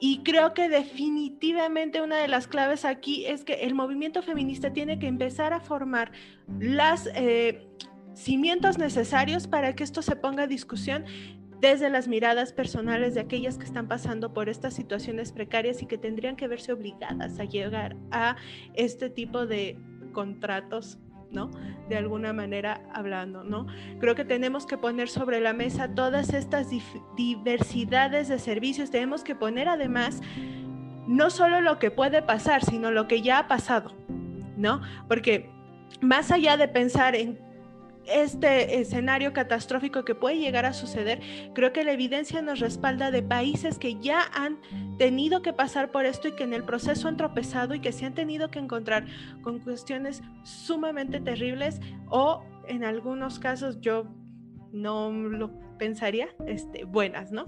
y 0.00 0.22
creo 0.22 0.54
que 0.54 0.70
definitivamente 0.70 2.00
una 2.00 2.16
de 2.16 2.28
las 2.28 2.46
claves 2.48 2.86
aquí 2.86 3.26
es 3.26 3.44
que 3.44 3.66
el 3.66 3.74
movimiento 3.74 4.22
feminista 4.22 4.72
tiene 4.72 4.98
que 4.98 5.06
empezar 5.06 5.52
a 5.52 5.60
formar 5.60 6.10
los 6.58 7.06
eh, 7.14 7.68
cimientos 8.14 8.78
necesarios 8.78 9.46
para 9.46 9.74
que 9.74 9.84
esto 9.84 10.00
se 10.00 10.16
ponga 10.16 10.44
a 10.44 10.46
discusión 10.46 11.04
desde 11.60 11.90
las 11.90 12.08
miradas 12.08 12.54
personales 12.54 13.12
de 13.14 13.20
aquellas 13.20 13.58
que 13.58 13.64
están 13.64 13.88
pasando 13.88 14.32
por 14.32 14.48
estas 14.48 14.72
situaciones 14.72 15.32
precarias 15.32 15.82
y 15.82 15.86
que 15.86 15.98
tendrían 15.98 16.36
que 16.36 16.48
verse 16.48 16.72
obligadas 16.72 17.38
a 17.38 17.44
llegar 17.44 17.94
a 18.10 18.36
este 18.74 19.10
tipo 19.10 19.46
de 19.46 19.78
contratos 20.14 20.98
¿no? 21.34 21.50
De 21.88 21.96
alguna 21.96 22.32
manera 22.32 22.80
hablando, 22.92 23.44
¿no? 23.44 23.66
Creo 23.98 24.14
que 24.14 24.24
tenemos 24.24 24.66
que 24.66 24.78
poner 24.78 25.08
sobre 25.08 25.40
la 25.40 25.52
mesa 25.52 25.94
todas 25.94 26.32
estas 26.32 26.68
diversidades 27.16 28.28
de 28.28 28.38
servicios, 28.38 28.90
tenemos 28.90 29.24
que 29.24 29.34
poner 29.34 29.68
además 29.68 30.22
no 31.06 31.28
solo 31.30 31.60
lo 31.60 31.78
que 31.78 31.90
puede 31.90 32.22
pasar, 32.22 32.64
sino 32.64 32.90
lo 32.90 33.08
que 33.08 33.20
ya 33.20 33.40
ha 33.40 33.48
pasado, 33.48 33.92
¿no? 34.56 34.80
Porque 35.08 35.50
más 36.00 36.30
allá 36.30 36.56
de 36.56 36.68
pensar 36.68 37.14
en 37.14 37.38
este 38.06 38.80
escenario 38.80 39.32
catastrófico 39.32 40.04
que 40.04 40.14
puede 40.14 40.38
llegar 40.38 40.66
a 40.66 40.72
suceder, 40.72 41.20
creo 41.54 41.72
que 41.72 41.84
la 41.84 41.92
evidencia 41.92 42.42
nos 42.42 42.60
respalda 42.60 43.10
de 43.10 43.22
países 43.22 43.78
que 43.78 43.98
ya 44.00 44.22
han 44.34 44.58
tenido 44.98 45.42
que 45.42 45.52
pasar 45.52 45.90
por 45.90 46.04
esto 46.04 46.28
y 46.28 46.32
que 46.32 46.44
en 46.44 46.54
el 46.54 46.64
proceso 46.64 47.08
han 47.08 47.16
tropezado 47.16 47.74
y 47.74 47.80
que 47.80 47.92
se 47.92 48.06
han 48.06 48.14
tenido 48.14 48.50
que 48.50 48.58
encontrar 48.58 49.06
con 49.42 49.58
cuestiones 49.58 50.22
sumamente 50.42 51.20
terribles 51.20 51.80
o 52.08 52.44
en 52.68 52.84
algunos 52.84 53.38
casos 53.38 53.80
yo 53.80 54.06
no 54.72 55.10
lo 55.10 55.63
pensaría 55.78 56.28
este, 56.46 56.84
buenas, 56.84 57.32
¿no? 57.32 57.44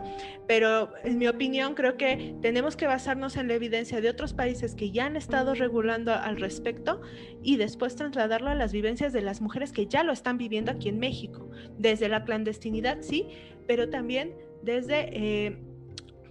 Pero 0.47 0.93
en 1.05 1.19
mi 1.19 1.29
opinión 1.29 1.75
creo 1.75 1.97
que 1.97 2.35
tenemos 2.43 2.77
que 2.77 2.87
basarnos 2.87 3.37
en 3.37 3.49
la 3.49 3.55
evidencia 3.55 4.01
de 4.01 4.09
otros 4.09 4.35
países 4.35 4.75
que 4.75 4.91
ya 4.91 5.07
han 5.07 5.17
estado 5.17 5.55
regulando 5.55 6.13
al 6.13 6.37
respecto 6.37 7.01
y 7.43 7.57
después 7.57 7.97
trasladarlo 7.97 8.51
a 8.51 8.55
las 8.55 8.73
vivencias 8.73 9.13
de 9.13 9.23
las 9.23 9.41
mujeres 9.41 9.73
que 9.73 9.87
ya 9.87 10.03
lo 10.03 10.13
están 10.13 10.39
viviendo 10.39 10.73
aquí 10.73 10.89
en 10.89 10.99
México, 10.99 11.51
desde 11.79 12.09
la 12.09 12.25
clandestinidad, 12.25 12.99
sí, 13.01 13.29
pero 13.67 13.89
también 13.89 14.35
desde... 14.63 15.09
Eh, 15.13 15.66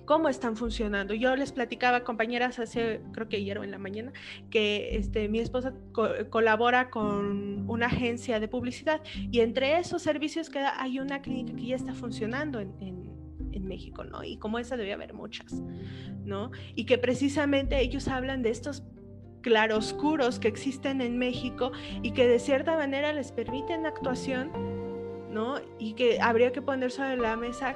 cómo 0.06 0.30
están 0.30 0.56
funcionando. 0.56 1.14
Yo 1.14 1.36
les 1.36 1.52
platicaba, 1.52 2.04
compañeras, 2.04 2.60
hace, 2.60 3.02
creo 3.12 3.28
que 3.28 3.38
ayer 3.38 3.58
o 3.58 3.64
en 3.64 3.72
la 3.72 3.78
mañana, 3.78 4.14
que 4.50 4.96
este, 4.96 5.28
mi 5.28 5.40
esposa 5.40 5.74
colabora 6.30 6.90
con 6.90 7.70
una 7.70 7.88
agencia 7.88 8.40
de 8.40 8.48
publicidad 8.48 9.02
y 9.32 9.40
entre 9.42 9.78
esos 9.80 10.02
servicios 10.02 10.50
que 10.50 10.60
hay 10.60 11.00
una 11.00 11.22
clínica 11.22 11.56
que 11.56 11.66
ya 11.66 11.76
está 11.76 11.94
funcionando 11.94 12.60
en, 12.60 12.74
en, 12.80 13.16
México, 13.66 14.04
¿no? 14.04 14.24
Y 14.24 14.38
como 14.38 14.60
esa 14.60 14.78
debe 14.78 14.94
haber 14.94 15.16
muchas, 15.16 15.64
¿no? 16.24 16.52
Y 16.76 16.86
que 16.86 17.00
precisamente 17.00 17.80
ellos 17.80 18.08
hablan 18.08 18.44
de 18.44 18.52
estos 18.52 18.84
claroscuros 19.42 20.38
que 20.38 20.48
existen 20.48 21.02
en 21.02 21.18
México 21.18 21.72
y 22.04 22.12
que 22.12 22.28
de 22.28 22.38
cierta 22.38 22.78
manera 22.78 23.12
les 23.12 23.32
permiten 23.32 23.88
actuación, 23.88 24.52
¿no? 25.32 25.56
Y 25.80 25.94
que 25.94 26.22
habría 26.22 26.52
que 26.52 26.62
poner 26.62 26.92
sobre 26.92 27.18
la 27.18 27.36
mesa 27.38 27.76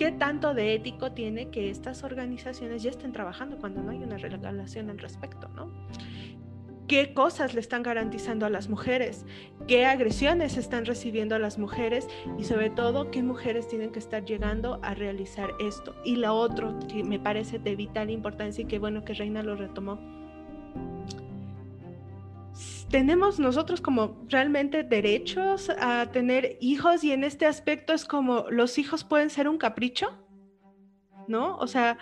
¿Qué 0.00 0.12
tanto 0.12 0.54
de 0.54 0.72
ético 0.72 1.12
tiene 1.12 1.50
que 1.50 1.68
estas 1.68 2.04
organizaciones 2.04 2.82
ya 2.82 2.88
estén 2.88 3.12
trabajando 3.12 3.58
cuando 3.58 3.82
no 3.82 3.90
hay 3.90 3.98
una 3.98 4.16
regulación 4.16 4.88
al 4.88 4.98
respecto, 4.98 5.46
¿no? 5.48 5.70
qué 6.88 7.12
cosas 7.12 7.52
le 7.52 7.60
están 7.60 7.82
garantizando 7.82 8.46
a 8.46 8.48
las 8.48 8.70
mujeres, 8.70 9.26
qué 9.68 9.84
agresiones 9.84 10.56
están 10.56 10.86
recibiendo 10.86 11.34
a 11.34 11.38
las 11.38 11.58
mujeres 11.58 12.08
y 12.38 12.44
sobre 12.44 12.70
todo 12.70 13.10
qué 13.10 13.22
mujeres 13.22 13.68
tienen 13.68 13.92
que 13.92 13.98
estar 13.98 14.24
llegando 14.24 14.80
a 14.82 14.94
realizar 14.94 15.50
esto. 15.60 15.94
Y 16.02 16.16
lo 16.16 16.34
otro 16.34 16.78
que 16.88 17.04
me 17.04 17.20
parece 17.20 17.58
de 17.58 17.76
vital 17.76 18.08
importancia 18.08 18.62
y 18.62 18.68
qué 18.68 18.78
bueno 18.78 19.04
que 19.04 19.12
Reina 19.12 19.42
lo 19.42 19.54
retomó, 19.54 20.00
tenemos 22.90 23.38
nosotros 23.38 23.80
como 23.80 24.26
realmente 24.28 24.82
derechos 24.82 25.70
a 25.80 26.10
tener 26.10 26.58
hijos 26.60 27.04
y 27.04 27.12
en 27.12 27.24
este 27.24 27.46
aspecto 27.46 27.92
es 27.92 28.04
como 28.04 28.46
los 28.50 28.78
hijos 28.78 29.04
pueden 29.04 29.30
ser 29.30 29.48
un 29.48 29.58
capricho, 29.58 30.18
¿no? 31.28 31.56
O 31.58 31.68
sea, 31.68 31.98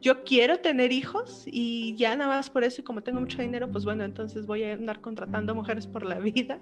yo 0.00 0.24
quiero 0.24 0.58
tener 0.58 0.90
hijos 0.90 1.44
y 1.46 1.94
ya 1.96 2.16
nada 2.16 2.36
más 2.36 2.50
por 2.50 2.64
eso 2.64 2.80
y 2.80 2.84
como 2.84 3.02
tengo 3.02 3.20
mucho 3.20 3.40
dinero, 3.40 3.70
pues 3.70 3.84
bueno, 3.84 4.02
entonces 4.04 4.46
voy 4.46 4.64
a 4.64 4.74
andar 4.74 5.00
contratando 5.00 5.54
mujeres 5.54 5.86
por 5.86 6.04
la 6.04 6.18
vida, 6.18 6.58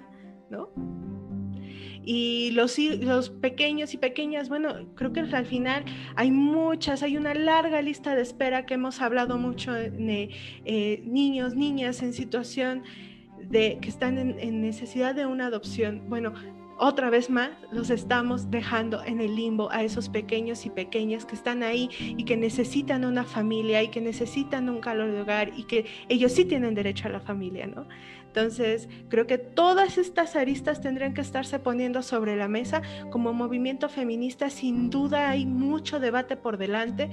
¿no? 0.51 0.69
Y 2.03 2.51
los, 2.53 2.79
los 2.79 3.31
pequeños 3.31 3.95
y 3.95 3.99
pequeñas, 3.99 4.49
bueno, 4.49 4.75
creo 4.95 5.13
que 5.13 5.21
al 5.21 5.47
final 5.47 5.85
hay 6.17 6.31
muchas, 6.31 7.03
hay 7.03 7.17
una 7.17 7.35
larga 7.35 7.81
lista 7.83 8.15
de 8.15 8.23
espera 8.23 8.67
que 8.67 8.75
hemos 8.75 9.01
hablado 9.01 9.39
mucho 9.39 9.73
de 9.73 10.31
eh, 10.65 11.03
niños, 11.05 11.55
niñas 11.55 12.03
en 12.03 12.13
situación 12.13 12.85
de 13.51 13.79
que 13.81 13.89
están 13.89 14.17
en 14.17 14.63
necesidad 14.63 15.15
de 15.15 15.27
una 15.27 15.47
adopción. 15.47 16.05
Bueno, 16.09 16.33
otra 16.83 17.11
vez 17.11 17.29
más 17.29 17.51
los 17.71 17.91
estamos 17.91 18.51
dejando 18.51 19.05
en 19.05 19.21
el 19.21 19.37
limbo 19.37 19.71
a 19.71 19.83
esos 19.83 20.09
pequeños 20.09 20.65
y 20.65 20.71
pequeñas 20.71 21.27
que 21.27 21.35
están 21.35 21.63
ahí 21.63 21.91
y 22.01 22.25
que 22.25 22.39
necesitan 22.39 23.05
una 23.05 23.25
familia 23.25 23.83
y 23.83 23.89
que 23.89 24.01
necesitan 24.01 24.71
un 24.71 24.81
calor 24.81 25.13
de 25.13 25.21
hogar 25.21 25.53
y 25.55 25.65
que 25.65 25.85
ellos 26.09 26.33
sí 26.33 26.47
tienen 26.47 26.75
derecho 26.75 27.09
a 27.09 27.11
la 27.11 27.21
familia, 27.21 27.67
¿no? 27.67 27.87
Entonces, 28.25 28.89
creo 29.11 29.27
que 29.27 29.37
todas 29.37 29.99
estas 29.99 30.37
aristas 30.37 30.81
tendrían 30.81 31.13
que 31.13 31.21
estarse 31.21 31.59
poniendo 31.59 32.01
sobre 32.01 32.35
la 32.37 32.49
mesa. 32.49 32.81
Como 33.11 33.35
movimiento 33.35 33.91
feminista, 33.91 34.49
sin 34.49 34.89
duda 34.89 35.29
hay 35.29 35.45
mucho 35.45 36.01
debate 36.01 36.37
por 36.39 36.57
delante 36.57 37.11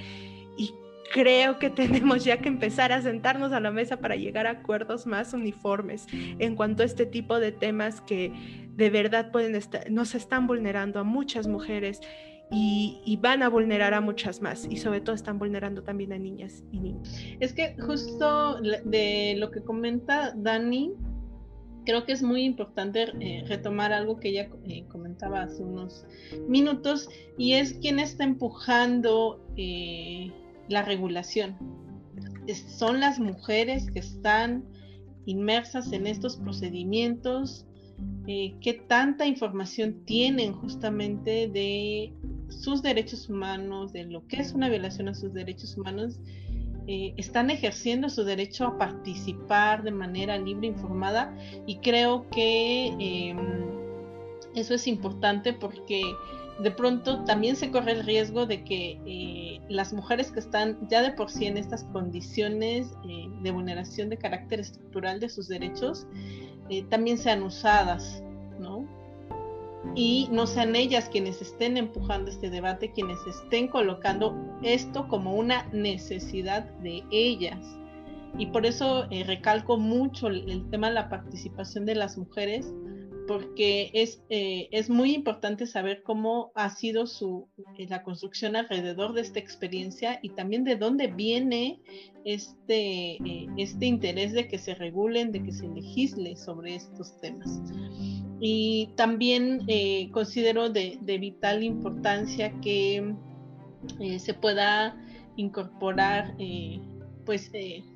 y 0.56 0.72
creo 1.12 1.58
que 1.58 1.70
tenemos 1.70 2.24
ya 2.24 2.38
que 2.38 2.48
empezar 2.48 2.92
a 2.92 3.02
sentarnos 3.02 3.52
a 3.52 3.60
la 3.60 3.70
mesa 3.70 3.98
para 3.98 4.16
llegar 4.16 4.46
a 4.46 4.50
acuerdos 4.50 5.06
más 5.06 5.32
uniformes 5.32 6.06
en 6.12 6.56
cuanto 6.56 6.82
a 6.82 6.86
este 6.86 7.06
tipo 7.06 7.38
de 7.40 7.52
temas 7.52 8.00
que 8.00 8.32
de 8.76 8.90
verdad 8.90 9.30
pueden 9.32 9.54
estar, 9.54 9.90
nos 9.90 10.14
están 10.14 10.46
vulnerando 10.46 11.00
a 11.00 11.04
muchas 11.04 11.48
mujeres 11.48 12.00
y, 12.50 13.18
van 13.20 13.42
a 13.42 13.48
vulnerar 13.48 13.94
a 13.94 14.00
muchas 14.00 14.40
más 14.40 14.66
y 14.70 14.76
sobre 14.76 15.00
todo 15.00 15.14
están 15.14 15.38
vulnerando 15.38 15.82
también 15.82 16.12
a 16.12 16.18
niñas 16.18 16.62
y 16.72 16.80
niños. 16.80 17.14
Es 17.40 17.52
que 17.52 17.76
justo 17.78 18.60
de 18.60 19.34
lo 19.36 19.50
que 19.50 19.60
comenta 19.62 20.32
Dani, 20.34 20.94
creo 21.84 22.04
que 22.04 22.12
es 22.12 22.22
muy 22.22 22.44
importante 22.44 23.06
eh, 23.20 23.44
retomar 23.48 23.92
algo 23.92 24.18
que 24.20 24.28
ella 24.28 24.48
eh, 24.64 24.84
comentaba 24.88 25.42
hace 25.42 25.62
unos 25.62 26.06
minutos 26.46 27.08
y 27.36 27.54
es 27.54 27.74
quién 27.80 27.98
está 27.98 28.24
empujando 28.24 29.44
eh, 29.56 30.32
la 30.68 30.82
regulación. 30.82 31.56
son 32.78 33.00
las 33.00 33.18
mujeres 33.18 33.90
que 33.90 33.98
están 33.98 34.64
inmersas 35.26 35.92
en 35.92 36.06
estos 36.06 36.36
procedimientos, 36.36 37.66
eh, 38.26 38.54
qué 38.60 38.74
tanta 38.74 39.26
información 39.26 40.04
tienen 40.04 40.52
justamente 40.52 41.48
de 41.48 42.12
sus 42.48 42.82
derechos 42.82 43.28
humanos, 43.28 43.92
de 43.92 44.04
lo 44.04 44.26
que 44.26 44.36
es 44.36 44.52
una 44.52 44.68
violación 44.68 45.08
a 45.08 45.14
sus 45.14 45.32
derechos 45.34 45.76
humanos, 45.76 46.20
eh, 46.86 47.12
están 47.18 47.50
ejerciendo 47.50 48.08
su 48.08 48.24
derecho 48.24 48.66
a 48.66 48.78
participar 48.78 49.82
de 49.82 49.90
manera 49.90 50.38
libre, 50.38 50.68
informada, 50.68 51.36
y 51.66 51.76
creo 51.78 52.28
que 52.30 52.86
em, 52.98 53.38
eso 54.54 54.74
es 54.74 54.86
importante 54.86 55.52
porque 55.52 56.02
de 56.58 56.72
pronto 56.72 57.22
también 57.24 57.54
se 57.54 57.70
corre 57.70 57.92
el 57.92 58.04
riesgo 58.04 58.44
de 58.44 58.64
que 58.64 59.00
eh, 59.06 59.60
las 59.68 59.92
mujeres 59.92 60.32
que 60.32 60.40
están 60.40 60.76
ya 60.88 61.02
de 61.02 61.12
por 61.12 61.30
sí 61.30 61.46
en 61.46 61.56
estas 61.56 61.84
condiciones 61.84 62.88
eh, 63.08 63.28
de 63.42 63.50
vulneración 63.52 64.08
de 64.08 64.16
carácter 64.16 64.60
estructural 64.60 65.20
de 65.20 65.28
sus 65.28 65.46
derechos 65.46 66.06
eh, 66.68 66.82
también 66.90 67.16
sean 67.16 67.44
usadas, 67.44 68.24
¿no? 68.58 68.86
Y 69.94 70.28
no 70.32 70.46
sean 70.46 70.74
ellas 70.74 71.08
quienes 71.08 71.40
estén 71.40 71.76
empujando 71.76 72.30
este 72.30 72.50
debate, 72.50 72.90
quienes 72.90 73.18
estén 73.26 73.68
colocando 73.68 74.36
esto 74.62 75.06
como 75.06 75.34
una 75.34 75.68
necesidad 75.72 76.64
de 76.80 77.04
ellas. 77.12 77.58
Y 78.36 78.46
por 78.46 78.66
eso 78.66 79.06
recalco 79.26 79.78
mucho 79.78 80.26
el 80.26 80.68
tema 80.70 80.88
de 80.88 80.94
la 80.94 81.08
participación 81.08 81.86
de 81.86 81.94
las 81.94 82.18
mujeres, 82.18 82.66
porque 83.28 83.90
es, 83.92 84.22
eh, 84.30 84.68
es 84.72 84.88
muy 84.88 85.14
importante 85.14 85.66
saber 85.66 86.02
cómo 86.02 86.50
ha 86.54 86.70
sido 86.70 87.06
su, 87.06 87.46
eh, 87.76 87.86
la 87.86 88.02
construcción 88.02 88.56
alrededor 88.56 89.12
de 89.12 89.20
esta 89.20 89.38
experiencia 89.38 90.18
y 90.22 90.30
también 90.30 90.64
de 90.64 90.76
dónde 90.76 91.08
viene 91.08 91.78
este, 92.24 93.16
eh, 93.16 93.46
este 93.58 93.84
interés 93.84 94.32
de 94.32 94.48
que 94.48 94.58
se 94.58 94.74
regulen, 94.74 95.30
de 95.30 95.42
que 95.42 95.52
se 95.52 95.68
legisle 95.68 96.36
sobre 96.36 96.76
estos 96.76 97.20
temas. 97.20 97.60
Y 98.40 98.90
también 98.96 99.66
considero 100.12 100.70
de, 100.70 100.98
de, 101.02 101.18
vital 101.18 101.62
importancia 101.64 102.52
que 102.60 103.14
se 104.18 104.34
pueda 104.34 104.96
incorporar, 105.36 106.36
pues, 107.28 107.52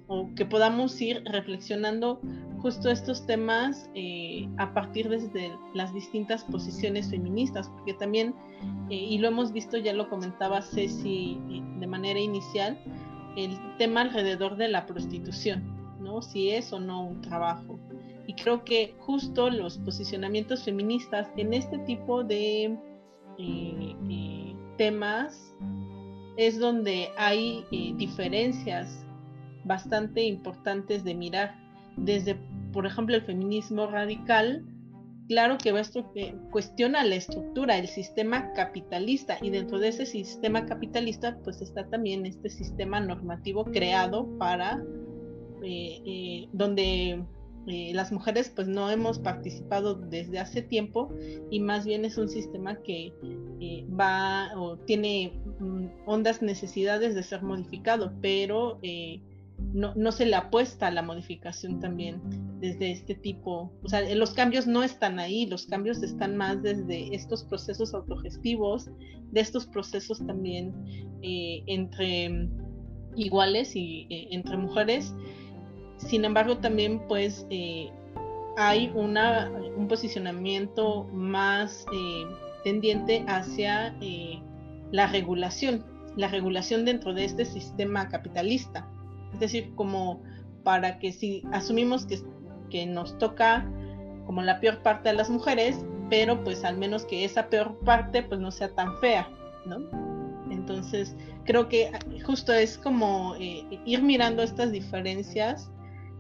o 0.09 0.29
que 0.37 0.45
podamos 0.45 1.01
ir 1.01 1.23
reflexionando 1.25 2.21
justo 2.61 2.91
estos 2.91 3.25
temas 3.25 3.89
eh, 3.95 4.47
a 4.59 4.75
partir 4.75 5.09
de 5.09 5.51
las 5.73 5.95
distintas 5.95 6.45
posiciones 6.45 7.09
feministas, 7.09 7.67
porque 7.71 7.95
también, 7.95 8.35
eh, 8.91 8.95
y 8.95 9.17
lo 9.17 9.29
hemos 9.29 9.51
visto, 9.51 9.79
ya 9.79 9.95
lo 9.95 10.11
comentaba 10.11 10.61
Ceci 10.61 11.41
eh, 11.49 11.63
de 11.81 11.87
manera 11.87 12.21
inicial, 12.21 12.79
el 13.39 13.59
tema 13.79 14.03
alrededor 14.03 14.59
de 14.59 14.69
la 14.69 14.85
prostitución, 14.85 15.65
¿no? 15.99 16.21
Si 16.21 16.51
es 16.51 16.71
o 16.75 16.79
no 16.79 17.03
un 17.03 17.23
trabajo. 17.23 17.79
Y 18.27 18.35
creo 18.35 18.65
que 18.65 18.95
justo 18.99 19.49
los 19.49 19.79
posicionamientos 19.79 20.65
feministas 20.65 21.31
en 21.39 21.55
este 21.55 21.79
tipo 21.79 22.23
de 22.23 22.77
temas 24.77 25.55
es 26.37 26.59
donde 26.59 27.09
hay 27.17 27.65
diferencias 27.97 29.07
bastante 29.65 30.23
importantes 30.23 31.05
de 31.05 31.15
mirar. 31.15 31.57
Desde 31.97 32.37
por 32.73 32.87
ejemplo, 32.87 33.15
el 33.15 33.23
feminismo 33.23 33.87
radical, 33.87 34.65
claro 35.29 35.59
que 35.59 35.71
eh, 36.15 36.35
cuestiona 36.51 37.05
la 37.05 37.17
estructura, 37.17 37.79
el 37.79 37.87
sistema 37.87 38.53
capitalista, 38.55 39.39
y 39.43 39.51
dentro 39.51 39.79
de 39.79 39.89
ese 39.89 40.07
sistema 40.07 40.67
capitalista, 40.67 41.39
pues 41.45 41.61
está 41.61 41.87
también 41.89 42.27
este 42.27 42.49
sistema 42.49 42.99
normativo 43.01 43.65
creado 43.65 44.27
para, 44.39 44.83
eh, 45.63 46.03
eh, 46.05 46.49
donde 46.53 47.25
las 47.65 48.11
mujeres 48.11 48.51
pues 48.51 48.67
no 48.67 48.91
hemos 48.91 49.21
participado 49.21 49.95
desde 49.95 50.41
hace 50.41 50.63
tiempo 50.63 51.15
y 51.49 51.61
más 51.61 51.87
bien 51.87 52.05
es 52.05 52.19
un 52.19 52.29
sistema 52.29 52.75
que 52.83 53.13
va 53.89 54.51
o 54.57 54.79
tiene 54.79 55.41
mm, 55.61 55.87
necesidades 56.41 57.15
de 57.15 57.23
ser 57.23 57.45
modificado, 57.45 58.13
pero 58.21 58.81
no, 59.73 59.95
no, 59.95 60.13
se 60.13 60.27
le 60.27 60.37
apuesta 60.37 60.89
a 60.89 60.91
la 60.91 61.03
modificación 61.03 61.81
también 61.81 62.21
desde 62.61 62.91
este 62.91 63.15
tipo. 63.15 63.73
O 63.83 63.89
sea, 63.89 64.03
los 64.15 64.35
cambios 64.35 64.67
no 64.67 64.83
están 64.83 65.19
ahí, 65.19 65.47
los 65.47 65.67
cambios 65.67 66.03
están 66.03 66.37
más 66.37 66.63
desde 66.63 67.15
estos 67.15 67.45
procesos 67.45 67.95
autogestivos, 67.95 68.91
de 69.31 69.41
estos 69.41 69.67
procesos 69.67 70.25
también 70.27 70.75
eh, 71.23 71.63
entre 71.67 72.49
iguales 73.17 73.75
y 73.75 74.07
eh, 74.11 74.29
entre 74.31 74.57
mujeres. 74.59 75.15
Sin 75.97 76.25
embargo, 76.25 76.59
también 76.59 77.01
pues 77.09 77.47
eh, 77.49 77.91
hay 78.59 78.93
una, 78.95 79.51
un 79.77 79.89
posicionamiento 79.89 81.05
más 81.13 81.87
tendiente 82.63 83.25
hacia 83.27 83.97
la 84.91 85.07
regulación, 85.07 85.85
la 86.17 86.29
regulación 86.29 86.85
dentro 86.85 87.15
de 87.15 87.25
este 87.25 87.47
sistema 87.47 88.09
capitalista 88.09 88.87
es 89.35 89.41
decir, 89.41 89.75
como 89.75 90.23
para 90.63 90.99
que 90.99 91.13
si 91.13 91.43
asumimos 91.53 92.07
que, 92.07 92.21
que 92.71 92.87
nos 92.87 93.19
toca 93.19 93.69
como 94.27 94.43
la 94.43 94.61
peor 94.61 94.83
parte 94.83 95.09
a 95.09 95.13
las 95.13 95.31
mujeres, 95.31 95.85
pero 96.11 96.43
pues 96.45 96.65
al 96.65 96.77
menos 96.77 97.05
que 97.05 97.25
esa 97.25 97.49
peor 97.49 97.79
parte 97.85 98.23
pues 98.23 98.41
no 98.41 98.51
sea 98.51 98.75
tan 98.75 98.97
fea, 98.99 99.29
¿no? 99.67 99.79
Entonces 100.51 101.17
creo 101.45 101.69
que 101.69 101.91
justo 102.25 102.53
es 102.53 102.79
como 102.79 103.35
eh, 103.37 103.65
ir 103.85 104.03
mirando 104.03 104.43
estas 104.43 104.71
diferencias 104.73 105.71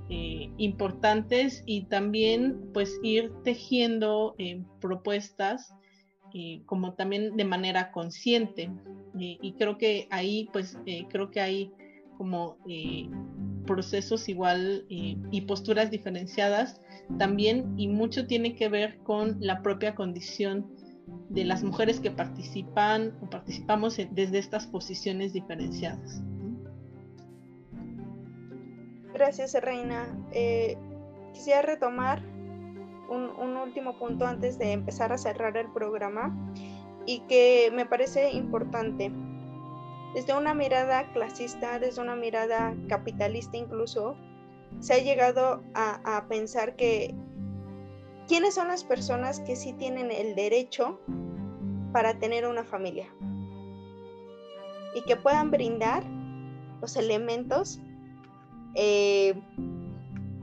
eh, 0.08 0.50
importantes 0.56 1.62
y 1.66 1.82
también 1.82 2.70
pues 2.72 2.98
ir 3.02 3.32
tejiendo 3.44 4.34
eh, 4.38 4.62
propuestas 4.80 5.74
como 6.64 6.94
también 6.94 7.36
de 7.36 7.44
manera 7.44 7.92
consciente 7.92 8.70
y 9.14 9.52
creo 9.58 9.76
que 9.76 10.08
ahí 10.10 10.48
pues 10.50 10.78
creo 11.10 11.30
que 11.30 11.42
hay 11.42 11.70
como 12.22 12.56
eh, 12.68 13.08
procesos 13.66 14.28
igual 14.28 14.86
eh, 14.88 15.16
y 15.32 15.40
posturas 15.40 15.90
diferenciadas 15.90 16.80
también 17.18 17.74
y 17.76 17.88
mucho 17.88 18.28
tiene 18.28 18.54
que 18.54 18.68
ver 18.68 18.98
con 18.98 19.38
la 19.40 19.60
propia 19.60 19.96
condición 19.96 20.70
de 21.30 21.44
las 21.44 21.64
mujeres 21.64 21.98
que 21.98 22.12
participan 22.12 23.18
o 23.20 23.28
participamos 23.28 23.96
desde 24.12 24.38
estas 24.38 24.68
posiciones 24.68 25.32
diferenciadas. 25.32 26.22
Gracias, 29.12 29.60
Reina. 29.60 30.06
Eh, 30.30 30.78
quisiera 31.32 31.62
retomar 31.62 32.22
un, 33.10 33.56
último 33.56 33.98
punto 33.98 34.28
antes 34.28 34.60
de 34.60 34.70
empezar 34.70 35.12
a 35.12 35.18
cerrar 35.18 35.56
el 35.56 35.72
programa 35.72 36.54
y 37.04 37.18
que 37.26 37.72
me 37.74 37.84
parece 37.84 38.30
importante 38.30 39.10
desde 40.14 40.36
una 40.36 40.54
mirada 40.54 41.10
clasista, 41.12 41.78
desde 41.78 42.00
una 42.00 42.16
mirada 42.16 42.74
capitalista 42.88 43.56
incluso, 43.56 44.16
se 44.80 44.94
ha 44.94 44.98
llegado 44.98 45.62
a, 45.74 46.26
pensar 46.28 46.76
que 46.76 47.14
¿quiénes 48.28 48.54
son 48.54 48.68
las 48.68 48.84
personas 48.84 49.40
que 49.40 49.56
sí 49.56 49.72
tienen 49.74 50.10
el 50.10 50.34
derecho 50.34 51.00
para 51.92 52.18
tener 52.18 52.46
una 52.46 52.64
familia? 52.64 53.12
Y 54.94 55.02
que 55.02 55.16
puedan 55.16 55.50
brindar 55.50 56.04
los 56.80 56.96
elementos 56.96 57.80
eh, 58.74 59.34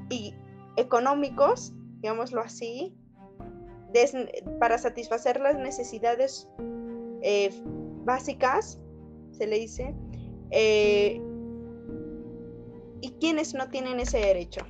y 0.09 0.33
económicos, 0.77 1.73
digámoslo 2.01 2.41
así, 2.41 2.95
para 4.59 4.77
satisfacer 4.77 5.39
las 5.39 5.57
necesidades 5.57 6.47
eh, 7.21 7.51
básicas, 8.05 8.79
se 9.39 9.47
le 9.47 9.59
dice, 9.59 9.95
eh, 10.51 11.21
y 13.01 13.09
quienes 13.21 13.53
no 13.53 13.69
tienen 13.69 13.99
ese 13.99 14.19
derecho. 14.19 14.61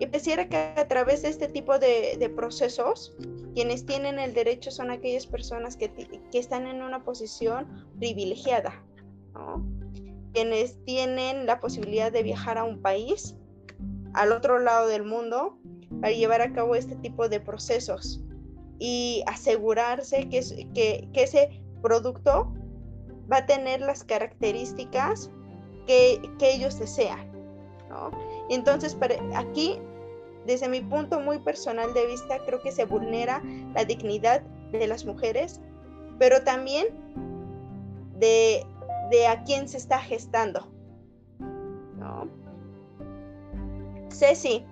Y 0.00 0.06
pareciera 0.06 0.48
que 0.48 0.56
a 0.56 0.88
través 0.88 1.22
de 1.22 1.28
este 1.28 1.48
tipo 1.48 1.78
de, 1.78 2.32
procesos, 2.34 3.16
quienes 3.54 3.86
tienen 3.86 4.18
el 4.18 4.34
derecho 4.34 4.70
son 4.70 4.90
aquellas 4.90 5.26
personas 5.26 5.76
que, 5.76 5.90
que 5.90 6.38
están 6.38 6.66
en 6.66 6.82
una 6.82 7.04
posición 7.04 7.86
privilegiada, 7.98 8.84
quienes 10.32 10.84
tienen 10.84 11.46
la 11.46 11.60
posibilidad 11.60 12.10
de 12.10 12.24
viajar 12.24 12.58
a 12.58 12.64
un 12.64 12.82
país, 12.82 13.36
al 14.14 14.32
otro 14.32 14.58
lado 14.58 14.88
del 14.88 15.04
mundo, 15.04 15.58
para 16.00 16.12
llevar 16.12 16.42
a 16.42 16.52
cabo 16.52 16.74
este 16.74 16.96
tipo 16.96 17.28
de 17.28 17.40
procesos 17.40 18.22
y 18.78 19.22
asegurarse 19.26 20.28
que, 20.28 20.40
que, 20.74 21.08
que 21.12 21.22
ese 21.22 21.62
producto 21.82 22.52
va 23.30 23.38
a 23.38 23.46
tener 23.46 23.80
las 23.80 24.04
características 24.04 25.30
que, 25.86 26.20
que 26.38 26.54
ellos 26.54 26.78
desean. 26.78 27.30
¿no? 27.88 28.10
Entonces, 28.48 28.96
aquí, 29.34 29.78
desde 30.46 30.68
mi 30.68 30.80
punto 30.80 31.20
muy 31.20 31.38
personal 31.38 31.92
de 31.94 32.06
vista, 32.06 32.38
creo 32.44 32.60
que 32.60 32.72
se 32.72 32.84
vulnera 32.84 33.42
la 33.74 33.84
dignidad 33.84 34.42
de 34.72 34.86
las 34.86 35.04
mujeres, 35.04 35.60
pero 36.18 36.42
también 36.42 36.86
de, 38.18 38.64
de 39.10 39.26
a 39.26 39.42
quién 39.44 39.68
se 39.68 39.76
está 39.76 39.98
gestando. 39.98 40.68
¿no? 41.38 42.28
Ceci, 44.10 44.64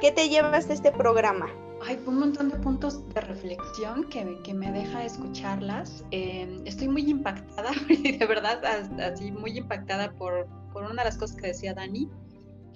¿qué 0.00 0.12
te 0.12 0.28
llevas 0.28 0.68
de 0.68 0.74
este 0.74 0.92
programa? 0.92 1.48
Hay 1.86 2.00
un 2.06 2.18
montón 2.18 2.48
de 2.48 2.56
puntos 2.56 3.06
de 3.12 3.20
reflexión 3.20 4.08
que, 4.08 4.40
que 4.42 4.54
me 4.54 4.72
deja 4.72 5.04
escucharlas. 5.04 6.02
Em, 6.10 6.66
estoy 6.66 6.88
muy 6.88 7.10
impactada, 7.10 7.72
de 7.88 8.26
verdad, 8.26 8.64
así 9.00 9.30
muy 9.30 9.58
impactada 9.58 10.12
por, 10.12 10.46
por, 10.72 10.84
una 10.84 11.02
de 11.02 11.08
las 11.10 11.18
cosas 11.18 11.36
que 11.36 11.48
decía 11.48 11.74
Dani, 11.74 12.08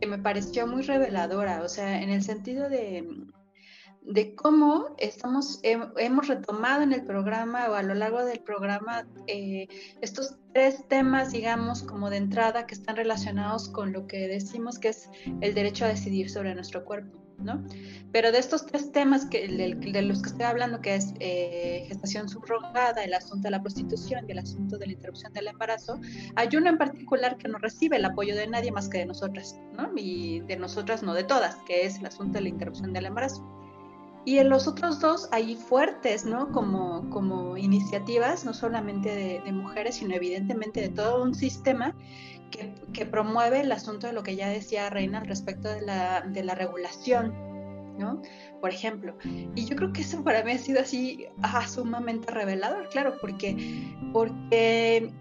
que 0.01 0.07
me 0.07 0.19
pareció 0.19 0.67
muy 0.67 0.83
reveladora, 0.83 1.63
o 1.63 1.69
sea, 1.69 2.03
en 2.03 2.11
el 2.11 2.23
sentido 2.23 2.69
de, 2.69 3.09
de 4.03 4.35
cómo 4.35 4.95
estamos, 4.99 5.61
hemos 5.63 6.29
retomado 6.29 6.83
en 6.83 6.93
el 6.93 7.05
programa 7.05 7.69
o 7.71 7.75
a 7.75 7.83
lo 7.83 7.95
largo 7.95 8.25
del 8.25 8.41
programa 8.41 9.07
eh, 9.27 9.69
estos 10.03 10.37
tres 10.53 10.87
temas, 10.89 11.33
digamos, 11.33 11.83
como 11.83 12.11
de 12.11 12.19
entrada 12.19 12.67
que 12.67 12.75
están 12.75 12.97
relacionados 12.97 13.71
con 13.71 13.93
lo 13.93 14.07
que 14.07 14.29
decimos 14.29 14.79
que 14.79 14.89
es 14.89 15.09
el 15.41 15.55
derecho 15.55 15.87
a 15.87 15.89
decidir 15.89 16.29
sobre 16.31 16.55
nuestro 16.55 16.85
cuerpo. 16.85 17.28
¿No? 17.39 17.63
Pero 18.13 18.33
de 18.33 18.39
estos 18.39 18.67
tres 18.67 18.91
temas 18.93 19.27
que, 19.27 19.47
de, 19.49 20.03
los 20.03 20.23
que 20.23 20.29
estoy 20.31 20.45
hablando, 20.45 20.81
que 20.81 20.95
es 20.95 21.15
eh, 21.21 21.85
gestación 21.89 22.29
subrogada, 22.29 23.05
el 23.05 23.15
asunto 23.15 23.45
de 23.45 23.51
la 23.51 23.61
prostitución 23.61 24.25
y 24.29 24.33
el 24.33 24.39
asunto 24.39 24.79
de 24.79 24.87
la 24.87 24.93
interrupción 24.93 25.33
del 25.33 25.49
embarazo, 25.49 26.01
hay 26.37 26.49
uno 26.57 26.71
en 26.71 26.79
particular 26.79 27.37
que 27.37 27.49
no 27.49 27.59
recibe 27.59 27.97
el 27.97 28.05
apoyo 28.05 28.35
de 28.35 28.47
nadie 28.47 28.73
más 28.73 28.89
que 28.89 28.99
de 28.99 29.07
nosotras, 29.07 29.59
¿no? 29.77 29.91
Y 29.97 30.41
de 30.41 30.57
nosotras, 30.57 31.03
no 31.03 31.15
de 31.15 31.25
todas, 31.25 31.57
que 31.67 31.87
es 31.87 31.99
el 31.99 32.07
asunto 32.07 32.35
de 32.35 32.43
la 32.43 32.49
interrupción 32.49 32.93
del 32.93 33.07
embarazo. 33.07 33.47
Y 34.25 34.39
en 34.39 34.51
los 34.51 34.67
otros 34.67 35.01
dos 35.01 35.29
hay 35.33 35.57
fuertes, 35.57 36.25
¿no? 36.25 36.51
Como, 36.53 37.09
como 37.11 37.57
iniciativas, 37.57 38.45
no 38.45 38.53
solamente 38.53 39.15
de, 39.15 39.41
de 39.41 39.53
mujeres, 39.53 39.97
sino 39.97 40.15
evidentemente 40.15 40.81
de 40.81 40.89
todo 40.89 41.23
un 41.23 41.35
sistema 41.35 41.95
que, 42.51 43.07
promueve 43.07 43.61
el 43.61 43.73
asunto 43.73 44.07
de 44.07 44.13
lo 44.13 44.23
que 44.23 44.37
ya 44.37 44.49
decía 44.49 44.91
Reina 44.91 45.19
al 45.21 45.27
respecto 45.27 45.69
de 45.69 45.83
la, 45.83 46.23
de 46.23 46.43
la 46.43 46.55
regulación, 46.55 47.33
¿no? 47.99 48.23
Por 48.61 48.71
ejemplo. 48.71 49.17
Y 49.55 49.65
yo 49.65 49.77
creo 49.77 49.93
que 49.93 50.03
eso 50.03 50.23
para 50.25 50.43
mí 50.43 50.53
ha 50.53 50.59
sido 50.59 50.81
así 50.81 51.27
ah, 51.43 51.67
sumamente 51.67 52.33
revelador, 52.33 52.89
claro, 52.89 53.15
porque, 53.21 53.57
porque 54.13 55.13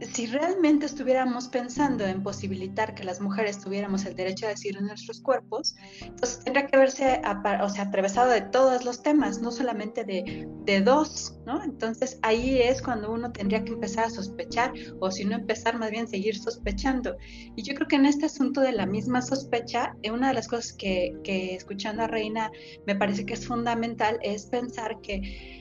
si 0.00 0.26
realmente 0.26 0.86
estuviéramos 0.86 1.48
pensando 1.48 2.04
en 2.04 2.22
posibilitar 2.22 2.94
que 2.94 3.04
las 3.04 3.20
mujeres 3.20 3.60
tuviéramos 3.60 4.04
el 4.06 4.16
derecho 4.16 4.46
a 4.46 4.50
decir 4.50 4.76
en 4.76 4.86
nuestros 4.86 5.20
cuerpos, 5.20 5.76
entonces 6.00 6.42
tendría 6.44 6.66
que 6.66 6.76
verse 6.76 7.20
o 7.62 7.68
sea, 7.68 7.84
atravesado 7.84 8.30
de 8.30 8.40
todos 8.40 8.84
los 8.84 9.02
temas, 9.02 9.40
no 9.40 9.50
solamente 9.50 10.04
de, 10.04 10.48
de, 10.64 10.80
dos, 10.80 11.38
¿no? 11.46 11.62
Entonces 11.62 12.18
ahí 12.22 12.60
es 12.60 12.80
cuando 12.80 13.12
uno 13.12 13.30
tendría 13.32 13.64
que 13.64 13.72
empezar 13.72 14.04
a 14.06 14.10
sospechar, 14.10 14.72
o 15.00 15.10
si 15.10 15.24
no 15.24 15.36
empezar 15.36 15.78
más 15.78 15.90
bien 15.90 16.08
seguir 16.08 16.38
sospechando. 16.38 17.16
Y 17.56 17.62
yo 17.62 17.74
creo 17.74 17.88
que 17.88 17.96
en 17.96 18.06
este 18.06 18.26
asunto 18.26 18.60
de 18.60 18.72
la 18.72 18.86
misma 18.86 19.20
sospecha, 19.20 19.96
eh, 20.02 20.10
una 20.10 20.28
de 20.28 20.34
las 20.34 20.48
cosas 20.48 20.72
que, 20.72 21.14
que 21.24 21.54
escuchando 21.54 22.02
a 22.02 22.06
Reina 22.06 22.50
me 22.86 22.96
parece 22.96 23.26
que 23.26 23.34
es 23.34 23.46
fundamental 23.46 24.18
es 24.22 24.46
pensar 24.46 25.00
que 25.02 25.59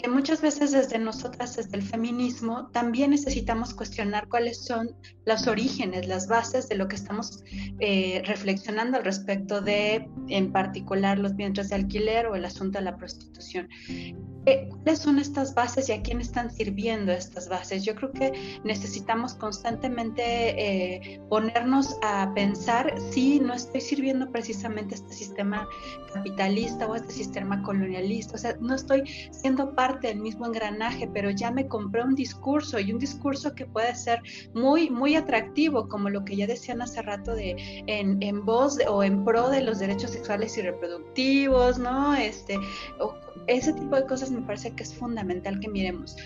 que 0.00 0.08
muchas 0.08 0.40
veces 0.40 0.72
desde 0.72 0.98
nosotras, 0.98 1.56
desde 1.56 1.76
el 1.76 1.82
feminismo, 1.82 2.68
también 2.72 3.10
necesitamos 3.10 3.74
cuestionar 3.74 4.28
cuáles 4.28 4.64
son 4.64 4.90
los 5.26 5.46
orígenes, 5.46 6.08
las 6.08 6.26
bases 6.26 6.68
de 6.68 6.76
lo 6.76 6.88
que 6.88 6.96
estamos 6.96 7.42
eh, 7.80 8.22
reflexionando 8.24 8.98
al 8.98 9.04
respecto 9.04 9.60
de, 9.60 10.08
en 10.28 10.52
particular, 10.52 11.18
los 11.18 11.36
vientres 11.36 11.68
de 11.68 11.76
alquiler 11.76 12.26
o 12.26 12.34
el 12.34 12.44
asunto 12.44 12.78
de 12.78 12.84
la 12.84 12.96
prostitución. 12.96 13.68
¿Cuáles 14.44 14.98
son 14.98 15.18
estas 15.18 15.54
bases 15.54 15.88
y 15.90 15.92
a 15.92 16.00
quién 16.00 16.20
están 16.20 16.50
sirviendo 16.50 17.12
estas 17.12 17.48
bases? 17.48 17.84
Yo 17.84 17.94
creo 17.94 18.10
que 18.10 18.60
necesitamos 18.64 19.34
constantemente 19.34 20.22
eh, 20.24 21.20
ponernos 21.28 21.96
a 22.02 22.32
pensar 22.34 22.94
si 23.10 23.38
no 23.38 23.52
estoy 23.52 23.82
sirviendo 23.82 24.30
precisamente 24.32 24.94
este 24.94 25.12
sistema 25.12 25.68
capitalista 26.14 26.86
o 26.86 26.96
este 26.96 27.12
sistema 27.12 27.62
colonialista, 27.62 28.34
o 28.34 28.38
sea, 28.38 28.56
no 28.60 28.74
estoy 28.74 29.02
siendo 29.30 29.74
parte 29.74 29.89
del 29.98 30.20
mismo 30.20 30.46
engranaje, 30.46 31.08
pero 31.12 31.30
ya 31.30 31.50
me 31.50 31.66
compré 31.66 32.02
un 32.02 32.14
discurso 32.14 32.78
y 32.78 32.92
un 32.92 32.98
discurso 32.98 33.54
que 33.54 33.66
puede 33.66 33.94
ser 33.94 34.20
muy, 34.54 34.90
muy 34.90 35.16
atractivo, 35.16 35.88
como 35.88 36.10
lo 36.10 36.24
que 36.24 36.36
ya 36.36 36.46
decían 36.46 36.82
hace 36.82 37.02
rato 37.02 37.34
de 37.34 37.56
en, 37.86 38.22
en 38.22 38.44
voz 38.44 38.78
o 38.88 39.02
en 39.02 39.24
pro 39.24 39.48
de 39.48 39.62
los 39.62 39.78
derechos 39.78 40.10
sexuales 40.10 40.56
y 40.58 40.62
reproductivos, 40.62 41.78
¿no? 41.78 42.14
Este, 42.14 42.58
ese 43.46 43.72
tipo 43.72 43.96
de 43.96 44.06
cosas 44.06 44.30
me 44.30 44.42
parece 44.42 44.72
que 44.72 44.82
es 44.82 44.94
fundamental 44.94 45.58
que 45.60 45.68
miremos. 45.68 46.16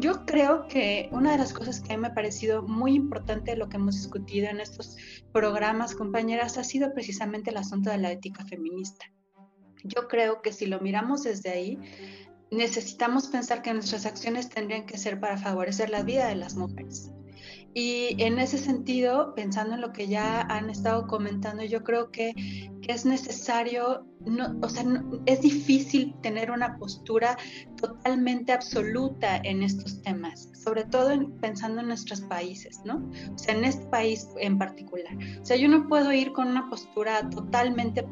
Yo 0.00 0.24
creo 0.26 0.66
que 0.66 1.08
una 1.12 1.32
de 1.32 1.38
las 1.38 1.52
cosas 1.52 1.80
que 1.80 1.92
a 1.92 1.96
mí 1.96 2.02
me 2.02 2.08
ha 2.08 2.14
parecido 2.14 2.62
muy 2.62 2.94
importante 2.94 3.52
de 3.52 3.56
lo 3.56 3.68
que 3.68 3.76
hemos 3.76 3.94
discutido 3.96 4.48
en 4.48 4.60
estos 4.60 4.96
programas, 5.32 5.94
compañeras, 5.94 6.58
ha 6.58 6.64
sido 6.64 6.92
precisamente 6.92 7.50
el 7.50 7.58
asunto 7.58 7.90
de 7.90 7.98
la 7.98 8.10
ética 8.10 8.44
feminista. 8.44 9.04
Yo 9.84 10.08
creo 10.08 10.40
que 10.40 10.52
si 10.52 10.66
lo 10.66 10.80
miramos 10.80 11.22
desde 11.24 11.50
ahí, 11.50 11.78
necesitamos 12.54 13.28
pensar 13.28 13.62
que 13.62 13.72
nuestras 13.74 14.06
acciones 14.06 14.48
tendrían 14.48 14.86
que 14.86 14.98
ser 14.98 15.20
para 15.20 15.36
favorecer 15.36 15.90
la 15.90 16.02
vida 16.02 16.28
de 16.28 16.36
las 16.36 16.56
mujeres. 16.56 17.10
Y 17.74 18.22
en 18.22 18.38
ese 18.38 18.58
sentido, 18.58 19.34
pensando 19.34 19.74
en 19.74 19.80
lo 19.80 19.92
que 19.92 20.06
ya 20.06 20.42
han 20.42 20.70
estado 20.70 21.06
comentando, 21.08 21.64
yo 21.64 21.82
creo 21.82 22.10
que, 22.12 22.32
que 22.86 22.92
es 22.92 23.04
necesario 23.04 24.06
no, 24.26 24.56
o 24.62 24.68
sea, 24.68 24.84
es 25.26 25.40
difícil 25.40 26.14
tener 26.22 26.50
una 26.50 26.78
postura 26.78 27.36
totalmente 27.76 28.52
absoluta 28.52 29.36
en 29.38 29.62
estos 29.62 30.02
temas, 30.02 30.50
sobre 30.54 30.84
todo 30.84 31.10
pensando 31.40 31.80
en 31.80 31.88
nuestros 31.88 32.22
países, 32.22 32.80
¿no? 32.84 33.10
O 33.34 33.38
sea, 33.38 33.54
en 33.54 33.64
este 33.64 33.84
país 33.86 34.28
en 34.38 34.58
particular. 34.58 35.14
O 35.40 35.44
sea, 35.44 35.56
yo 35.56 35.68
no 35.68 35.86
puedo 35.88 36.12
ir 36.12 36.32
con 36.32 36.48
una 36.48 36.68
postura 36.70 37.28
totalmente 37.30 38.02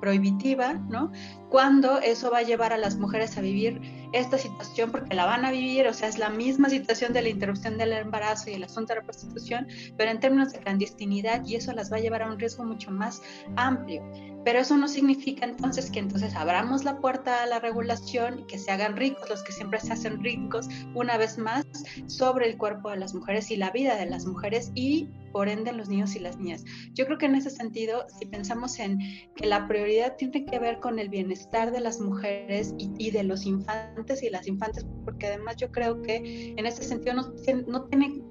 prohibitiva, 0.00 0.74
¿no? 0.74 1.12
Cuando 1.48 1.98
eso 1.98 2.30
va 2.30 2.38
a 2.38 2.42
llevar 2.42 2.72
a 2.72 2.78
las 2.78 2.96
mujeres 2.96 3.36
a 3.36 3.40
vivir 3.40 3.80
esta 4.12 4.38
situación, 4.38 4.90
porque 4.90 5.14
la 5.14 5.26
van 5.26 5.44
a 5.44 5.50
vivir, 5.50 5.86
o 5.86 5.94
sea, 5.94 6.08
es 6.08 6.18
la 6.18 6.28
misma 6.28 6.68
situación 6.68 7.12
de 7.12 7.22
la 7.22 7.28
interrupción 7.28 7.78
del 7.78 7.92
embarazo 7.92 8.50
y 8.50 8.54
el 8.54 8.64
asunto 8.64 8.94
de 8.94 9.00
la 9.00 9.04
prostitución, 9.04 9.68
pero 9.96 10.10
en 10.10 10.20
términos 10.20 10.52
de 10.52 10.58
clandestinidad, 10.58 11.46
y 11.46 11.56
eso 11.56 11.72
las 11.72 11.92
va 11.92 11.96
a 11.96 12.00
llevar 12.00 12.22
a 12.22 12.30
un 12.30 12.38
riesgo 12.38 12.64
mucho 12.64 12.90
más 12.90 13.22
amplio. 13.56 14.02
Pero 14.44 14.58
eso 14.58 14.76
no 14.76 14.88
significa 14.88 15.44
entonces 15.44 15.90
que 15.90 16.00
entonces 16.00 16.34
abramos 16.34 16.84
la 16.84 16.98
puerta 16.98 17.42
a 17.42 17.46
la 17.46 17.60
regulación 17.60 18.40
y 18.40 18.44
que 18.44 18.58
se 18.58 18.70
hagan 18.72 18.96
ricos 18.96 19.28
los 19.28 19.42
que 19.42 19.52
siempre 19.52 19.78
se 19.80 19.92
hacen 19.92 20.22
ricos 20.22 20.68
una 20.94 21.16
vez 21.16 21.38
más 21.38 21.64
sobre 22.06 22.50
el 22.50 22.56
cuerpo 22.56 22.90
de 22.90 22.96
las 22.96 23.14
mujeres 23.14 23.50
y 23.50 23.56
la 23.56 23.70
vida 23.70 23.96
de 23.96 24.06
las 24.06 24.26
mujeres 24.26 24.72
y 24.74 25.08
por 25.32 25.48
ende 25.48 25.72
los 25.72 25.88
niños 25.88 26.14
y 26.16 26.18
las 26.18 26.36
niñas. 26.38 26.64
Yo 26.92 27.06
creo 27.06 27.18
que 27.18 27.26
en 27.26 27.36
ese 27.36 27.50
sentido, 27.50 28.06
si 28.18 28.26
pensamos 28.26 28.78
en 28.78 28.98
que 29.34 29.46
la 29.46 29.66
prioridad 29.66 30.16
tiene 30.16 30.44
que 30.44 30.58
ver 30.58 30.78
con 30.80 30.98
el 30.98 31.08
bienestar 31.08 31.70
de 31.70 31.80
las 31.80 32.00
mujeres 32.00 32.74
y, 32.78 33.10
de 33.10 33.22
los 33.22 33.46
infantes 33.46 34.22
y 34.22 34.30
las 34.30 34.46
infantes, 34.46 34.84
porque 35.04 35.28
además 35.28 35.56
yo 35.56 35.70
creo 35.70 36.02
que 36.02 36.54
en 36.56 36.66
ese 36.66 36.82
sentido 36.82 37.14
no, 37.14 37.32
no 37.66 37.84
tiene 37.84 38.22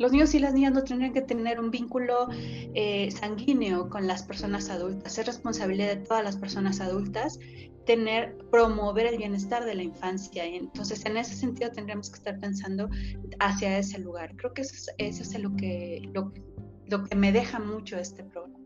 Los 0.00 0.12
niños 0.12 0.34
y 0.34 0.38
las 0.38 0.54
niñas 0.54 0.72
no 0.72 0.82
tendrían 0.82 1.12
que 1.12 1.20
tener 1.20 1.60
un 1.60 1.70
vínculo 1.70 2.28
eh, 2.32 3.10
sanguíneo 3.10 3.90
con 3.90 4.06
las 4.06 4.22
personas 4.22 4.70
adultas. 4.70 5.18
Es 5.18 5.26
responsabilidad 5.26 5.88
de 5.88 5.96
todas 5.96 6.24
las 6.24 6.38
personas 6.38 6.80
adultas 6.80 7.38
tener, 7.84 8.34
promover 8.50 9.06
el 9.06 9.18
bienestar 9.18 9.66
de 9.66 9.74
la 9.74 9.82
infancia. 9.82 10.46
Y 10.46 10.56
entonces, 10.56 11.04
en 11.04 11.18
ese 11.18 11.34
sentido, 11.34 11.70
tendríamos 11.70 12.08
que 12.08 12.16
estar 12.16 12.40
pensando 12.40 12.88
hacia 13.40 13.76
ese 13.76 13.98
lugar. 13.98 14.34
Creo 14.36 14.54
que 14.54 14.62
eso 14.62 14.74
es, 14.74 14.94
eso 14.96 15.22
es 15.22 15.42
lo, 15.42 15.54
que, 15.56 16.08
lo, 16.14 16.32
lo 16.86 17.04
que 17.04 17.14
me 17.14 17.30
deja 17.30 17.58
mucho 17.58 17.98
este 17.98 18.24
programa. 18.24 18.58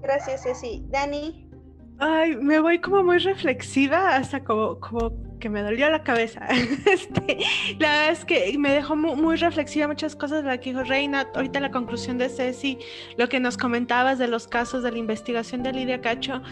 Gracias, 0.00 0.44
Ceci. 0.44 0.82
Dani. 0.88 1.50
Ay, 1.98 2.36
me 2.36 2.58
voy 2.58 2.80
como 2.80 3.02
muy 3.02 3.18
reflexiva, 3.18 4.16
hasta 4.16 4.42
como, 4.42 4.80
como 4.80 5.25
que 5.38 5.48
me 5.48 5.62
dolió 5.62 5.88
la 5.90 6.02
cabeza. 6.02 6.46
Este, 6.86 7.38
la 7.78 7.90
verdad 7.90 8.10
es 8.10 8.24
que 8.24 8.56
me 8.58 8.70
dejó 8.70 8.96
muy, 8.96 9.36
reflexiva 9.36 9.86
muchas 9.86 10.16
cosas 10.16 10.44
de 10.44 10.60
que 10.60 10.70
dijo 10.70 10.84
Reina. 10.84 11.28
Ahorita 11.34 11.60
la 11.60 11.70
conclusión 11.70 12.18
de 12.18 12.28
Ceci, 12.28 12.78
lo 13.16 13.28
que 13.28 13.40
nos 13.40 13.56
comentabas 13.56 14.18
de 14.18 14.28
los 14.28 14.46
casos 14.46 14.82
de 14.82 14.92
la 14.92 14.98
investigación 14.98 15.62
de 15.62 15.72
Lidia 15.72 16.00
Cacho, 16.00 16.42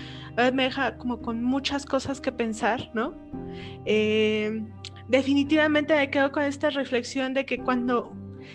me 0.53 0.65
deja 0.65 0.97
como 0.99 1.23
con 1.23 1.43
muchas 1.43 1.87
cosas 1.87 2.21
que 2.21 2.33
pensar, 2.33 2.91
¿no? 2.95 3.15
Eh, 3.85 4.63
definitivamente 5.09 5.95
me 5.95 6.11
quedo 6.11 6.33
con 6.33 6.43
esta 6.43 6.71
reflexión 6.71 7.33
de 7.35 7.47
que 7.47 7.59
cuando, 7.59 8.13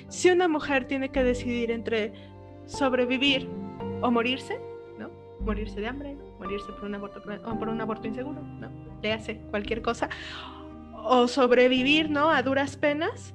si 0.10 0.30
una 0.30 0.48
mujer 0.48 0.86
tiene 0.86 1.10
que 1.10 1.24
decidir 1.24 1.72
entre 1.72 2.14
sobrevivir 2.66 3.50
o 4.02 4.12
morirse, 4.12 4.60
¿no? 5.00 5.10
Morirse 5.40 5.80
de 5.80 5.88
hambre, 5.88 6.18
morirse 6.40 6.72
por 6.74 6.86
un 6.86 6.96
aborto, 6.96 7.22
por 7.24 7.70
un 7.70 7.82
aborto 7.82 8.08
inseguro, 8.08 8.42
¿no? 8.42 8.89
Le 9.02 9.14
hace 9.14 9.38
cualquier 9.50 9.82
cosa, 9.82 10.10
o 11.04 11.28
sobrevivir, 11.28 12.10
¿no? 12.10 12.30
A 12.30 12.43
duras 12.43 12.78
penas, 12.78 13.34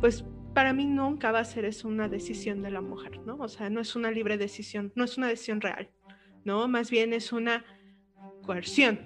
pues 0.00 0.24
para 0.54 0.72
mí 0.72 0.86
nunca 0.86 1.32
va 1.32 1.40
a 1.40 1.44
ser 1.44 1.64
eso 1.64 1.88
una 1.88 2.08
decisión 2.08 2.62
de 2.62 2.70
la 2.70 2.80
mujer, 2.80 3.20
¿no? 3.24 3.36
O 3.36 3.48
sea, 3.48 3.70
no 3.70 3.80
es 3.80 3.96
una 3.96 4.10
libre 4.10 4.38
decisión, 4.38 4.92
no 4.94 5.04
es 5.04 5.16
una 5.16 5.28
decisión 5.28 5.60
real, 5.60 5.90
¿no? 6.44 6.68
Más 6.68 6.90
bien 6.90 7.12
es 7.12 7.32
una 7.32 7.64
coerción, 8.42 9.00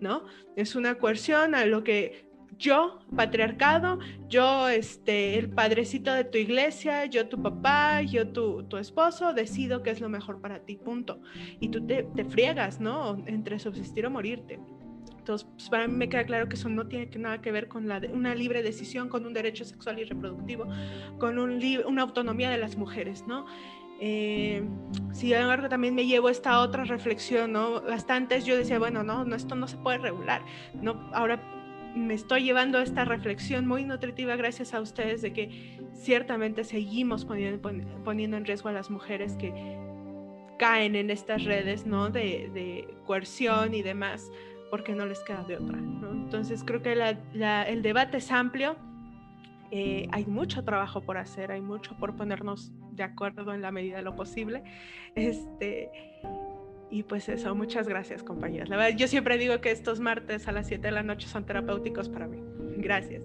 ¿no? 0.00 0.24
Es 0.56 0.74
una 0.74 0.96
coerción 0.96 1.54
a 1.54 1.66
lo 1.66 1.84
que 1.84 2.28
yo, 2.58 2.98
patriarcado, 3.14 4.00
yo, 4.28 4.68
este, 4.68 5.38
el 5.38 5.50
padrecito 5.50 6.12
de 6.12 6.24
tu 6.24 6.38
iglesia, 6.38 7.06
yo 7.06 7.28
tu 7.28 7.40
papá, 7.40 8.02
yo 8.02 8.28
tu, 8.32 8.64
tu 8.64 8.78
esposo, 8.78 9.32
decido 9.32 9.82
qué 9.84 9.90
es 9.90 10.00
lo 10.00 10.08
mejor 10.08 10.40
para 10.40 10.64
ti, 10.64 10.76
punto. 10.76 11.20
Y 11.60 11.68
tú 11.68 11.86
te, 11.86 12.02
te 12.02 12.24
friegas, 12.24 12.80
¿no? 12.80 13.22
Entre 13.26 13.60
subsistir 13.60 14.06
o 14.06 14.10
morirte. 14.10 14.58
Entonces, 15.28 15.46
pues, 15.52 15.68
para 15.68 15.86
mí 15.86 15.94
me 15.94 16.08
queda 16.08 16.24
claro 16.24 16.48
que 16.48 16.54
eso 16.54 16.70
no 16.70 16.86
tiene 16.86 17.10
nada 17.18 17.42
que 17.42 17.52
ver 17.52 17.68
con 17.68 17.86
la 17.86 18.00
una 18.12 18.34
libre 18.34 18.62
decisión, 18.62 19.10
con 19.10 19.26
un 19.26 19.34
derecho 19.34 19.64
sexual 19.66 19.98
y 19.98 20.04
reproductivo, 20.04 20.66
con 21.18 21.38
un 21.38 21.60
una 21.86 22.02
autonomía 22.02 22.48
de 22.48 22.56
las 22.56 22.76
mujeres, 22.76 23.26
¿no? 23.26 23.44
Eh, 24.00 24.62
sin 25.12 25.34
embargo, 25.34 25.68
también 25.68 25.94
me 25.94 26.06
llevo 26.06 26.30
esta 26.30 26.60
otra 26.60 26.84
reflexión, 26.84 27.52
¿no? 27.52 27.82
Bastantes 27.82 28.46
yo 28.46 28.56
decía, 28.56 28.78
bueno, 28.78 29.02
no, 29.02 29.26
no, 29.26 29.36
esto 29.36 29.54
no 29.54 29.68
se 29.68 29.76
puede 29.76 29.98
regular, 29.98 30.40
¿no? 30.80 31.10
Ahora 31.12 31.42
me 31.94 32.14
estoy 32.14 32.44
llevando 32.44 32.80
esta 32.80 33.04
reflexión 33.04 33.66
muy 33.66 33.84
nutritiva 33.84 34.34
gracias 34.36 34.72
a 34.72 34.80
ustedes 34.80 35.20
de 35.20 35.34
que 35.34 35.78
ciertamente 35.92 36.64
seguimos 36.64 37.26
poniendo, 37.26 37.60
poniendo 38.02 38.38
en 38.38 38.46
riesgo 38.46 38.70
a 38.70 38.72
las 38.72 38.88
mujeres 38.88 39.36
que 39.36 39.52
caen 40.58 40.96
en 40.96 41.10
estas 41.10 41.44
redes 41.44 41.86
¿no? 41.86 42.10
de, 42.10 42.88
coerción 43.06 43.74
y 43.74 43.82
demás 43.82 44.30
porque 44.70 44.94
no 44.94 45.06
les 45.06 45.20
queda 45.20 45.44
de 45.44 45.56
otra. 45.56 45.78
Entonces 45.78 46.62
creo 46.64 46.82
que 46.82 46.92
el 46.92 47.82
debate 47.82 48.18
es 48.18 48.30
amplio, 48.30 48.76
eh, 49.70 50.08
hay 50.12 50.24
mucho 50.26 50.64
trabajo 50.64 51.02
por 51.02 51.18
hacer, 51.18 51.52
hay 51.52 51.60
mucho 51.60 51.96
por 51.98 52.16
ponernos 52.16 52.72
de 52.92 53.02
acuerdo 53.02 53.52
en 53.52 53.62
la 53.62 53.70
medida 53.70 53.96
de 53.96 54.02
lo 54.02 54.16
posible. 54.16 54.62
Este, 55.14 55.90
y 56.90 57.02
pues 57.02 57.28
eso, 57.28 57.54
muchas 57.54 57.86
gracias 57.88 58.22
compañeras. 58.22 58.68
La 58.68 58.76
verdad, 58.76 58.96
yo 58.96 59.08
siempre 59.08 59.36
digo 59.36 59.60
que 59.60 59.70
estos 59.70 60.00
martes 60.00 60.48
a 60.48 60.52
las 60.52 60.66
7 60.68 60.86
de 60.86 60.92
la 60.92 61.02
noche 61.02 61.28
son 61.28 61.44
terapéuticos 61.44 62.08
para 62.08 62.26
mí. 62.26 62.38
Gracias. 62.78 63.22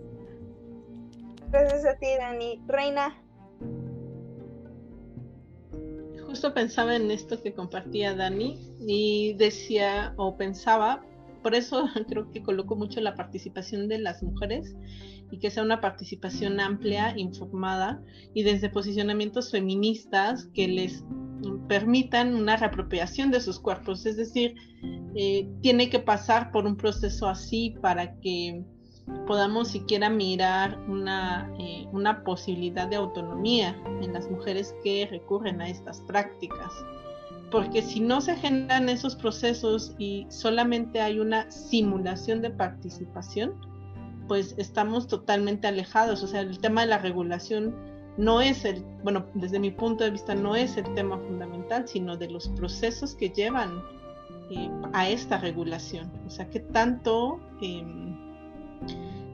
Gracias 1.49 1.85
a 1.85 1.95
ti, 1.97 2.07
Dani. 2.17 2.61
Reina. 2.67 3.15
Justo 6.25 6.53
pensaba 6.53 6.95
en 6.95 7.11
esto 7.11 7.41
que 7.41 7.53
compartía 7.53 8.15
Dani 8.15 8.59
y 8.79 9.33
decía 9.33 10.13
o 10.17 10.35
pensaba, 10.35 11.05
por 11.43 11.53
eso 11.53 11.87
creo 12.07 12.31
que 12.31 12.41
coloco 12.41 12.75
mucho 12.75 13.01
la 13.01 13.15
participación 13.15 13.87
de 13.87 13.99
las 13.99 14.23
mujeres 14.23 14.75
y 15.29 15.39
que 15.39 15.51
sea 15.51 15.63
una 15.63 15.81
participación 15.81 16.59
amplia, 16.59 17.13
informada 17.17 18.01
y 18.33 18.43
desde 18.43 18.69
posicionamientos 18.69 19.51
feministas 19.51 20.47
que 20.53 20.67
les 20.67 21.03
permitan 21.67 22.35
una 22.35 22.55
reapropiación 22.55 23.31
de 23.31 23.41
sus 23.41 23.59
cuerpos. 23.59 24.05
Es 24.05 24.17
decir, 24.17 24.55
eh, 25.15 25.47
tiene 25.61 25.89
que 25.89 25.99
pasar 25.99 26.51
por 26.51 26.65
un 26.65 26.77
proceso 26.77 27.27
así 27.27 27.75
para 27.81 28.19
que 28.19 28.63
podamos 29.27 29.69
siquiera 29.69 30.09
mirar 30.09 30.79
una, 30.87 31.51
eh, 31.59 31.87
una 31.91 32.23
posibilidad 32.23 32.87
de 32.87 32.95
autonomía 32.95 33.75
en 34.01 34.13
las 34.13 34.29
mujeres 34.29 34.73
que 34.83 35.07
recurren 35.09 35.61
a 35.61 35.67
estas 35.67 36.01
prácticas. 36.01 36.71
Porque 37.54 37.84
si 37.84 37.99
no 37.99 38.20
se 38.20 38.36
generan 38.36 38.89
esos 38.89 39.16
procesos 39.16 39.93
y 39.99 40.26
solamente 40.30 40.99
hay 41.01 41.20
una 41.20 41.51
simulación 41.51 42.41
de 42.41 42.49
participación, 42.49 43.54
pues 44.28 44.56
estamos 44.58 45.08
totalmente 45.08 45.68
alejados. 45.68 46.24
O 46.24 46.28
sea, 46.28 46.41
el 46.41 46.58
tema 46.58 46.82
de 46.82 46.88
la 46.88 46.97
regulación 46.97 47.76
no 48.18 48.41
es 48.41 48.66
el, 48.66 48.84
bueno, 49.04 49.28
desde 49.36 49.60
mi 49.60 49.70
punto 49.70 50.04
de 50.04 50.10
vista 50.10 50.34
no 50.34 50.56
es 50.56 50.78
el 50.78 50.91
tema 50.95 51.20
fundamental, 51.20 51.88
sino 51.88 52.18
de 52.18 52.32
los 52.32 52.49
procesos 52.49 53.14
que 53.14 53.30
llevan 53.30 53.84
eh, 54.49 54.72
a 54.93 55.08
esta 55.08 55.38
regulación. 55.38 56.12
O 56.26 56.32
sea, 56.32 56.49
que 56.49 56.60
tanto 56.60 57.39
em, 57.62 58.18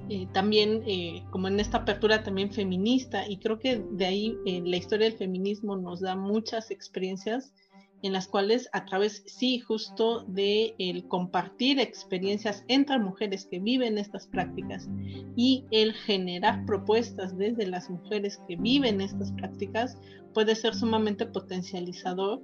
eh, 0.09 0.27
también, 0.33 0.83
eh, 0.85 1.23
como 1.29 1.47
en 1.47 1.57
esta 1.61 1.77
apertura 1.77 2.21
también 2.21 2.51
feminista, 2.51 3.25
y 3.25 3.37
creo 3.37 3.59
que 3.59 3.81
de 3.91 4.05
ahí 4.05 4.37
la 4.45 4.75
historia 4.75 5.07
del 5.07 5.17
feminismo 5.17 5.77
nos 5.77 6.01
da 6.01 6.17
muchas 6.17 6.69
experiencias 6.69 7.53
en 8.01 8.13
las 8.13 8.27
cuales 8.27 8.69
a 8.73 8.85
través, 8.85 9.23
sí, 9.25 9.59
justo 9.59 10.23
de 10.27 10.75
el 10.79 11.07
compartir 11.07 11.79
experiencias 11.79 12.63
entre 12.67 12.99
mujeres 12.99 13.45
que 13.45 13.59
viven 13.59 13.97
estas 13.97 14.27
prácticas 14.27 14.89
y 15.35 15.65
el 15.71 15.93
generar 15.93 16.65
propuestas 16.65 17.37
desde 17.37 17.67
las 17.67 17.89
mujeres 17.89 18.39
que 18.47 18.55
viven 18.55 19.01
estas 19.01 19.31
prácticas 19.33 19.97
puede 20.33 20.55
ser 20.55 20.75
sumamente 20.75 21.25
potencializador 21.25 22.41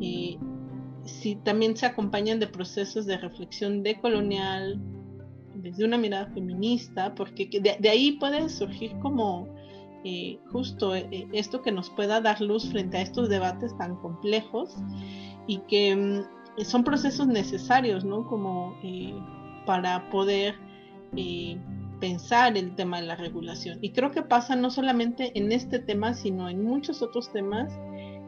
eh, 0.00 0.38
si 1.04 1.36
también 1.36 1.76
se 1.76 1.86
acompañan 1.86 2.40
de 2.40 2.46
procesos 2.46 3.06
de 3.06 3.18
reflexión 3.18 3.82
decolonial 3.82 4.80
desde 5.54 5.84
una 5.84 5.98
mirada 5.98 6.26
feminista, 6.32 7.14
porque 7.14 7.48
de, 7.60 7.88
ahí 7.88 8.12
puede 8.12 8.48
surgir 8.48 8.92
como 9.00 9.48
eh, 10.04 10.38
justo 10.52 10.94
eh, 10.94 11.26
esto 11.32 11.62
que 11.62 11.72
nos 11.72 11.88
pueda 11.88 12.20
dar 12.20 12.38
luz 12.42 12.68
frente 12.68 12.98
a 12.98 13.00
estos 13.00 13.30
debates 13.30 13.76
tan 13.78 13.96
complejos 13.96 14.76
y 15.46 15.58
que 15.60 15.96
mm, 15.96 16.64
son 16.64 16.84
procesos 16.84 17.26
necesarios, 17.26 18.04
¿no? 18.04 18.26
Como 18.26 18.76
eh, 18.82 19.14
para 19.64 20.10
poder 20.10 20.56
pensar 22.00 22.56
el 22.56 22.74
tema 22.74 23.00
de 23.00 23.06
la 23.06 23.16
regulación. 23.16 23.78
Y 23.80 23.92
creo 23.92 24.10
que 24.10 24.22
pasa 24.22 24.56
no 24.56 24.68
solamente 24.68 25.32
en 25.38 25.52
este 25.52 25.78
tema, 25.78 26.12
sino 26.12 26.50
en 26.50 26.62
muchos 26.64 27.00
otros 27.00 27.32
temas 27.32 27.72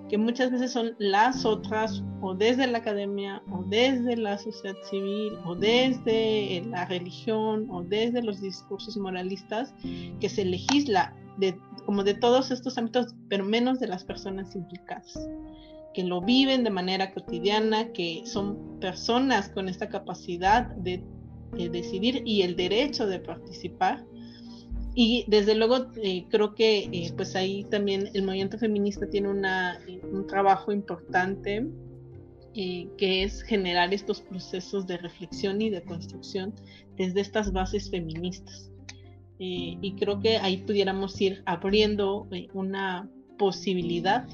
que 0.09 0.17
muchas 0.17 0.53
veces 0.53 0.73
son 0.73 0.95
las 0.99 1.45
otras 1.45 2.03
o 2.23 2.35
desde 2.35 2.69
la 2.69 2.79
academia 2.79 3.43
o 3.51 3.65
desde 3.65 4.17
la 4.17 4.39
sociedad 4.39 4.77
civil 4.89 5.33
o 5.45 5.57
desde 5.57 6.63
la 6.71 6.85
religión 6.87 7.67
o 7.71 7.83
desde 7.83 8.23
los 8.23 8.41
discursos 8.41 8.97
moralistas 8.97 9.75
que 10.21 10.29
se 10.29 10.45
legisla 10.45 11.13
de, 11.37 11.59
como 11.85 12.05
de 12.05 12.15
todos 12.15 12.51
estos 12.51 12.79
ámbitos, 12.79 13.15
pero 13.29 13.45
menos 13.45 13.79
de 13.81 13.89
las 13.89 14.05
personas 14.05 14.55
implicadas, 14.55 15.29
que 15.95 16.05
lo 16.05 16.21
viven 16.21 16.65
de 16.65 16.71
manera 16.71 17.13
cotidiana, 17.13 17.93
que 17.93 18.23
son 18.27 18.79
personas 18.81 19.49
con 19.49 19.69
esta 19.69 19.89
capacidad 19.89 20.67
de, 20.77 21.03
decidir 21.71 22.23
y 22.27 22.43
el 22.43 22.55
derecho 22.55 23.07
de 23.07 23.19
participar. 23.19 24.05
Y 24.95 25.25
desde 25.29 25.55
luego 25.55 25.87
eh, 26.03 26.27
creo 26.29 26.55
que 26.55 26.81
eh, 26.93 27.13
pues 27.17 27.35
ahí 27.37 27.65
también 27.65 28.11
el 28.13 28.25
movimiento 28.25 28.59
feminista 28.59 29.09
tiene 29.09 29.29
una, 29.29 29.79
un 30.13 30.27
trabajo 30.27 30.73
importante 30.73 31.67
eh, 32.59 32.89
que 32.97 33.23
es 33.23 33.43
generar 33.43 33.93
estos 33.93 34.23
procesos 34.23 34.87
de 34.87 34.97
reflexión 34.97 35.61
y 35.61 35.69
de 35.69 35.83
construcción 35.83 36.55
desde 36.97 37.21
estas 37.21 37.53
bases 37.53 37.91
feministas. 37.91 38.71
Eh, 39.39 39.77
y 39.81 39.95
creo 39.97 40.21
que 40.21 40.39
ahí 40.39 40.59
pudiéramos 40.59 41.21
ir 41.21 41.43
abriendo 41.45 42.27
eh, 42.31 42.49
una 42.55 43.09
posibilidad 43.39 44.27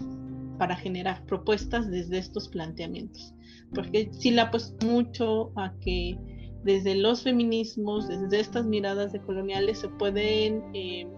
para 0.58 0.76
generar 0.76 1.24
propuestas 1.26 1.90
desde 1.90 2.18
estos 2.18 2.48
planteamientos. 2.48 3.34
Porque 3.74 4.10
sí 4.12 4.30
le 4.30 4.46
puesto 4.46 4.86
mucho 4.86 5.50
a 5.56 5.72
que 5.80 6.16
desde 6.62 6.94
los 6.94 7.22
feminismos, 7.22 8.06
desde 8.06 8.38
estas 8.38 8.64
miradas 8.64 9.12
decoloniales, 9.12 9.78
se 9.78 9.88
pueden, 9.88 10.62
eh, 10.72 11.08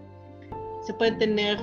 se 0.81 0.93
puede 0.95 1.11
tener 1.13 1.59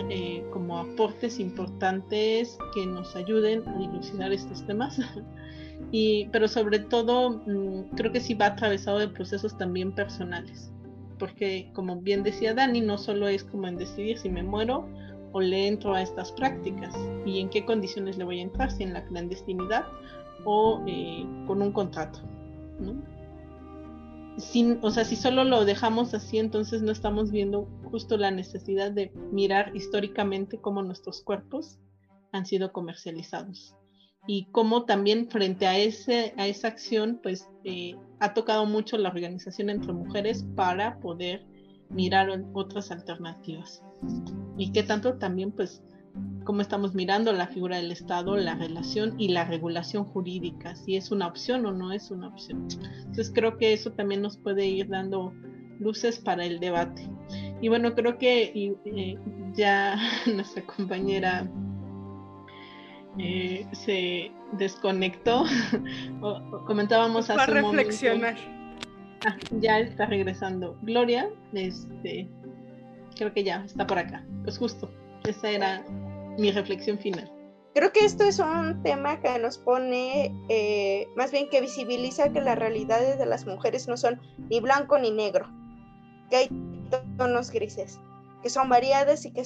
como 0.53 0.79
aportes 0.79 1.41
importantes 1.41 2.57
que 2.75 2.87
nos 2.87 3.17
ayuden 3.17 3.67
a 3.67 3.79
dilucidar 3.79 4.33
estos 4.33 4.65
temas. 4.67 5.01
y, 5.91 6.29
pero 6.29 6.47
sobre 6.47 6.79
todo, 6.79 7.43
mm, 7.47 7.97
creo 7.97 8.13
que 8.13 8.21
sí 8.21 8.35
va 8.35 8.47
atravesado 8.47 8.99
de 8.99 9.09
procesos 9.09 9.57
también 9.59 9.93
personales. 9.93 10.73
Porque, 11.23 11.71
como 11.73 12.01
bien 12.01 12.25
decía 12.25 12.53
Dani, 12.53 12.81
no 12.81 12.99
solo 12.99 13.29
es 13.29 13.45
como 13.45 13.69
en 13.69 13.77
decidir 13.77 14.19
si 14.19 14.29
me 14.29 14.43
muero 14.43 14.89
o 15.31 15.41
le 15.41 15.69
entro 15.69 15.95
a 15.95 16.03
estas 16.03 16.33
prácticas 16.33 16.93
y 17.25 17.39
en 17.39 17.49
qué 17.49 17.65
condiciones 17.65 18.19
le 18.19 18.25
voy 18.25 18.41
a 18.41 18.43
entrar, 18.43 18.73
si 18.73 18.83
en 18.83 18.93
la 18.93 19.05
clandestinidad 19.05 19.85
o 20.45 20.83
eh, 20.89 21.25
con 21.47 21.63
un 21.63 21.71
contrato. 21.71 22.19
¿no? 22.81 23.01
o 24.81 24.91
sea, 24.91 25.05
si 25.05 25.15
solo 25.15 25.45
lo 25.45 25.65
dejamos 25.65 26.13
así, 26.13 26.39
entonces 26.39 26.83
no 26.83 26.91
estamos 26.91 27.31
viendo 27.31 27.69
justo 27.85 28.17
la 28.17 28.33
necesidad 28.33 28.91
de 28.91 29.13
mirar 29.31 29.71
históricamente 29.77 30.59
cómo 30.61 30.83
nuestros 30.83 31.23
cuerpos 31.23 31.79
han 32.33 32.47
sido 32.47 32.73
comercializados 32.73 33.77
y 34.27 34.47
cómo 34.53 34.85
también 34.85 35.29
frente 35.29 35.67
a, 35.67 35.79
ese, 35.79 36.35
a 36.37 36.47
esa 36.47 36.69
acción, 36.69 37.21
pues 37.23 37.49
eh, 37.65 37.97
ha 38.21 38.35
tocado 38.35 38.67
mucho 38.67 38.97
la 38.99 39.09
organización 39.09 39.71
entre 39.71 39.93
mujeres 39.93 40.45
para 40.55 40.99
poder 41.01 41.45
mirar 41.91 42.29
otras 42.55 42.91
alternativas 42.91 43.83
y 44.57 44.73
que 44.73 44.83
tanto 44.83 45.19
también 45.19 45.53
pues 45.53 45.83
cómo 46.45 46.61
estamos 46.61 46.95
mirando 46.95 47.33
la 47.33 47.47
figura 47.47 47.77
del 47.77 47.93
Estado, 47.93 48.37
la 48.37 48.55
relación 48.55 49.15
y 49.19 49.29
la 49.29 49.45
regulación 49.45 50.05
jurídica, 50.05 50.75
si 50.75 50.97
es 50.97 51.11
una 51.11 51.27
opción 51.27 51.65
o 51.67 51.73
no 51.73 51.93
es 51.93 52.11
una 52.11 52.29
opción. 52.29 52.69
Entonces 52.99 53.33
creo 53.35 53.57
que 53.57 53.73
eso 53.73 53.93
también 53.93 54.23
nos 54.23 54.37
puede 54.37 54.67
ir 54.67 54.89
dando 54.89 55.33
luces 55.79 56.19
para 56.19 56.45
el 56.45 56.61
debate. 56.61 57.09
Y 57.61 57.69
bueno, 57.69 57.95
creo 57.95 58.19
que 58.19 58.53
eh, 58.85 59.19
ya 59.55 59.97
nuestra 60.35 60.65
compañera 60.65 61.49
eh, 63.19 63.67
se 63.73 64.31
desconectó. 64.53 65.45
comentábamos 66.67 67.31
hace 67.31 67.39
Para 67.39 67.63
reflexionar. 67.63 68.37
Ah, 69.25 69.37
ya 69.61 69.79
está 69.81 70.07
regresando. 70.07 70.77
Gloria, 70.83 71.31
este, 71.53 72.29
creo 73.17 73.33
que 73.33 73.45
ya 73.45 73.65
está 73.65 73.87
por 73.87 73.99
acá. 73.99 74.25
Pues 74.45 74.59
justo. 74.59 74.91
Esa 75.25 75.51
era 75.51 75.85
mi 76.39 76.51
reflexión 76.51 76.99
final. 76.99 77.31
Creo 77.75 77.91
que 77.93 78.05
esto 78.05 78.25
es 78.25 78.39
un 78.39 78.83
tema 78.83 79.21
que 79.21 79.39
nos 79.39 79.57
pone, 79.57 80.35
eh, 80.51 81.09
más 81.17 81.33
bien 81.33 81.49
que 81.49 81.63
visibiliza 81.63 82.31
que 82.31 82.43
las 82.43 82.59
realidades 82.59 83.19
de 83.19 83.25
las 83.25 83.47
mujeres 83.47 83.89
no 83.89 83.97
son 83.97 84.21
ni 84.51 84.61
blanco 84.61 84.99
ni 84.99 85.11
negro, 85.11 85.49
que 86.29 86.37
hay 86.37 86.49
tonos 87.17 87.51
grises, 87.51 87.99
que 88.43 88.51
son 88.51 88.69
variadas 88.69 89.25
y 89.25 89.33
que, 89.33 89.45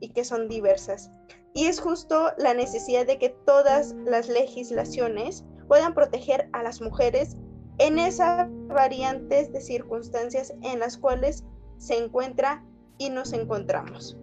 y 0.00 0.08
que 0.08 0.24
son 0.24 0.48
diversas. 0.48 1.12
Y 1.54 1.66
es 1.66 1.80
justo 1.80 2.32
la 2.36 2.54
necesidad 2.54 3.06
de 3.06 3.18
que 3.18 3.30
todas 3.46 3.94
las 4.04 4.28
legislaciones 4.28 5.44
puedan 5.68 5.94
proteger 5.94 6.48
a 6.52 6.62
las 6.62 6.80
mujeres 6.80 7.36
en 7.78 7.98
esas 7.98 8.48
variantes 8.68 9.52
de 9.52 9.60
circunstancias 9.60 10.52
en 10.62 10.80
las 10.80 10.98
cuales 10.98 11.44
se 11.78 11.96
encuentra 11.96 12.64
y 12.98 13.10
nos 13.10 13.32
encontramos. 13.32 14.16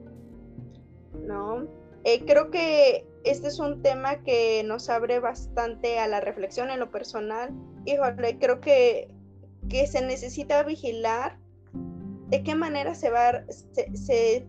¿no? 1.26 1.68
Eh, 2.04 2.24
creo 2.26 2.52
que 2.52 3.08
este 3.24 3.48
es 3.48 3.60
un 3.60 3.82
tema 3.82 4.24
que 4.24 4.64
nos 4.64 4.90
abre 4.90 5.20
bastante 5.20 6.00
a 6.00 6.08
la 6.08 6.20
reflexión 6.20 6.70
en 6.70 6.80
lo 6.80 6.92
personal. 6.92 7.52
Híjole, 7.86 8.38
creo 8.40 8.60
que, 8.60 9.10
que 9.70 9.88
se 9.88 10.02
necesita 10.02 10.64
vigilar 10.64 11.40
de 12.30 12.44
qué 12.44 12.56
manera 12.56 12.96
se, 12.96 13.10
va, 13.10 13.44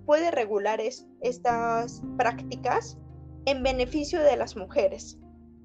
puede 0.07 0.31
regular 0.31 0.81
estas 1.21 2.03
prácticas 2.17 2.99
en 3.47 3.63
beneficio 3.63 4.21
de 4.21 4.37
las 4.37 4.57
mujeres. 4.57 5.19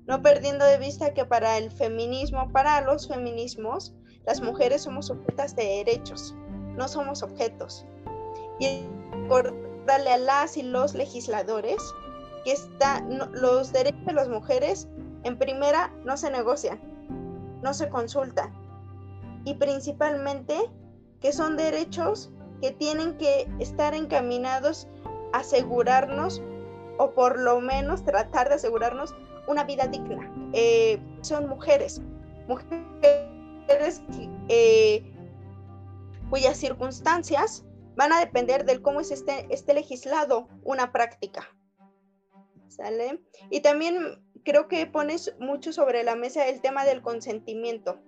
No 0.06 0.22
perdiendo 0.22 0.66
de 0.66 0.78
vista 0.80 1.14
que 1.14 1.26
para 1.26 1.58
el 1.58 1.72
feminismo, 1.72 2.52
para 2.52 2.82
los 2.82 3.08
feminismos, 3.08 3.96
las 4.26 4.42
mujeres 4.42 4.84
somos 4.84 5.08
sujetas 5.08 5.56
de 5.56 5.64
derechos, 5.64 6.36
no 6.76 6.88
somos 6.88 7.22
objetos. 7.24 7.86
Y 8.60 8.82
por 9.28 9.54
darle 9.86 10.12
a 10.12 10.18
las 10.18 10.58
y 10.58 10.64
los 10.64 10.96
legisladores 10.96 11.78
que 12.44 12.52
está, 12.54 13.02
los 13.34 13.72
derechos 13.72 14.06
de 14.06 14.14
las 14.14 14.30
mujeres, 14.30 14.88
en 15.24 15.38
primera, 15.38 15.94
no 16.06 16.18
se 16.18 16.32
negocian, 16.32 16.80
no 17.62 17.74
se 17.74 17.90
consultan. 17.90 18.52
Y 19.46 19.54
principalmente 19.56 20.56
que 21.22 21.32
son 21.32 21.58
derechos 21.58 22.32
que 22.62 22.72
tienen 22.72 23.18
que 23.18 23.48
estar 23.60 23.94
encaminados 23.94 24.88
a 25.34 25.40
asegurarnos, 25.40 26.42
o 26.98 27.12
por 27.12 27.40
lo 27.40 27.62
menos 27.62 28.04
tratar 28.04 28.50
de 28.50 28.56
asegurarnos, 28.56 29.16
una 29.48 29.64
vida 29.64 29.88
digna. 29.88 30.32
Eh, 30.54 31.00
son 31.22 31.50
mujeres, 31.50 32.02
mujeres 32.48 34.02
eh, 34.48 35.04
cuyas 36.30 36.58
circunstancias 36.58 37.66
van 37.96 38.14
a 38.14 38.20
depender 38.20 38.66
del 38.66 38.82
cómo 38.82 39.02
es 39.02 39.12
este, 39.12 39.48
este 39.50 39.74
legislado 39.74 40.48
una 40.64 40.92
práctica. 40.92 41.48
¿Sale? 42.68 43.22
Y 43.50 43.62
también 43.62 44.24
creo 44.46 44.68
que 44.68 44.86
pones 44.86 45.36
mucho 45.40 45.74
sobre 45.74 46.04
la 46.04 46.16
mesa 46.16 46.48
el 46.48 46.62
tema 46.62 46.86
del 46.86 47.02
consentimiento. 47.02 48.00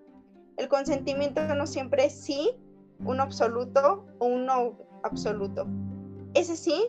El 0.58 0.68
consentimiento 0.68 1.42
no 1.56 1.66
siempre 1.66 2.06
es 2.06 2.22
sí, 2.22 2.56
un 3.06 3.20
absoluto 3.20 4.06
o 4.20 4.26
un 4.26 4.46
no 4.46 4.78
absoluto. 5.04 5.68
Ese 6.34 6.56
sí 6.56 6.88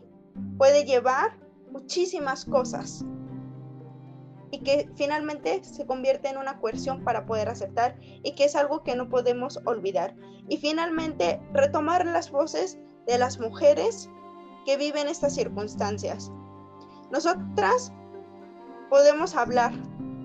puede 0.58 0.84
llevar 0.84 1.38
muchísimas 1.70 2.44
cosas 2.44 3.04
y 4.50 4.58
que 4.58 4.88
finalmente 4.94 5.64
se 5.64 5.86
convierte 5.86 6.28
en 6.28 6.36
una 6.36 6.60
coerción 6.60 7.02
para 7.04 7.24
poder 7.24 7.48
aceptar 7.48 7.98
y 8.22 8.34
que 8.34 8.44
es 8.44 8.54
algo 8.54 8.82
que 8.82 8.94
no 8.94 9.08
podemos 9.08 9.58
olvidar. 9.64 10.14
Y 10.48 10.58
finalmente 10.58 11.40
retomar 11.54 12.04
las 12.04 12.30
voces 12.30 12.78
de 13.06 13.18
las 13.18 13.40
mujeres 13.40 14.10
que 14.66 14.76
viven 14.76 15.08
estas 15.08 15.34
circunstancias. 15.34 16.30
Nosotras 17.10 17.92
podemos 18.90 19.34
hablar, 19.34 19.72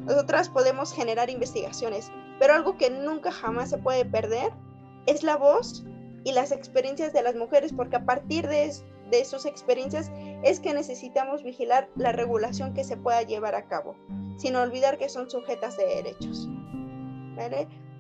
nosotras 0.06 0.50
podemos 0.50 0.94
generar 0.94 1.30
investigaciones, 1.30 2.12
pero 2.40 2.54
algo 2.54 2.78
que 2.78 2.90
nunca 2.90 3.32
jamás 3.32 3.70
se 3.70 3.78
puede 3.78 4.04
perder 4.04 4.52
es 5.08 5.24
la 5.24 5.36
voz 5.36 5.84
y 6.24 6.34
las 6.34 6.52
experiencias 6.52 7.14
de 7.14 7.24
las 7.24 7.36
mujeres, 7.36 7.74
porque 7.74 7.96
a 7.96 8.06
partir 8.06 8.48
de, 8.48 8.72
de 9.10 9.26
sus 9.26 9.46
experiencias 9.46 10.12
es 10.44 10.60
que 10.60 10.74
necesitamos 10.74 11.44
vigilar 11.44 11.90
la 11.96 12.12
regulación 12.12 12.74
que 12.74 12.84
se 12.84 12.98
pueda 12.98 13.24
llevar 13.24 13.56
a 13.56 13.68
cabo, 13.68 13.96
sin 14.38 14.56
olvidar 14.56 14.98
que 14.98 15.10
son 15.10 15.30
sujetas 15.30 15.78
de 15.78 15.86
derechos. 15.86 16.48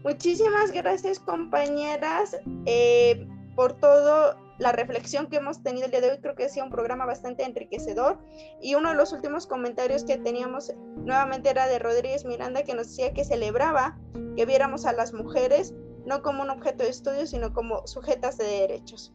Muchísimas 0.03 0.72
gracias 0.72 1.20
compañeras 1.20 2.38
eh, 2.66 3.28
por 3.55 3.74
todo 3.74 4.36
la 4.58 4.72
reflexión 4.72 5.28
que 5.28 5.38
hemos 5.38 5.62
tenido 5.62 5.86
el 5.86 5.91
día 5.91 6.01
de 6.01 6.12
hoy 6.12 6.18
creo 6.20 6.36
que 6.36 6.45
ha 6.45 6.49
sido 6.49 6.66
un 6.66 6.72
programa 6.72 7.05
bastante 7.05 7.43
enriquecedor 7.43 8.18
y 8.62 8.76
uno 8.76 8.89
de 8.89 8.95
los 8.95 9.14
últimos 9.14 9.45
comentarios 9.45 10.03
que 10.03 10.18
teníamos 10.18 10.74
nuevamente 10.95 11.49
era 11.49 11.68
de 11.68 11.78
Rodríguez 11.78 12.26
Miranda 12.26 12.64
que 12.64 12.74
nos 12.74 12.88
decía 12.88 13.14
que 13.14 13.24
celebraba 13.24 13.99
que 14.36 14.45
viéramos 14.45 14.86
a 14.86 14.93
las 14.93 15.14
mujeres 15.14 15.74
no 16.08 16.24
como 16.24 16.41
un 16.41 16.49
objeto 16.49 16.84
de 16.84 16.89
estudio 16.89 17.28
sino 17.28 17.53
como 17.53 17.86
sujetas 17.86 18.38
de 18.38 18.45
derechos. 18.45 19.14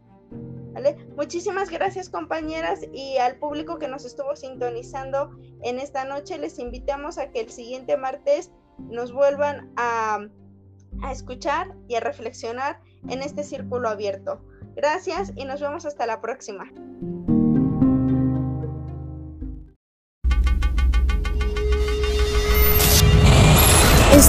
¿Vale? 0.74 0.96
Muchísimas 1.16 1.68
gracias 1.68 2.08
compañeras 2.08 2.80
y 2.92 3.18
al 3.18 3.36
público 3.36 3.78
que 3.78 3.88
nos 3.88 4.04
estuvo 4.06 4.34
sintonizando 4.36 5.36
en 5.62 5.78
esta 5.78 6.04
noche 6.04 6.38
les 6.38 6.58
invitamos 6.58 7.18
a 7.18 7.30
que 7.30 7.40
el 7.40 7.50
siguiente 7.50 7.96
martes 7.96 8.50
nos 8.78 9.12
vuelvan 9.12 9.70
a, 9.76 10.20
a 11.02 11.12
escuchar 11.12 11.74
y 11.88 11.96
a 11.96 12.00
reflexionar 12.00 12.80
en 13.08 13.20
este 13.22 13.42
círculo 13.42 13.88
abierto. 13.88 14.40
Gracias 14.74 15.32
y 15.36 15.44
nos 15.44 15.60
vemos 15.60 15.84
hasta 15.84 16.06
la 16.06 16.22
próxima. 16.22 16.72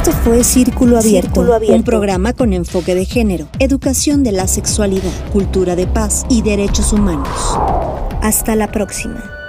Esto 0.06 0.18
fue 0.18 0.44
Círculo 0.44 0.98
Abierto, 0.98 1.40
un 1.70 1.84
programa 1.84 2.34
con 2.34 2.52
enfoque 2.52 2.94
de 2.94 3.06
género, 3.06 3.48
educación 3.60 4.22
de 4.22 4.34
la 4.34 4.48
sexualidad, 4.48 5.14
cultura 5.32 5.78
de 5.78 5.88
paz 5.88 6.26
y 6.30 6.42
derechos 6.42 6.92
humanos. 6.92 7.30
Hasta 8.22 8.58
la 8.58 8.70
próxima. 8.70 9.43